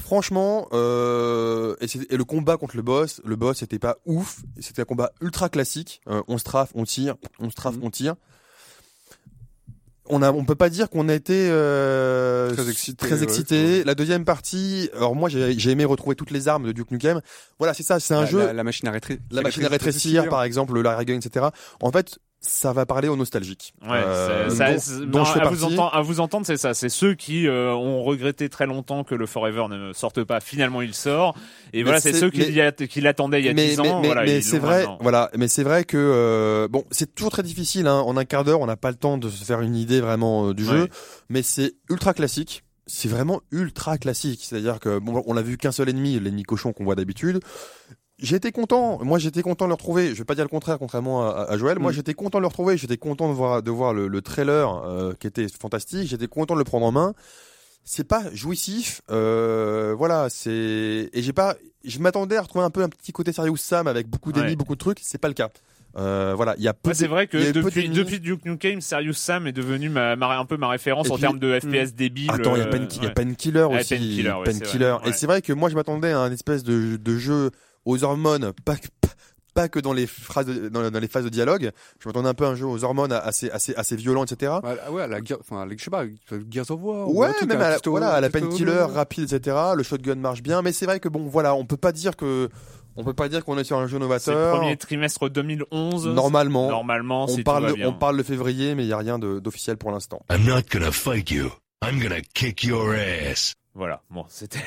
franchement, 0.01 0.67
euh, 0.73 1.77
et, 1.81 2.17
le 2.17 2.25
combat 2.25 2.57
contre 2.57 2.77
le 2.77 2.83
boss, 2.83 3.21
le 3.25 3.37
boss 3.37 3.59
c'était 3.59 3.79
pas 3.79 3.97
ouf, 4.05 4.43
c'était 4.59 4.83
un 4.83 4.85
combat 4.85 5.13
ultra 5.21 5.49
classique, 5.49 6.01
Euh, 6.09 6.23
on 6.27 6.39
se 6.39 6.45
trafe, 6.45 6.73
on 6.75 6.83
tire, 6.85 7.15
on 7.39 7.51
se 7.51 7.55
trafe, 7.55 7.77
Mhm. 7.77 7.85
on 7.85 7.91
tire. 7.91 8.15
On 10.09 10.23
a, 10.23 10.31
on 10.33 10.45
peut 10.45 10.55
pas 10.55 10.69
dire 10.69 10.89
qu'on 10.91 11.09
a 11.09 11.15
été 11.15 11.49
euh, 11.51 12.53
Très 12.53 12.69
excité, 12.71 13.07
Très 13.07 13.17
ouais, 13.19 13.23
excité. 13.25 13.79
ouais. 13.79 13.85
La 13.85 13.95
deuxième 13.95 14.25
partie, 14.25 14.91
alors 14.95 15.15
moi 15.17 15.29
j'ai 15.29 15.59
j'ai 15.59 15.71
aimé 15.71 15.85
retrouver 15.85 16.17
toutes 16.17 16.31
les 16.31 16.49
armes 16.49 16.67
de 16.67 16.73
Duke 16.73 16.91
Nukem. 16.91 17.21
Voilà, 17.59 17.75
c'est 17.75 17.83
ça, 17.83 17.99
c'est 18.01 18.15
un 18.15 18.21
la, 18.21 18.27
jeu. 18.27 18.39
la, 18.39 18.53
la 18.53 18.65
machine 18.65 18.89
à 18.89 18.93
rétrécir. 18.93 19.23
La 19.31 19.43
machine 19.43 19.65
à 19.65 19.69
rétrécir, 19.69 20.29
par 20.29 20.43
exemple, 20.43 20.75
le 20.75 20.83
Larry 20.83 21.05
Gun, 21.07 21.15
etc. 21.17 21.47
En 21.81 21.91
fait, 21.91 22.19
ça 22.41 22.73
va 22.73 22.87
parler 22.87 23.09
aux 23.09 23.17
nostalgiques. 23.17 23.73
Ouais, 23.83 23.89
Euh, 24.05 24.49
c'est- 24.51 24.57
ça- 24.57 24.73
dont- 24.73 24.79
c'est- 24.79 25.07
dont 25.07 25.19
non, 25.19 25.25
je 25.25 25.33
fais 25.33 25.41
à, 25.41 25.49
vous 25.49 25.65
entendre, 25.65 25.95
à 25.95 26.03
vous 26.03 26.21
entendre, 26.21 26.47
c'est 26.47 26.57
ça. 26.57 26.75
C'est 26.75 26.89
ceux 26.89 27.15
qui 27.15 27.49
euh, 27.49 27.73
ont 27.73 28.03
regretté 28.05 28.49
très 28.49 28.67
longtemps 28.67 29.03
que 29.05 29.15
le 29.15 29.27
Forever 29.27 29.65
ne 29.69 29.93
sorte 29.93 30.23
pas. 30.23 30.41
Finalement, 30.41 30.81
il 30.83 30.95
sort. 30.95 31.37
Et 31.73 31.79
Mais 31.79 31.83
voilà, 31.85 32.01
c'est 32.01 32.13
ceux 32.13 32.31
qui, 32.31 33.01
l'attendaient 33.01 33.41
il 33.41 33.47
y 33.47 33.49
a 33.49 33.55
mais, 33.55 33.69
10 33.71 33.81
ans. 33.81 34.01
mais, 34.01 34.07
voilà, 34.07 34.23
mais 34.25 34.39
ils 34.39 34.43
c'est 34.45 34.59
vrai, 34.59 34.81
maintenant. 34.81 34.99
voilà. 35.01 35.31
Mais 35.37 35.49
c'est 35.49 35.65
vrai 35.65 35.85
que 35.85 35.97
euh, 35.97 36.69
bon, 36.69 36.85
c'est 36.91 37.15
toujours 37.15 37.33
très 37.33 37.43
difficile. 37.43 37.87
Hein. 37.89 38.01
En 38.07 38.17
un 38.17 38.25
quart 38.25 38.45
d'heure, 38.45 38.61
on 38.61 38.67
n'a 38.67 38.77
pas 38.77 38.91
le 38.91 38.97
temps 38.97 39.19
de 39.19 39.29
se 39.29 39.45
faire 39.45 39.61
une 39.61 39.75
idée 39.75 40.01
vraiment 40.01 40.49
euh, 40.51 40.55
du 40.55 40.65
jeu. 40.65 40.89
Mais 41.29 41.43
c'est 41.43 41.73
ultra 41.91 42.15
classique. 42.15 42.63
C'est 42.87 43.09
vraiment 43.09 43.41
ultra 43.51 43.99
classique. 43.99 44.43
C'est-à-dire 44.45 44.79
que 44.79 45.01
bon, 45.01 45.21
on 45.27 45.35
l'a 45.35 45.43
vu 45.43 45.57
qu'un 45.57 45.73
seul 45.73 45.89
ennemi, 45.89 46.21
l'ennemi 46.21 46.45
cochon 46.45 46.73
qu'on 46.73 46.85
voit 46.85 46.95
d'habitude. 46.95 47.41
J'étais 48.19 48.51
content. 48.51 48.99
Moi, 49.05 49.19
j'étais 49.19 49.43
content 49.43 49.67
de 49.67 49.69
le 49.71 49.75
retrouver. 49.75 50.09
Je 50.09 50.15
vais 50.15 50.25
pas 50.25 50.35
dire 50.35 50.45
le 50.45 50.49
contraire, 50.49 50.79
contrairement 50.79 51.29
à, 51.29 51.43
à 51.51 51.59
Joël. 51.59 51.79
Moi, 51.79 51.91
Mm. 51.93 51.95
j'étais 51.97 52.15
content 52.15 52.39
de 52.39 52.43
le 52.43 52.49
retrouver. 52.49 52.77
J'étais 52.79 52.97
content 52.97 53.29
de 53.29 53.35
voir 53.35 53.63
de 53.63 53.71
voir 53.71 53.93
le, 53.93 54.09
le 54.09 54.23
trailer 54.23 54.83
euh, 54.87 55.13
qui 55.21 55.27
était 55.27 55.47
fantastique. 55.49 56.09
J'étais 56.09 56.27
content 56.27 56.55
de 56.55 56.61
le 56.61 56.65
prendre 56.65 56.87
en 56.87 56.93
main. 56.93 57.15
C'est 57.85 58.05
pas 58.09 58.23
jouissif. 58.33 59.03
Euh, 59.11 59.95
voilà, 59.97 60.29
c'est 60.31 61.11
et 61.13 61.23
j'ai 61.23 61.33
pas. 61.33 61.57
Je 61.85 61.99
m'attendais 62.01 62.37
à 62.37 62.43
retrouver 62.43 62.65
un 62.65 62.71
peu 62.71 62.83
un 62.83 62.89
petit 62.89 63.13
côté 63.13 63.33
Serious 63.33 63.59
Sam 63.59 63.87
avec 63.87 64.09
beaucoup 64.09 64.33
d'ennemis, 64.33 64.51
Ouais. 64.51 64.57
beaucoup 64.57 64.75
de 64.75 64.81
trucs. 64.81 64.99
C'est 65.03 65.19
pas 65.19 65.29
le 65.29 65.35
cas. 65.35 65.51
Euh, 65.99 66.35
voilà, 66.37 66.55
il 66.59 66.65
y 66.65 66.69
a 66.69 66.75
peu. 66.75 66.91
Ouais, 66.91 66.95
c'est 66.95 67.07
vrai 67.07 67.27
que 67.27 67.53
depuis, 67.53 67.89
depuis 67.89 68.21
Duke 68.21 68.45
Nukem, 68.45 68.81
Serious 68.81 69.13
Sam 69.15 69.47
est 69.47 69.53
devenu 69.53 69.89
ma, 69.89 70.15
ma- 70.17 70.39
un 70.39 70.45
peu 70.45 70.57
ma 70.57 70.69
référence 70.69 71.11
en 71.11 71.17
termes 71.17 71.39
de 71.39 71.59
FPS 71.59 71.95
débile. 71.95 72.31
Attends, 72.31 72.55
il 72.57 72.59
y 72.59 72.63
a 72.63 72.67
Pen- 72.67 72.83
ouais. 72.83 72.89
Ouais, 72.89 72.91
aussi. 72.91 73.01
Ouais, 73.05 73.11
Painkiller. 73.15 73.61
vrai, 74.79 74.93
ouais. 75.05 75.09
Et 75.09 75.13
c'est 75.13 75.27
vrai 75.27 75.41
que 75.41 75.53
moi, 75.55 75.71
je 75.71 75.75
m'attendais 75.75 76.11
à 76.13 76.19
un 76.21 76.33
espèce 76.33 76.65
de, 76.65 76.97
de 76.97 77.17
jeu 77.19 77.51
aux 77.87 78.05
hormones, 78.05 78.53
pas 78.67 78.77
que, 78.77 78.89
pas 79.55 79.69
que 79.71 79.79
dans 79.79 79.95
les 79.95 80.07
phrases, 80.07 80.45
de- 80.45 80.69
dans, 80.69 80.91
dans 80.91 81.01
les 81.01 81.09
phases 81.09 81.25
de 81.25 81.31
dialogue. 81.31 81.71
Je 81.99 82.07
m'attendais 82.09 82.29
un 82.29 82.35
peu 82.35 82.45
à 82.45 82.49
un 82.49 82.55
jeu 82.55 82.67
aux 82.67 82.85
hormones 82.85 83.13
assez, 83.13 83.49
assez, 83.51 83.75
assez 83.75 83.97
violent, 83.97 84.25
etc. 84.25 84.53
Ouais, 84.63 84.77
ouais, 84.91 85.03
à 85.03 85.07
la 85.07 85.19
enfin, 85.41 85.67
je 85.75 85.83
sais 85.83 85.91
pas, 85.91 86.05
Gears 86.51 86.71
of 86.71 86.81
War. 86.83 87.09
ou 87.09 87.21
Ouais, 87.23 87.31
même 87.49 87.61
à 87.63 87.71
la, 87.71 87.79
voilà, 87.87 88.11
à 88.11 88.21
la 88.21 88.29
painkiller 88.29 88.83
rapide, 88.93 89.33
etc. 89.33 89.57
Le 89.75 89.83
shotgun 89.83 90.17
marche 90.17 90.43
bien, 90.43 90.61
mais 90.61 90.73
c'est 90.73 90.85
vrai 90.85 91.01
que 91.01 91.09
bon, 91.09 91.27
voilà, 91.27 91.55
on 91.55 91.65
peut 91.65 91.79
pas 91.79 91.93
dire 91.93 92.17
que, 92.17 92.51
on 92.97 93.05
peut 93.05 93.15
pas 93.15 93.29
dire 93.31 93.45
qu'on 93.47 93.57
est 93.57 93.65
sur 93.65 93.79
un 93.79 93.87
jeu 93.87 93.93
C'est 93.93 93.95
le 93.95 94.01
novateur. 94.01 94.59
premier 94.59 94.77
trimestre 94.77 95.31
2011. 95.31 96.09
Normalement, 96.09 96.69
Normalement, 96.69 97.27
on 97.29 97.37
parle, 97.43 97.65
va 97.65 97.71
de, 97.71 97.75
bien. 97.77 97.89
on 97.89 97.93
parle 97.95 98.19
de 98.19 98.23
février, 98.23 98.75
mais 98.75 98.85
il 98.85 98.89
y 98.89 98.93
a 98.93 98.99
rien 98.99 99.19
de- 99.19 99.39
d'officiel 99.39 99.77
pour 99.79 99.91
l'instant. 99.91 100.21
I'm 100.31 100.45
not 100.45 100.63
gonna 100.71 100.93
fight 100.93 101.31
you. 101.31 101.51
I'm 101.83 101.99
gonna 102.01 102.21
kick 102.35 102.65
your 102.65 102.95
ass. 102.95 103.55
Voilà, 103.79 104.01
bon, 104.09 104.25
c'était. 104.31 104.59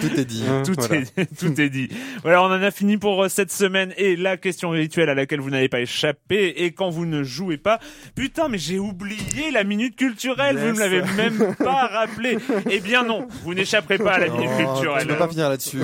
Tout 0.00 0.20
est 0.20 0.24
dit. 0.26 0.44
Hein, 0.46 0.62
Tout, 0.66 0.74
voilà. 0.76 0.96
est, 0.96 1.34
tout 1.38 1.58
est 1.58 1.70
dit. 1.70 1.88
Voilà, 2.22 2.42
on 2.42 2.46
en 2.46 2.62
a 2.62 2.70
fini 2.70 2.98
pour 2.98 3.24
euh, 3.24 3.28
cette 3.30 3.50
semaine 3.50 3.94
et 3.96 4.16
la 4.16 4.36
question 4.36 4.68
rituelle 4.68 5.08
à 5.08 5.14
laquelle 5.14 5.40
vous 5.40 5.48
n'avez 5.48 5.70
pas 5.70 5.80
échappé. 5.80 6.48
Et 6.62 6.72
quand 6.72 6.90
vous 6.90 7.06
ne 7.06 7.22
jouez 7.22 7.56
pas, 7.56 7.78
putain, 8.14 8.48
mais 8.48 8.58
j'ai 8.58 8.78
oublié 8.78 9.50
la 9.50 9.64
minute 9.64 9.96
culturelle. 9.96 10.58
Vous 10.58 10.74
ne 10.74 10.78
l'avez 10.78 11.02
même 11.16 11.54
pas 11.58 11.86
rappelé. 11.86 12.36
Eh 12.70 12.80
bien 12.80 13.02
non, 13.02 13.28
vous 13.44 13.54
n'échapperez 13.54 13.96
pas 13.96 14.12
à 14.12 14.18
la 14.18 14.28
minute 14.28 14.50
Non, 14.60 14.74
culturelle. 14.74 15.02
tu 15.02 15.08
peux 15.08 15.16
pas 15.16 15.28
finir 15.28 15.48
là-dessus. 15.48 15.80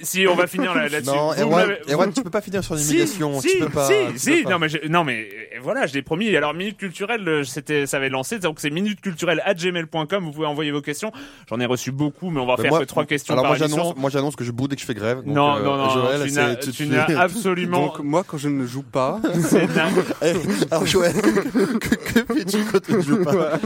Si, 0.00 0.04
si, 0.06 0.26
on 0.26 0.34
va 0.34 0.46
finir 0.46 0.74
là- 0.74 0.88
là-dessus. 0.90 1.10
Non, 1.16 1.32
Erwan, 1.32 1.70
Erwan, 1.88 2.12
tu 2.12 2.22
peux 2.22 2.28
pas 2.30 2.42
finir 2.42 2.62
sur 2.62 2.74
une 2.74 2.80
si, 2.82 2.90
humiliation. 2.90 3.40
si, 3.40 3.48
tu 3.48 3.58
peux 3.60 3.70
pas. 3.70 3.86
si, 3.88 3.94
tu 4.12 4.18
si. 4.18 4.30
peux 4.36 4.42
pas. 4.44 4.50
Non 4.50 4.58
mais, 4.58 4.68
je- 4.68 4.86
non 4.88 5.04
mais 5.04 5.26
euh, 5.54 5.58
voilà, 5.62 5.86
je 5.86 5.94
l'ai 5.94 6.02
promis. 6.02 6.36
Alors 6.36 6.52
minute 6.52 6.76
culturelle, 6.76 7.26
euh, 7.26 7.44
c'était, 7.44 7.86
ça 7.86 7.96
avait 7.96 8.10
lancé. 8.10 8.38
Donc 8.40 8.60
c'est 8.60 8.68
minute 8.70 9.00
culturelle 9.00 9.40
à 9.46 9.54
gmail.com. 9.54 10.22
Vous 10.24 10.32
pouvez 10.32 10.46
envoyer 10.46 10.70
vos 10.70 10.82
questions. 10.82 11.12
J'en 11.48 11.60
ai 11.60 11.66
reçu 11.66 11.92
beaucoup, 11.92 12.30
mais 12.30 12.40
on 12.40 12.46
va 12.46 12.56
faire 12.56 12.70
moi- 12.70 12.80
que 12.80 12.84
trois 12.86 13.04
questions 13.04 13.32
Alors 13.32 13.44
par 13.44 13.52
moi 13.52 13.58
émission. 13.58 13.76
j'annonce, 13.76 13.96
moi 13.96 14.10
j'annonce 14.10 14.34
que 14.36 14.42
je 14.42 14.50
boude 14.50 14.72
et 14.72 14.76
que 14.76 14.80
je 14.82 14.86
fais 14.86 14.94
grève. 14.94 15.18
donc, 15.18 15.26
non, 15.34 15.56
euh, 15.56 15.62
non, 15.62 15.76
non, 15.76 15.90
Joël, 15.90 16.22
tu 16.26 16.32
n'as, 16.32 16.56
tu- 16.56 16.72
tu 16.72 16.96
absolument. 17.16 17.86
Donc, 17.86 18.00
moi, 18.00 18.24
quand 18.26 18.36
je 18.36 18.48
ne 18.48 18.66
joue 18.66 18.82
pas, 18.82 19.20
c'est 19.42 19.66
dingue. 19.72 19.92
Eh, 20.22 20.32
Alors 20.72 20.86
Joël, 20.86 21.12
que, 21.22 21.94
que 21.94 22.34
fais-tu 22.34 22.58
quand 22.72 22.82
tu 22.82 22.94
ne 22.94 23.00
joues 23.00 23.22
pas 23.22 23.60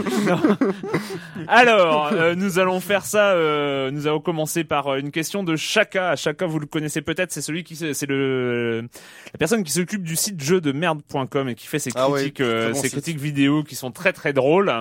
Alors, 1.47 2.09
euh, 2.13 2.35
nous 2.35 2.59
allons 2.59 2.79
faire 2.79 3.05
ça. 3.05 3.31
euh, 3.31 3.89
nous 3.91 4.07
allons 4.07 4.19
commencer 4.19 4.63
par 4.63 4.87
euh, 4.87 4.97
une 4.99 5.11
question 5.11 5.43
de 5.43 5.55
Chaka. 5.55 6.15
Chaka, 6.15 6.45
vous 6.45 6.59
le 6.59 6.65
connaissez 6.65 7.01
peut-être. 7.01 7.31
C'est 7.31 7.41
celui 7.41 7.63
qui, 7.63 7.75
c'est 7.75 8.07
le 8.07 8.87
la 9.33 9.37
personne 9.37 9.63
qui 9.63 9.71
s'occupe 9.71 10.03
du 10.03 10.15
site 10.15 10.41
jeu 10.41 10.61
de 10.61 10.71
merde.com 10.71 11.49
et 11.49 11.55
qui 11.55 11.67
fait 11.67 11.79
ses 11.79 11.91
Ah 11.95 12.09
ouais, 12.09 12.19
critiques, 12.21 12.41
euh, 12.41 12.73
bon 12.73 12.79
ses 12.81 12.89
critiques 12.89 13.19
vidéo 13.19 13.63
qui 13.63 13.75
sont 13.75 13.91
très 13.91 14.13
très 14.13 14.33
drôles. 14.33 14.71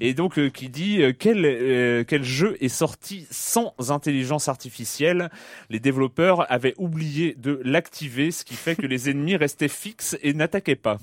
Et 0.00 0.14
donc 0.14 0.38
euh, 0.38 0.48
qui 0.50 0.68
dit 0.68 1.02
euh, 1.02 1.12
quel 1.18 1.44
euh, 1.44 2.04
quel 2.06 2.24
jeu 2.24 2.41
est 2.60 2.68
sorti 2.68 3.26
sans 3.30 3.74
intelligence 3.90 4.48
artificielle. 4.48 5.30
Les 5.70 5.80
développeurs 5.80 6.50
avaient 6.50 6.74
oublié 6.78 7.34
de 7.38 7.60
l'activer, 7.64 8.30
ce 8.30 8.44
qui 8.44 8.54
fait 8.54 8.76
que 8.76 8.86
les 8.86 9.08
ennemis 9.10 9.36
restaient 9.36 9.68
fixes 9.68 10.16
et 10.22 10.32
n'attaquaient 10.34 10.76
pas. 10.76 10.98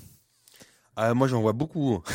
ah, 0.96 1.14
Moi 1.14 1.28
j'en 1.28 1.40
vois 1.40 1.52
beaucoup. 1.52 2.02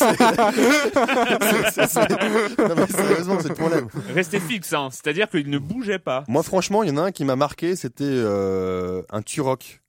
C'est- 0.00 1.70
c'est- 1.70 1.86
c'est- 1.86 2.58
non, 2.68 2.74
mais 2.76 2.86
sérieusement, 2.86 3.38
c'est 3.40 3.48
le 3.48 3.54
problème. 3.54 3.88
Restaient 4.14 4.40
fixes, 4.40 4.72
hein. 4.72 4.88
c'est-à-dire 4.90 5.28
qu'ils 5.28 5.50
ne 5.50 5.58
bougeaient 5.58 5.98
pas. 5.98 6.24
Moi 6.28 6.42
franchement, 6.42 6.82
il 6.82 6.88
y 6.90 6.92
en 6.92 6.96
a 6.98 7.02
un 7.02 7.12
qui 7.12 7.24
m'a 7.24 7.36
marqué, 7.36 7.76
c'était 7.76 8.04
euh, 8.06 9.02
un 9.10 9.22
Turok. 9.22 9.80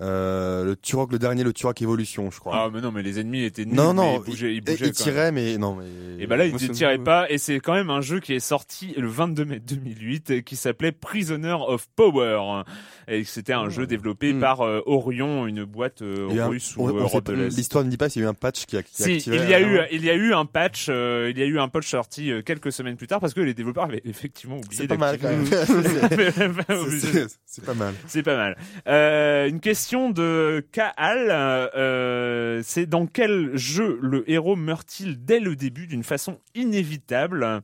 Euh, 0.00 0.64
le 0.64 0.74
Turok, 0.76 1.12
le 1.12 1.20
dernier, 1.20 1.44
le 1.44 1.52
Turok 1.52 1.80
Evolution, 1.80 2.28
je 2.32 2.40
crois. 2.40 2.52
Ah 2.56 2.70
mais 2.72 2.80
non, 2.80 2.90
mais 2.90 3.02
les 3.02 3.20
ennemis 3.20 3.44
étaient 3.44 3.64
nuls. 3.64 3.76
non, 3.76 3.94
mais 3.94 4.02
non, 4.02 4.20
ils 4.20 4.24
bougeaient, 4.30 4.54
ils 4.56 4.60
bougeaient 4.60 4.90
tirait, 4.90 5.30
mais 5.30 5.56
non, 5.56 5.76
mais. 5.76 5.84
Et 6.22 6.26
bah 6.26 6.36
là, 6.36 6.46
il 6.46 6.50
Moi, 6.50 6.60
ne 6.60 6.68
tirait 6.72 6.98
pas, 6.98 7.30
et 7.30 7.38
c'est 7.38 7.60
quand 7.60 7.74
même 7.74 7.90
un 7.90 8.00
jeu 8.00 8.18
qui 8.18 8.34
est 8.34 8.40
sorti 8.40 8.92
le 8.96 9.06
22 9.06 9.44
mai 9.44 9.60
2008, 9.60 10.30
euh, 10.32 10.40
qui 10.40 10.56
s'appelait 10.56 10.90
Prisoner 10.90 11.56
of 11.68 11.86
Power. 11.94 12.62
Et 13.06 13.22
c'était 13.22 13.52
un 13.52 13.68
jeu 13.68 13.86
développé 13.86 14.32
Mm. 14.32 14.40
par 14.40 14.62
euh, 14.62 14.80
Orion, 14.86 15.46
une 15.46 15.62
boîte 15.64 16.02
euh, 16.02 16.28
un- 16.40 16.46
russe 16.48 16.74
ou 16.76 16.88
l'Est. 16.88 17.56
L'histoire 17.56 17.84
ne 17.84 17.90
dit 17.90 17.96
pas 17.96 18.08
s'il 18.08 18.22
y 18.22 18.24
a 18.24 18.28
eu 18.28 18.30
un 18.30 18.34
patch 18.34 18.66
qui 18.66 18.76
a, 18.76 18.82
qui 18.82 18.94
Si, 18.94 19.12
activé. 19.12 19.36
il 19.36 19.48
y 19.48 19.54
a 19.54 19.60
eu, 19.60 19.78
il 19.92 20.04
y 20.04 20.10
a 20.10 20.14
eu 20.14 20.32
un 20.34 20.44
patch, 20.46 20.88
il 20.88 21.38
y 21.38 21.42
a 21.42 21.46
eu 21.46 21.58
un 21.60 21.68
patch 21.68 21.86
sorti 21.88 22.32
quelques 22.44 22.72
semaines 22.72 22.96
plus 22.96 23.06
tard 23.06 23.20
parce 23.20 23.32
que 23.34 23.40
les 23.42 23.54
développeurs 23.54 23.84
avaient 23.84 24.02
effectivement 24.04 24.56
oublié 24.56 24.74
C'est 24.82 24.88
pas 24.88 24.96
mal 24.96 25.18
quand 25.20 25.28
même. 25.28 25.44
C'est- 27.46 27.64
pas 27.64 27.74
mal. 27.74 27.94
C'est 28.08 28.22
pas 28.24 28.36
mal. 28.36 29.48
Une 29.48 29.60
question 29.60 29.83
de 29.92 30.66
Kaal, 30.72 31.28
euh, 31.30 32.60
c'est 32.64 32.86
dans 32.86 33.06
quel 33.06 33.56
jeu 33.56 33.98
le 34.00 34.28
héros 34.30 34.56
meurt-il 34.56 35.24
dès 35.24 35.40
le 35.40 35.56
début 35.56 35.86
d'une 35.86 36.02
façon 36.04 36.38
inévitable, 36.54 37.60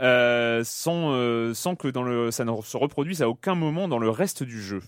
euh, 0.00 0.62
sans, 0.64 1.12
euh, 1.12 1.52
sans 1.52 1.74
que 1.74 1.88
dans 1.88 2.02
le, 2.02 2.30
ça 2.30 2.44
ne 2.44 2.52
se 2.62 2.76
reproduise 2.76 3.22
à 3.22 3.28
aucun 3.28 3.54
moment 3.54 3.88
dans 3.88 3.98
le 3.98 4.08
reste 4.08 4.42
du 4.42 4.62
jeu? 4.62 4.82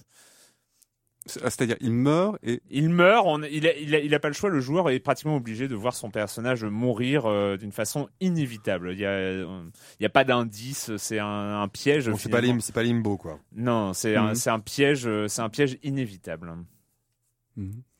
C'est- 1.28 1.40
c'est-à-dire, 1.40 1.76
il 1.80 1.92
meurt 1.92 2.38
et 2.44 2.62
Il 2.70 2.88
meurt, 2.88 3.26
on- 3.26 3.42
il, 3.42 3.66
a, 3.66 3.76
il, 3.76 3.96
a, 3.96 3.98
il 3.98 4.14
a 4.14 4.20
pas 4.20 4.28
le 4.28 4.34
choix, 4.34 4.48
le 4.48 4.60
joueur 4.60 4.90
est 4.90 5.00
pratiquement 5.00 5.34
obligé 5.34 5.66
de 5.66 5.74
voir 5.74 5.92
son 5.92 6.08
personnage 6.08 6.62
mourir 6.62 7.26
euh, 7.26 7.56
d'une 7.56 7.72
façon 7.72 8.08
inévitable. 8.20 8.92
Il 8.92 9.00
y 9.00 9.04
a, 9.04 9.08
euh, 9.08 9.60
il 9.98 10.04
y 10.04 10.06
a 10.06 10.08
pas 10.08 10.22
d'indice, 10.22 10.96
c'est 10.98 11.18
un, 11.18 11.60
un 11.62 11.66
piège. 11.66 12.12
C'est 12.16 12.28
pas, 12.28 12.40
lim, 12.40 12.60
limbo 12.76 13.16
quoi. 13.16 13.40
Non, 13.56 13.92
c'est 13.92 14.14
un, 14.14 14.34
un 14.46 14.60
piège, 14.60 15.08
euh, 15.08 15.26
c'est 15.26 15.42
un 15.42 15.48
piège 15.48 15.78
inévitable. 15.82 16.52
Mhm. 17.56 17.95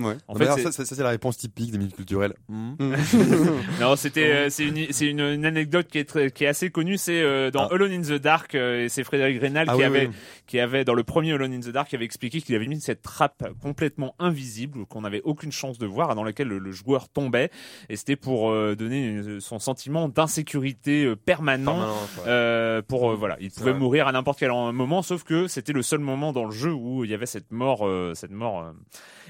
Ouais. 0.00 0.16
En 0.26 0.32
Non, 0.32 0.38
fait, 0.38 0.44
alors, 0.46 0.58
ça, 0.58 0.72
ça, 0.72 0.84
ça, 0.84 0.94
c'est 0.96 1.02
la 1.02 1.10
réponse 1.10 1.36
typique 1.36 1.70
des 1.70 1.78
minutes 1.78 1.94
culturelles. 1.96 2.34
Hmm. 2.48 2.74
Non, 3.80 3.96
c'était 3.96 4.30
euh, 4.32 4.50
c'est 4.50 4.64
une 4.66 4.86
c'est 4.92 5.06
une, 5.06 5.20
une 5.20 5.44
anecdote 5.46 5.86
qui 5.88 5.98
est 5.98 6.04
très, 6.04 6.30
qui 6.30 6.44
est 6.44 6.48
assez 6.48 6.70
connue. 6.70 6.96
C'est 6.98 7.22
euh, 7.22 7.50
dans 7.50 7.64
Ah. 7.68 7.74
Alone 7.74 7.92
in 7.92 8.02
the 8.02 8.20
Dark 8.20 8.54
euh, 8.54 8.84
et 8.84 8.88
c'est 8.88 9.04
Frédéric 9.04 9.40
Rénal 9.40 9.66
Ah 9.68 9.72
qui 9.72 9.78
oui, 9.78 9.84
avait 9.84 10.06
oui. 10.08 10.14
qui 10.46 10.60
avait 10.60 10.84
dans 10.84 10.94
le 10.94 11.02
premier 11.04 11.32
Alone 11.32 11.52
in 11.52 11.60
the 11.60 11.68
Dark 11.70 11.88
qui 11.88 11.96
avait 11.96 12.04
expliqué 12.04 12.40
qu'il 12.40 12.54
avait 12.54 12.66
mis 12.66 12.80
cette 12.80 13.02
trappe 13.02 13.44
complètement 13.62 14.14
invisible 14.18 14.86
qu'on 14.86 15.02
n'avait 15.02 15.22
aucune 15.22 15.52
chance 15.52 15.78
de 15.78 15.86
voir 15.86 16.14
dans 16.14 16.24
laquelle 16.24 16.48
le, 16.48 16.58
le 16.58 16.72
joueur 16.72 17.08
tombait 17.08 17.50
et 17.88 17.96
c'était 17.96 18.16
pour 18.16 18.50
euh, 18.50 18.74
donner 18.76 19.06
une- 19.06 19.40
son 19.40 19.58
sentiment 19.58 20.08
d'insécurité 20.08 21.04
euh, 21.04 21.16
permanent. 21.16 21.78
Ouais. 21.88 21.94
Euh, 22.26 22.82
pour 22.82 23.10
euh, 23.10 23.14
voilà, 23.14 23.36
il 23.40 23.50
pouvait 23.50 23.70
vrai. 23.70 23.80
mourir 23.80 24.06
à 24.08 24.12
n'importe 24.12 24.38
quel 24.38 24.50
moment, 24.50 25.02
sauf 25.02 25.22
que 25.24 25.46
c'était 25.46 25.72
le 25.72 25.82
seul 25.82 26.00
moment 26.00 26.32
dans 26.32 26.44
le 26.44 26.50
jeu 26.52 26.72
où 26.72 27.04
il 27.04 27.10
y 27.10 27.14
avait 27.14 27.26
cette 27.26 27.50
mort, 27.52 27.86
euh, 27.86 28.12
cette 28.14 28.30
mort. 28.32 28.60
euh. 28.64 28.72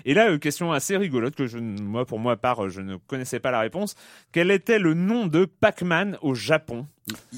Et 0.05 0.15
là, 0.15 0.31
euh, 0.31 0.39
question 0.55 0.73
assez 0.73 0.97
rigolote 0.97 1.35
que 1.35 1.49
je, 1.49 1.59
moi, 1.59 2.07
pour 2.07 2.21
moi, 2.21 2.37
part, 2.37 2.69
je 2.69 2.81
ne 2.81 2.97
connaissais 2.97 3.41
pas 3.41 3.51
la 3.51 3.59
réponse. 3.59 3.97
Quel 4.31 4.53
était 4.53 4.79
le 4.79 4.95
nom 4.95 5.27
de 5.27 5.47
Pac-Man 5.47 6.17
au 6.23 6.35
Japon? 6.37 6.87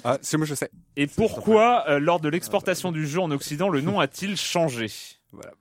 Ah, 0.04 0.18
c'est 0.20 0.36
moi 0.36 0.44
je 0.46 0.54
sais. 0.54 0.70
Et 0.96 1.06
pourquoi, 1.06 1.84
euh, 1.88 1.98
lors 1.98 2.20
de 2.20 2.28
l'exportation 2.28 2.92
du 2.92 3.06
jeu 3.06 3.20
en 3.20 3.30
Occident, 3.30 3.70
le 3.70 3.80
nom 3.80 4.00
a-t-il 4.00 4.36
changé? 4.36 4.90
Voilà. 5.32 5.52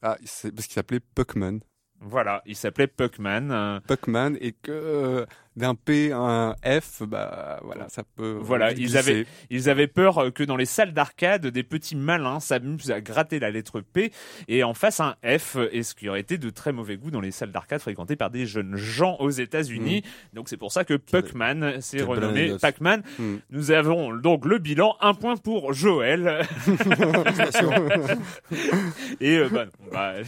Ah, 0.00 0.16
c'est 0.24 0.54
parce 0.54 0.66
qu'il 0.68 0.74
s'appelait 0.74 1.00
Puckman. 1.00 1.58
Voilà, 2.00 2.40
il 2.46 2.54
s'appelait 2.56 2.86
Puckman. 2.86 3.50
euh, 3.50 3.80
Puckman 3.80 4.34
et 4.40 4.52
que 4.52 4.70
euh, 4.70 5.26
d'un 5.56 5.74
P 5.74 6.12
à 6.12 6.18
un 6.18 6.52
F, 6.80 7.02
bah 7.02 7.60
voilà, 7.62 7.88
ça 7.88 8.02
peut. 8.16 8.38
Voilà, 8.40 8.72
ils 8.72 8.96
avaient, 8.96 9.26
ils 9.50 9.68
avaient 9.68 9.86
peur 9.86 10.18
euh, 10.18 10.30
que 10.30 10.42
dans 10.42 10.56
les 10.56 10.64
salles 10.64 10.92
d'arcade, 10.92 11.46
des 11.46 11.62
petits 11.62 11.96
malins 11.96 12.40
s'amusent 12.40 12.90
à 12.90 13.00
gratter 13.00 13.38
la 13.38 13.50
lettre 13.50 13.80
P 13.80 14.12
et 14.48 14.64
en 14.64 14.74
face 14.74 15.00
un 15.00 15.16
F, 15.24 15.56
et 15.72 15.82
ce 15.82 15.94
qui 15.94 16.08
aurait 16.08 16.20
été 16.20 16.38
de 16.38 16.50
très 16.50 16.72
mauvais 16.72 16.96
goût 16.96 17.10
dans 17.10 17.20
les 17.20 17.30
salles 17.30 17.52
d'arcade 17.52 17.80
fréquentées 17.80 18.16
par 18.16 18.30
des 18.30 18.46
jeunes 18.46 18.76
gens 18.76 19.16
aux 19.20 19.30
États-Unis. 19.30 20.02
Donc 20.32 20.48
c'est 20.48 20.56
pour 20.56 20.72
ça 20.72 20.84
que 20.84 20.94
Puckman 20.94 21.80
s'est 21.80 22.02
renommé. 22.02 22.56
Pac-Man. 22.60 23.02
Mm. 23.18 23.36
Nous 23.50 23.70
avons 23.70 24.14
donc 24.14 24.44
le 24.46 24.58
bilan, 24.58 24.96
un 25.00 25.14
point 25.14 25.36
pour 25.36 25.72
Joël. 25.72 26.46
et 29.20 29.36
euh, 29.38 29.48
bah, 29.48 29.64
non, 29.66 29.72
bah, 29.92 30.14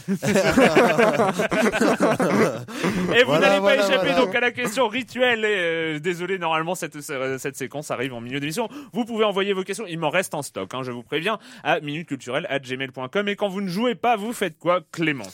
Et 3.15 3.23
vous 3.23 3.25
Voilà, 3.25 3.47
n'allez 3.47 3.59
voilà, 3.59 3.61
pas 3.61 3.75
échapper 3.75 4.07
voilà. 4.09 4.25
donc 4.25 4.35
à 4.35 4.39
la 4.39 4.51
question 4.51 4.87
rituelle. 4.87 5.14
Et, 5.23 5.45
euh, 5.45 5.99
désolé, 5.99 6.37
normalement 6.37 6.75
cette 6.75 6.99
cette 7.01 7.55
séquence 7.55 7.91
arrive 7.91 8.13
en 8.13 8.21
milieu 8.21 8.39
d'émission. 8.39 8.69
Vous 8.93 9.05
pouvez 9.05 9.25
envoyer 9.25 9.53
vos 9.53 9.63
questions. 9.63 9.85
Il 9.87 9.99
m'en 9.99 10.09
reste 10.09 10.33
en 10.33 10.41
stock, 10.41 10.73
hein, 10.73 10.83
je 10.83 10.91
vous 10.91 11.03
préviens, 11.03 11.39
à 11.63 11.79
minuteculturelle@gmail.com. 11.79 13.27
Et 13.27 13.35
quand 13.35 13.49
vous 13.49 13.61
ne 13.61 13.67
jouez 13.69 13.95
pas, 13.95 14.15
vous 14.15 14.33
faites 14.33 14.57
quoi, 14.57 14.81
Clément? 14.91 15.27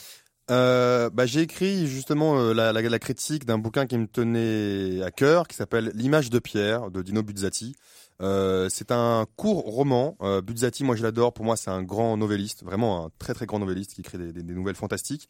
Euh, 0.50 1.08
bah, 1.10 1.24
j'ai 1.24 1.40
écrit 1.40 1.86
justement 1.86 2.38
euh, 2.38 2.52
la, 2.52 2.98
critique 2.98 3.46
d'un 3.46 3.58
bouquin 3.58 3.86
qui 3.86 3.96
me 3.96 4.06
tenait 4.06 5.02
à 5.02 5.10
cœur, 5.10 5.46
qui 5.46 5.56
s'appelle 5.56 5.92
L'image 5.94 6.30
de 6.30 6.38
Pierre 6.38 6.90
de 6.90 7.02
Dino 7.02 7.22
Buzzati. 7.22 7.74
Euh, 8.22 8.68
c'est 8.70 8.92
un 8.92 9.26
court 9.36 9.64
roman. 9.64 10.16
Euh, 10.22 10.40
Buzzati, 10.40 10.84
moi 10.84 10.96
je 10.96 11.02
l'adore. 11.02 11.32
Pour 11.32 11.44
moi, 11.44 11.56
c'est 11.56 11.70
un 11.70 11.82
grand 11.82 12.16
novelliste, 12.16 12.64
vraiment 12.64 13.06
un 13.06 13.10
très 13.18 13.34
très 13.34 13.46
grand 13.46 13.58
novelliste 13.58 13.94
qui 13.94 14.00
écrit 14.00 14.18
des, 14.18 14.42
nouvelles 14.42 14.76
fantastiques. 14.76 15.28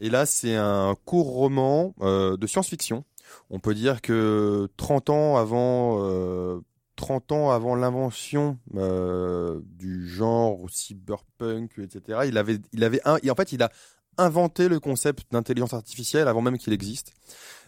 Et 0.00 0.10
là, 0.10 0.26
c'est 0.26 0.56
un 0.56 0.94
court 1.04 1.28
roman 1.28 1.94
euh, 2.00 2.36
de 2.36 2.46
science-fiction. 2.46 3.04
On 3.50 3.58
peut 3.58 3.74
dire 3.74 4.00
que 4.02 4.68
30 4.76 5.10
ans 5.10 5.36
avant, 5.36 5.98
euh, 6.00 6.60
30 6.96 7.32
ans 7.32 7.50
avant 7.50 7.74
l'invention 7.74 8.58
euh, 8.76 9.60
du 9.64 10.08
genre 10.08 10.58
cyberpunk, 10.68 11.78
etc. 11.78 12.20
Il 12.26 12.38
avait, 12.38 12.58
il 12.72 12.84
avait 12.84 13.00
en 13.06 13.34
fait, 13.34 13.52
il 13.52 13.62
a 13.62 13.70
inventé 14.16 14.68
le 14.68 14.78
concept 14.78 15.32
d'intelligence 15.32 15.74
artificielle 15.74 16.28
avant 16.28 16.40
même 16.40 16.56
qu'il 16.58 16.72
existe. 16.72 17.12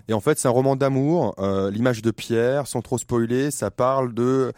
Et 0.08 0.12
en 0.12 0.20
fait, 0.20 0.38
c'est 0.38 0.46
un 0.46 0.52
roman 0.52 0.76
d'amour. 0.76 1.34
euh, 1.40 1.70
L'image 1.70 2.02
de 2.02 2.12
Pierre, 2.12 2.68
sans 2.68 2.82
trop 2.82 2.98
spoiler, 2.98 3.50
ça 3.50 3.70
parle 3.72 4.14
de 4.14 4.52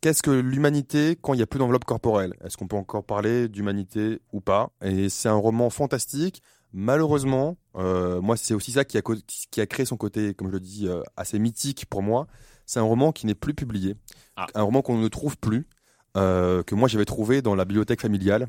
qu'est-ce 0.00 0.22
que 0.22 0.30
l'humanité 0.30 1.16
quand 1.20 1.34
il 1.34 1.36
n'y 1.38 1.42
a 1.42 1.46
plus 1.46 1.58
d'enveloppe 1.58 1.84
corporelle. 1.84 2.34
Est-ce 2.44 2.56
qu'on 2.56 2.66
peut 2.68 2.76
encore 2.76 3.04
parler 3.04 3.48
d'humanité 3.48 4.20
ou 4.32 4.40
pas? 4.40 4.70
Et 4.82 5.08
c'est 5.08 5.28
un 5.28 5.34
roman 5.34 5.70
fantastique. 5.70 6.42
Malheureusement, 6.72 7.56
euh, 7.76 8.20
moi, 8.20 8.36
c'est 8.36 8.54
aussi 8.54 8.72
ça 8.72 8.84
qui 8.84 8.98
a, 8.98 9.02
co- 9.02 9.14
qui 9.50 9.60
a 9.60 9.66
créé 9.66 9.86
son 9.86 9.96
côté, 9.96 10.34
comme 10.34 10.48
je 10.48 10.52
le 10.52 10.60
dis, 10.60 10.86
euh, 10.88 11.00
assez 11.16 11.38
mythique 11.38 11.86
pour 11.86 12.02
moi. 12.02 12.26
C'est 12.66 12.80
un 12.80 12.84
roman 12.84 13.12
qui 13.12 13.26
n'est 13.26 13.34
plus 13.34 13.54
publié, 13.54 13.94
Ah. 14.36 14.46
un 14.54 14.62
roman 14.62 14.82
qu'on 14.82 14.98
ne 14.98 15.08
trouve 15.08 15.38
plus, 15.38 15.66
euh, 16.16 16.62
que 16.62 16.74
moi 16.74 16.88
j'avais 16.88 17.04
trouvé 17.04 17.40
dans 17.42 17.54
la 17.54 17.64
bibliothèque 17.64 18.00
familiale. 18.00 18.48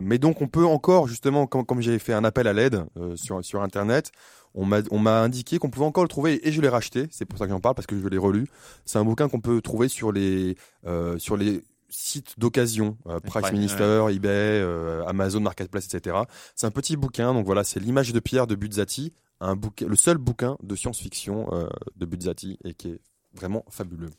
Mais 0.00 0.16
donc 0.18 0.40
on 0.40 0.48
peut 0.48 0.64
encore, 0.64 1.08
justement, 1.08 1.46
comme, 1.46 1.66
comme 1.66 1.82
j'ai 1.82 1.98
fait 1.98 2.14
un 2.14 2.24
appel 2.24 2.46
à 2.48 2.54
l'aide 2.54 2.84
sur, 3.16 3.44
sur 3.44 3.60
Internet, 3.62 4.10
on 4.54 4.64
m'a 4.64 4.78
on 4.90 4.98
m'a 4.98 5.20
indiqué 5.20 5.58
qu'on 5.58 5.68
pouvait 5.68 5.84
encore 5.86 6.04
le 6.04 6.08
trouver 6.08 6.46
et 6.48 6.52
je 6.52 6.60
l'ai 6.62 6.68
racheté. 6.70 7.06
C'est 7.10 7.26
pour 7.26 7.38
ça 7.38 7.44
que 7.46 7.50
j'en 7.52 7.60
parle 7.60 7.74
parce 7.74 7.86
que 7.86 7.98
je 8.00 8.06
l'ai 8.08 8.16
relu. 8.18 8.46
C'est 8.86 8.98
un 8.98 9.04
bouquin 9.04 9.28
qu'on 9.28 9.40
peut 9.40 9.60
trouver 9.60 9.88
sur 9.88 10.10
les 10.12 10.56
euh, 10.86 11.18
sur 11.18 11.36
les 11.36 11.62
sites 11.92 12.38
d'occasion, 12.38 12.96
euh, 13.06 13.20
Price 13.20 13.42
Prime, 13.42 13.54
Minister, 13.56 14.04
eBay, 14.10 14.28
euh, 14.30 15.04
Amazon 15.06 15.40
Marketplace, 15.40 15.92
etc. 15.92 16.16
C'est 16.56 16.66
un 16.66 16.70
petit 16.70 16.96
bouquin. 16.96 17.32
Donc 17.34 17.46
voilà, 17.46 17.62
c'est 17.64 17.78
l'image 17.80 18.12
de 18.12 18.20
Pierre 18.20 18.46
de 18.46 18.54
Buzzati, 18.54 19.12
un 19.40 19.54
bouquin, 19.56 19.86
le 19.86 19.96
seul 19.96 20.18
bouquin 20.18 20.56
de 20.62 20.74
science-fiction 20.74 21.48
euh, 21.52 21.68
de 21.96 22.06
Buzzati 22.06 22.58
et 22.64 22.74
qui 22.74 22.88
est 22.88 23.00
vraiment 23.34 23.64
fabuleux. 23.70 24.10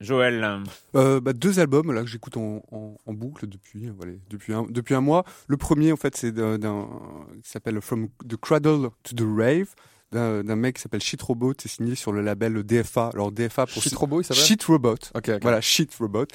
Joël. 0.00 0.62
Euh, 0.94 1.20
bah, 1.20 1.32
deux 1.32 1.58
albums 1.58 1.92
là 1.92 2.02
que 2.02 2.06
j'écoute 2.06 2.36
en, 2.36 2.62
en, 2.70 2.96
en 3.04 3.12
boucle 3.12 3.48
depuis 3.48 3.88
voilà, 3.88 4.12
depuis 4.30 4.52
un 4.54 4.62
depuis 4.70 4.94
un 4.94 5.00
mois. 5.00 5.24
Le 5.48 5.56
premier 5.56 5.90
en 5.92 5.96
fait 5.96 6.16
c'est 6.16 6.30
d'un 6.30 6.56
d'un- 6.56 6.88
qui 7.42 7.50
s'appelle 7.50 7.80
From 7.80 8.08
the 8.28 8.36
Cradle 8.36 8.90
to 9.02 9.16
the 9.16 9.26
Rave 9.36 9.74
d'un 10.12 10.44
d'un 10.44 10.54
mec 10.54 10.76
qui 10.76 10.82
s'appelle 10.82 11.02
Shit 11.02 11.20
Robot. 11.20 11.54
C'est 11.60 11.68
signé 11.68 11.96
sur 11.96 12.12
le 12.12 12.20
label 12.22 12.62
DFA. 12.62 13.10
Alors 13.12 13.32
DFA 13.32 13.66
pour 13.66 13.82
Shit 13.82 13.92
Robot, 13.96 14.20
il 14.20 14.24
s'appelle? 14.24 14.44
Shit 14.44 14.62
Robot. 14.62 14.94
Ok. 15.16 15.30
Voilà, 15.42 15.60
Shit 15.60 15.92
Robot. 15.96 16.26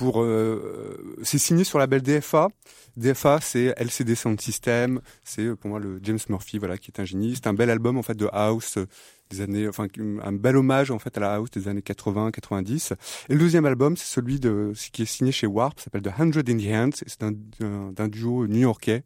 Pour, 0.00 0.22
euh, 0.22 1.14
c'est 1.22 1.38
signé 1.38 1.62
sur 1.64 1.78
la 1.78 1.84
label 1.84 2.02
DFA. 2.02 2.48
DFA, 2.96 3.38
c'est 3.40 3.74
LCD 3.76 4.14
Sound 4.14 4.40
System. 4.40 5.00
C'est 5.24 5.42
euh, 5.44 5.56
pour 5.56 5.70
moi 5.70 5.78
le 5.78 6.00
James 6.02 6.18
Murphy, 6.28 6.58
voilà, 6.58 6.76
qui 6.78 6.90
est 6.90 7.00
un 7.00 7.04
génie. 7.04 7.34
C'est 7.36 7.46
un 7.46 7.52
bel 7.54 7.68
album 7.70 7.96
en 7.98 8.02
fait 8.02 8.14
de 8.16 8.28
house 8.32 8.78
euh, 8.78 8.86
des 9.28 9.42
années, 9.42 9.68
enfin 9.68 9.86
un 10.24 10.32
bel 10.32 10.56
hommage 10.56 10.90
en 10.90 10.98
fait 10.98 11.16
à 11.16 11.20
la 11.20 11.34
house 11.34 11.50
des 11.50 11.68
années 11.68 11.82
80, 11.82 12.30
90. 12.32 12.94
Et 13.28 13.34
le 13.34 13.38
deuxième 13.40 13.64
album, 13.66 13.96
c'est 13.96 14.06
celui 14.12 14.40
de, 14.40 14.72
ce 14.74 14.90
qui 14.90 15.02
est 15.02 15.06
signé 15.06 15.30
chez 15.32 15.46
Warp, 15.46 15.78
s'appelle 15.78 16.02
The 16.02 16.10
Hundred 16.18 16.48
in 16.50 16.56
the 16.56 16.66
Hands. 16.74 16.96
C'est 17.06 17.22
un, 17.22 17.32
un- 17.62 17.92
d'un 17.92 18.08
duo 18.08 18.46
new-yorkais 18.48 19.04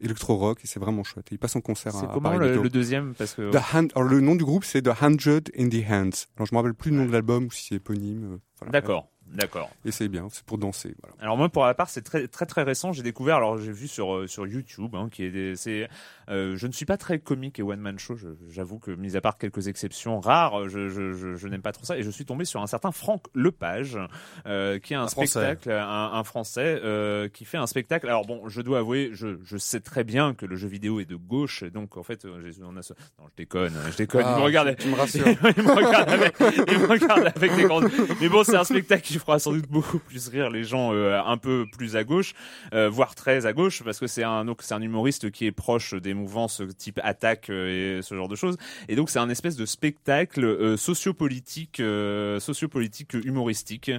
électro-rock 0.00 0.60
et 0.62 0.66
c'est 0.66 0.78
vraiment 0.80 1.04
chouette. 1.04 1.26
Et 1.32 1.34
il 1.34 1.38
passe 1.38 1.56
en 1.56 1.60
concert 1.60 1.94
à, 1.96 2.06
comment 2.14 2.30
Paris 2.30 2.38
le, 2.50 2.62
le 2.62 2.68
deuxième? 2.68 3.14
Parce 3.14 3.34
que 3.34 3.50
The 3.50 3.56
Hand- 3.74 3.92
alors 3.94 4.08
le 4.08 4.20
nom 4.20 4.34
du 4.36 4.44
groupe 4.44 4.64
c'est 4.64 4.82
The 4.82 4.90
Hundred 5.02 5.50
in 5.58 5.68
the 5.68 5.82
Hands. 5.90 6.26
Alors 6.36 6.46
je 6.46 6.54
me 6.54 6.56
rappelle 6.58 6.74
plus 6.74 6.90
le 6.90 6.98
nom 6.98 7.06
de 7.06 7.12
l'album 7.12 7.46
ou 7.46 7.50
si 7.50 7.66
c'est 7.68 7.74
éponyme. 7.76 8.34
euh, 8.34 8.36
voilà. 8.60 8.72
d'accord, 8.72 9.08
d'accord. 9.32 9.70
Et 9.84 9.90
c'est 9.90 10.08
bien, 10.08 10.28
c'est 10.30 10.44
pour 10.44 10.58
danser. 10.58 10.94
Voilà. 11.02 11.16
Alors 11.20 11.36
moi 11.36 11.48
pour 11.48 11.64
ma 11.64 11.74
part 11.74 11.88
c'est 11.90 12.02
très 12.02 12.26
très 12.28 12.46
très 12.46 12.62
récent 12.62 12.92
j'ai 12.92 13.02
découvert 13.02 13.36
alors 13.36 13.58
j'ai 13.58 13.72
vu 13.72 13.88
sur 13.88 14.14
euh, 14.14 14.26
sur 14.26 14.46
YouTube 14.46 14.94
hein, 14.94 15.08
qui 15.10 15.24
est 15.24 15.30
des- 15.30 15.56
c'est 15.56 15.88
euh, 16.28 16.56
je 16.56 16.66
ne 16.66 16.72
suis 16.72 16.84
pas 16.86 16.96
très 16.96 17.18
comique 17.18 17.58
et 17.58 17.62
one 17.62 17.80
man 17.80 17.98
show 17.98 18.16
je- 18.16 18.28
j'avoue 18.50 18.78
que 18.78 18.90
mis 18.90 19.16
à 19.16 19.20
part 19.20 19.38
quelques 19.38 19.68
exceptions 19.68 20.20
rares 20.20 20.68
je 20.68 20.88
je, 20.88 21.12
je, 21.12 21.34
je 21.36 21.48
n'aime 21.48 21.62
pas 21.62 21.72
trop 21.72 21.84
ça 21.84 21.96
et 21.98 22.02
je 22.02 22.10
suis 22.10 22.24
tombé 22.24 22.44
sur 22.44 22.62
un 22.62 22.66
certain 22.66 22.92
Franck 22.92 23.24
Lepage 23.34 23.98
euh, 24.46 24.78
qui 24.78 24.92
est 24.92 24.96
un, 24.96 25.02
Un 25.04 25.08
Français. 25.08 25.26
spectacle 25.26 25.70
un, 25.72 26.12
un 26.12 26.24
français 26.24 26.80
euh, 26.84 27.28
qui 27.28 27.44
fait 27.44 27.58
un 27.58 27.66
spectacle 27.66 28.06
alors 28.08 28.26
bon 28.26 28.48
je 28.48 28.60
dois 28.60 28.78
avouer 28.78 29.10
je, 29.12 29.38
je 29.44 29.56
sais 29.56 29.80
très 29.80 30.04
bien 30.04 30.34
que 30.34 30.46
le 30.46 30.56
jeu 30.56 30.68
vidéo 30.68 31.00
est 31.00 31.04
de 31.04 31.16
gauche 31.16 31.64
donc 31.64 31.96
en 31.96 32.02
fait 32.02 32.24
euh, 32.24 32.40
j'ai- 32.44 32.62
on 32.62 32.76
a 32.76 32.82
ce... 32.82 32.92
non 33.18 33.26
je 33.30 33.36
déconne 33.36 33.74
je 33.90 33.96
déconne 33.96 34.24
il 34.28 34.36
me 34.36 34.42
regarde 34.44 34.68
Ah, 34.68 34.74
Tu 34.74 34.88
me 34.88 34.94
rassures. 34.96 35.26
il 35.56 35.62
me 35.62 35.72
regarde 35.72 36.08
avec, 36.10 36.34
il 36.40 36.78
me 36.78 36.86
regarde 36.86 37.32
avec 37.36 37.54
des 37.54 37.62
grandes. 37.64 37.88
Mais 38.20 38.28
bon, 38.28 38.42
c'est 38.44 38.56
un 38.56 38.64
spectacle 38.64 39.02
qui 39.16 39.20
fera 39.24 39.38
sans 39.38 39.52
doute 39.52 39.68
beaucoup 39.68 39.98
plus 39.98 40.28
rire 40.28 40.50
les 40.50 40.64
gens 40.64 40.92
euh, 40.92 41.18
un 41.24 41.38
peu 41.38 41.64
plus 41.72 41.96
à 41.96 42.04
gauche, 42.04 42.34
euh, 42.74 42.90
voire 42.90 43.14
très 43.14 43.46
à 43.46 43.54
gauche, 43.54 43.82
parce 43.82 43.98
que 43.98 44.06
c'est 44.06 44.22
un 44.22 44.44
donc 44.44 44.62
c'est 44.62 44.74
un 44.74 44.82
humoriste 44.82 45.30
qui 45.30 45.46
est 45.46 45.52
proche 45.52 45.94
des 45.94 46.12
mouvances 46.12 46.60
type 46.76 47.00
attaque 47.02 47.48
euh, 47.48 47.98
et 47.98 48.02
ce 48.02 48.14
genre 48.14 48.28
de 48.28 48.36
choses. 48.36 48.58
Et 48.88 48.96
donc 48.96 49.08
c'est 49.08 49.18
un 49.18 49.30
espèce 49.30 49.56
de 49.56 49.64
spectacle 49.64 50.44
euh, 50.44 50.76
sociopolitique, 50.76 51.80
euh, 51.80 52.40
sociopolitique 52.40 53.14
humoristique, 53.14 53.90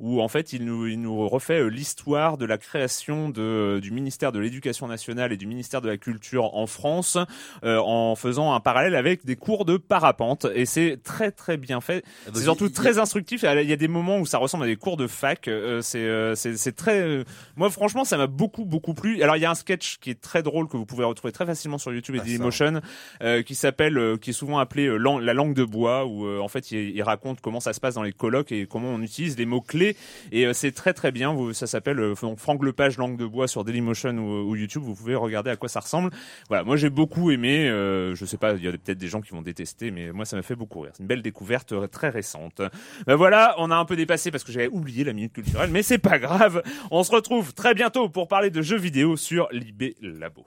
où 0.00 0.20
en 0.20 0.28
fait 0.28 0.52
il 0.52 0.64
nous 0.64 0.88
il 0.88 1.00
nous 1.00 1.28
refait 1.28 1.70
l'histoire 1.70 2.36
de 2.36 2.44
la 2.44 2.58
création 2.58 3.28
de 3.28 3.78
du 3.80 3.92
ministère 3.92 4.32
de 4.32 4.40
l'Éducation 4.40 4.88
nationale 4.88 5.32
et 5.32 5.36
du 5.36 5.46
ministère 5.46 5.82
de 5.82 5.88
la 5.88 5.98
Culture 5.98 6.56
en 6.56 6.66
France, 6.66 7.16
euh, 7.62 7.78
en 7.78 8.16
faisant 8.16 8.54
un 8.54 8.60
parallèle 8.60 8.96
avec 8.96 9.24
des 9.24 9.36
cours 9.36 9.64
de 9.66 9.76
parapente. 9.76 10.46
Et 10.52 10.66
c'est 10.66 10.98
très 11.04 11.30
très 11.30 11.56
bien 11.56 11.80
fait. 11.80 12.04
C'est 12.32 12.42
surtout 12.42 12.70
très 12.70 12.98
instructif. 12.98 13.44
Il 13.44 13.68
y 13.68 13.72
a 13.72 13.76
des 13.76 13.88
moments 13.88 14.18
où 14.18 14.26
ça 14.26 14.38
ressemble 14.38 14.63
à 14.63 14.63
des 14.66 14.76
cours 14.76 14.96
de 14.96 15.06
fac. 15.06 15.48
Euh, 15.48 15.80
c'est 15.82 15.98
euh, 15.98 16.34
c'est 16.34 16.56
c'est 16.56 16.72
très. 16.72 17.00
euh, 17.00 17.24
Moi, 17.56 17.70
franchement, 17.70 18.04
ça 18.04 18.16
m'a 18.16 18.26
beaucoup 18.26 18.64
beaucoup 18.64 18.94
plu. 18.94 19.22
Alors, 19.22 19.36
il 19.36 19.40
y 19.40 19.44
a 19.44 19.50
un 19.50 19.54
sketch 19.54 19.98
qui 19.98 20.10
est 20.10 20.20
très 20.20 20.42
drôle 20.42 20.68
que 20.68 20.76
vous 20.76 20.86
pouvez 20.86 21.04
retrouver 21.04 21.32
très 21.32 21.46
facilement 21.46 21.78
sur 21.78 21.92
YouTube 21.92 22.14
et 22.16 22.20
Ah, 22.20 22.24
Dailymotion, 22.24 22.80
euh, 23.22 23.42
qui 23.42 23.54
s'appelle, 23.54 23.98
euh, 23.98 24.16
qui 24.16 24.30
est 24.30 24.34
souvent 24.34 24.58
appelé 24.58 24.86
euh, 24.86 24.96
Lan- 24.96 25.18
la 25.18 25.34
langue 25.34 25.54
de 25.54 25.64
bois, 25.64 26.04
où 26.06 26.26
euh, 26.26 26.40
en 26.40 26.48
fait, 26.48 26.70
il, 26.70 26.90
il 26.96 27.02
raconte 27.02 27.40
comment 27.40 27.60
ça 27.60 27.72
se 27.72 27.80
passe 27.80 27.94
dans 27.94 28.02
les 28.02 28.12
colloques 28.12 28.52
et 28.52 28.66
comment 28.66 28.88
on 28.90 29.00
utilise 29.02 29.36
les 29.38 29.46
mots 29.46 29.60
clés. 29.60 29.96
Et 30.32 30.46
euh, 30.46 30.52
c'est 30.52 30.72
très 30.72 30.92
très 30.92 31.12
bien. 31.12 31.32
Vous, 31.32 31.52
ça 31.52 31.66
s'appelle 31.66 31.98
euh, 32.00 32.14
donc 32.22 32.38
Franck 32.38 32.62
Lepage 32.64 32.96
langue 32.98 33.16
de 33.16 33.26
bois 33.26 33.48
sur 33.48 33.64
Dailymotion 33.64 34.16
ou, 34.18 34.50
ou 34.50 34.56
YouTube. 34.56 34.82
Vous 34.82 34.94
pouvez 34.94 35.14
regarder 35.14 35.50
à 35.50 35.56
quoi 35.56 35.68
ça 35.68 35.80
ressemble. 35.80 36.10
Voilà, 36.48 36.64
moi 36.64 36.76
j'ai 36.76 36.90
beaucoup 36.90 37.30
aimé. 37.30 37.68
Euh, 37.68 38.14
je 38.14 38.24
sais 38.24 38.36
pas, 38.38 38.54
il 38.54 38.64
y 38.64 38.68
a 38.68 38.72
peut-être 38.72 38.98
des 38.98 39.08
gens 39.08 39.20
qui 39.20 39.30
vont 39.32 39.42
détester, 39.42 39.90
mais 39.90 40.12
moi 40.12 40.24
ça 40.24 40.36
m'a 40.36 40.42
fait 40.42 40.54
beaucoup 40.56 40.80
rire. 40.80 40.92
C'est 40.94 41.02
une 41.02 41.06
belle 41.08 41.22
découverte 41.22 41.74
très 41.90 42.08
récente. 42.08 42.62
Ben 43.06 43.14
voilà, 43.14 43.54
on 43.58 43.70
a 43.70 43.76
un 43.76 43.84
peu 43.84 43.96
dépassé 43.96 44.30
parce 44.30 44.44
que 44.44 44.52
j'avais 44.54 44.68
oublié 44.68 45.04
la 45.04 45.12
minute 45.12 45.32
culturelle, 45.32 45.70
mais 45.70 45.82
c'est 45.82 45.98
pas 45.98 46.18
grave. 46.18 46.62
On 46.90 47.02
se 47.02 47.10
retrouve 47.10 47.52
très 47.54 47.74
bientôt 47.74 48.08
pour 48.08 48.28
parler 48.28 48.50
de 48.50 48.62
jeux 48.62 48.78
vidéo 48.78 49.16
sur 49.16 49.48
l'IB 49.50 49.94
Labo. 50.00 50.46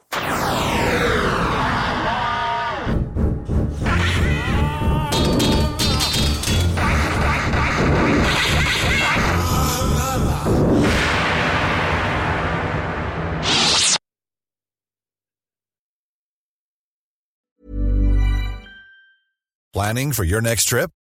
Planning 19.73 20.11
for 20.11 20.23
your 20.23 20.41
next 20.41 20.69
trip? 20.69 20.89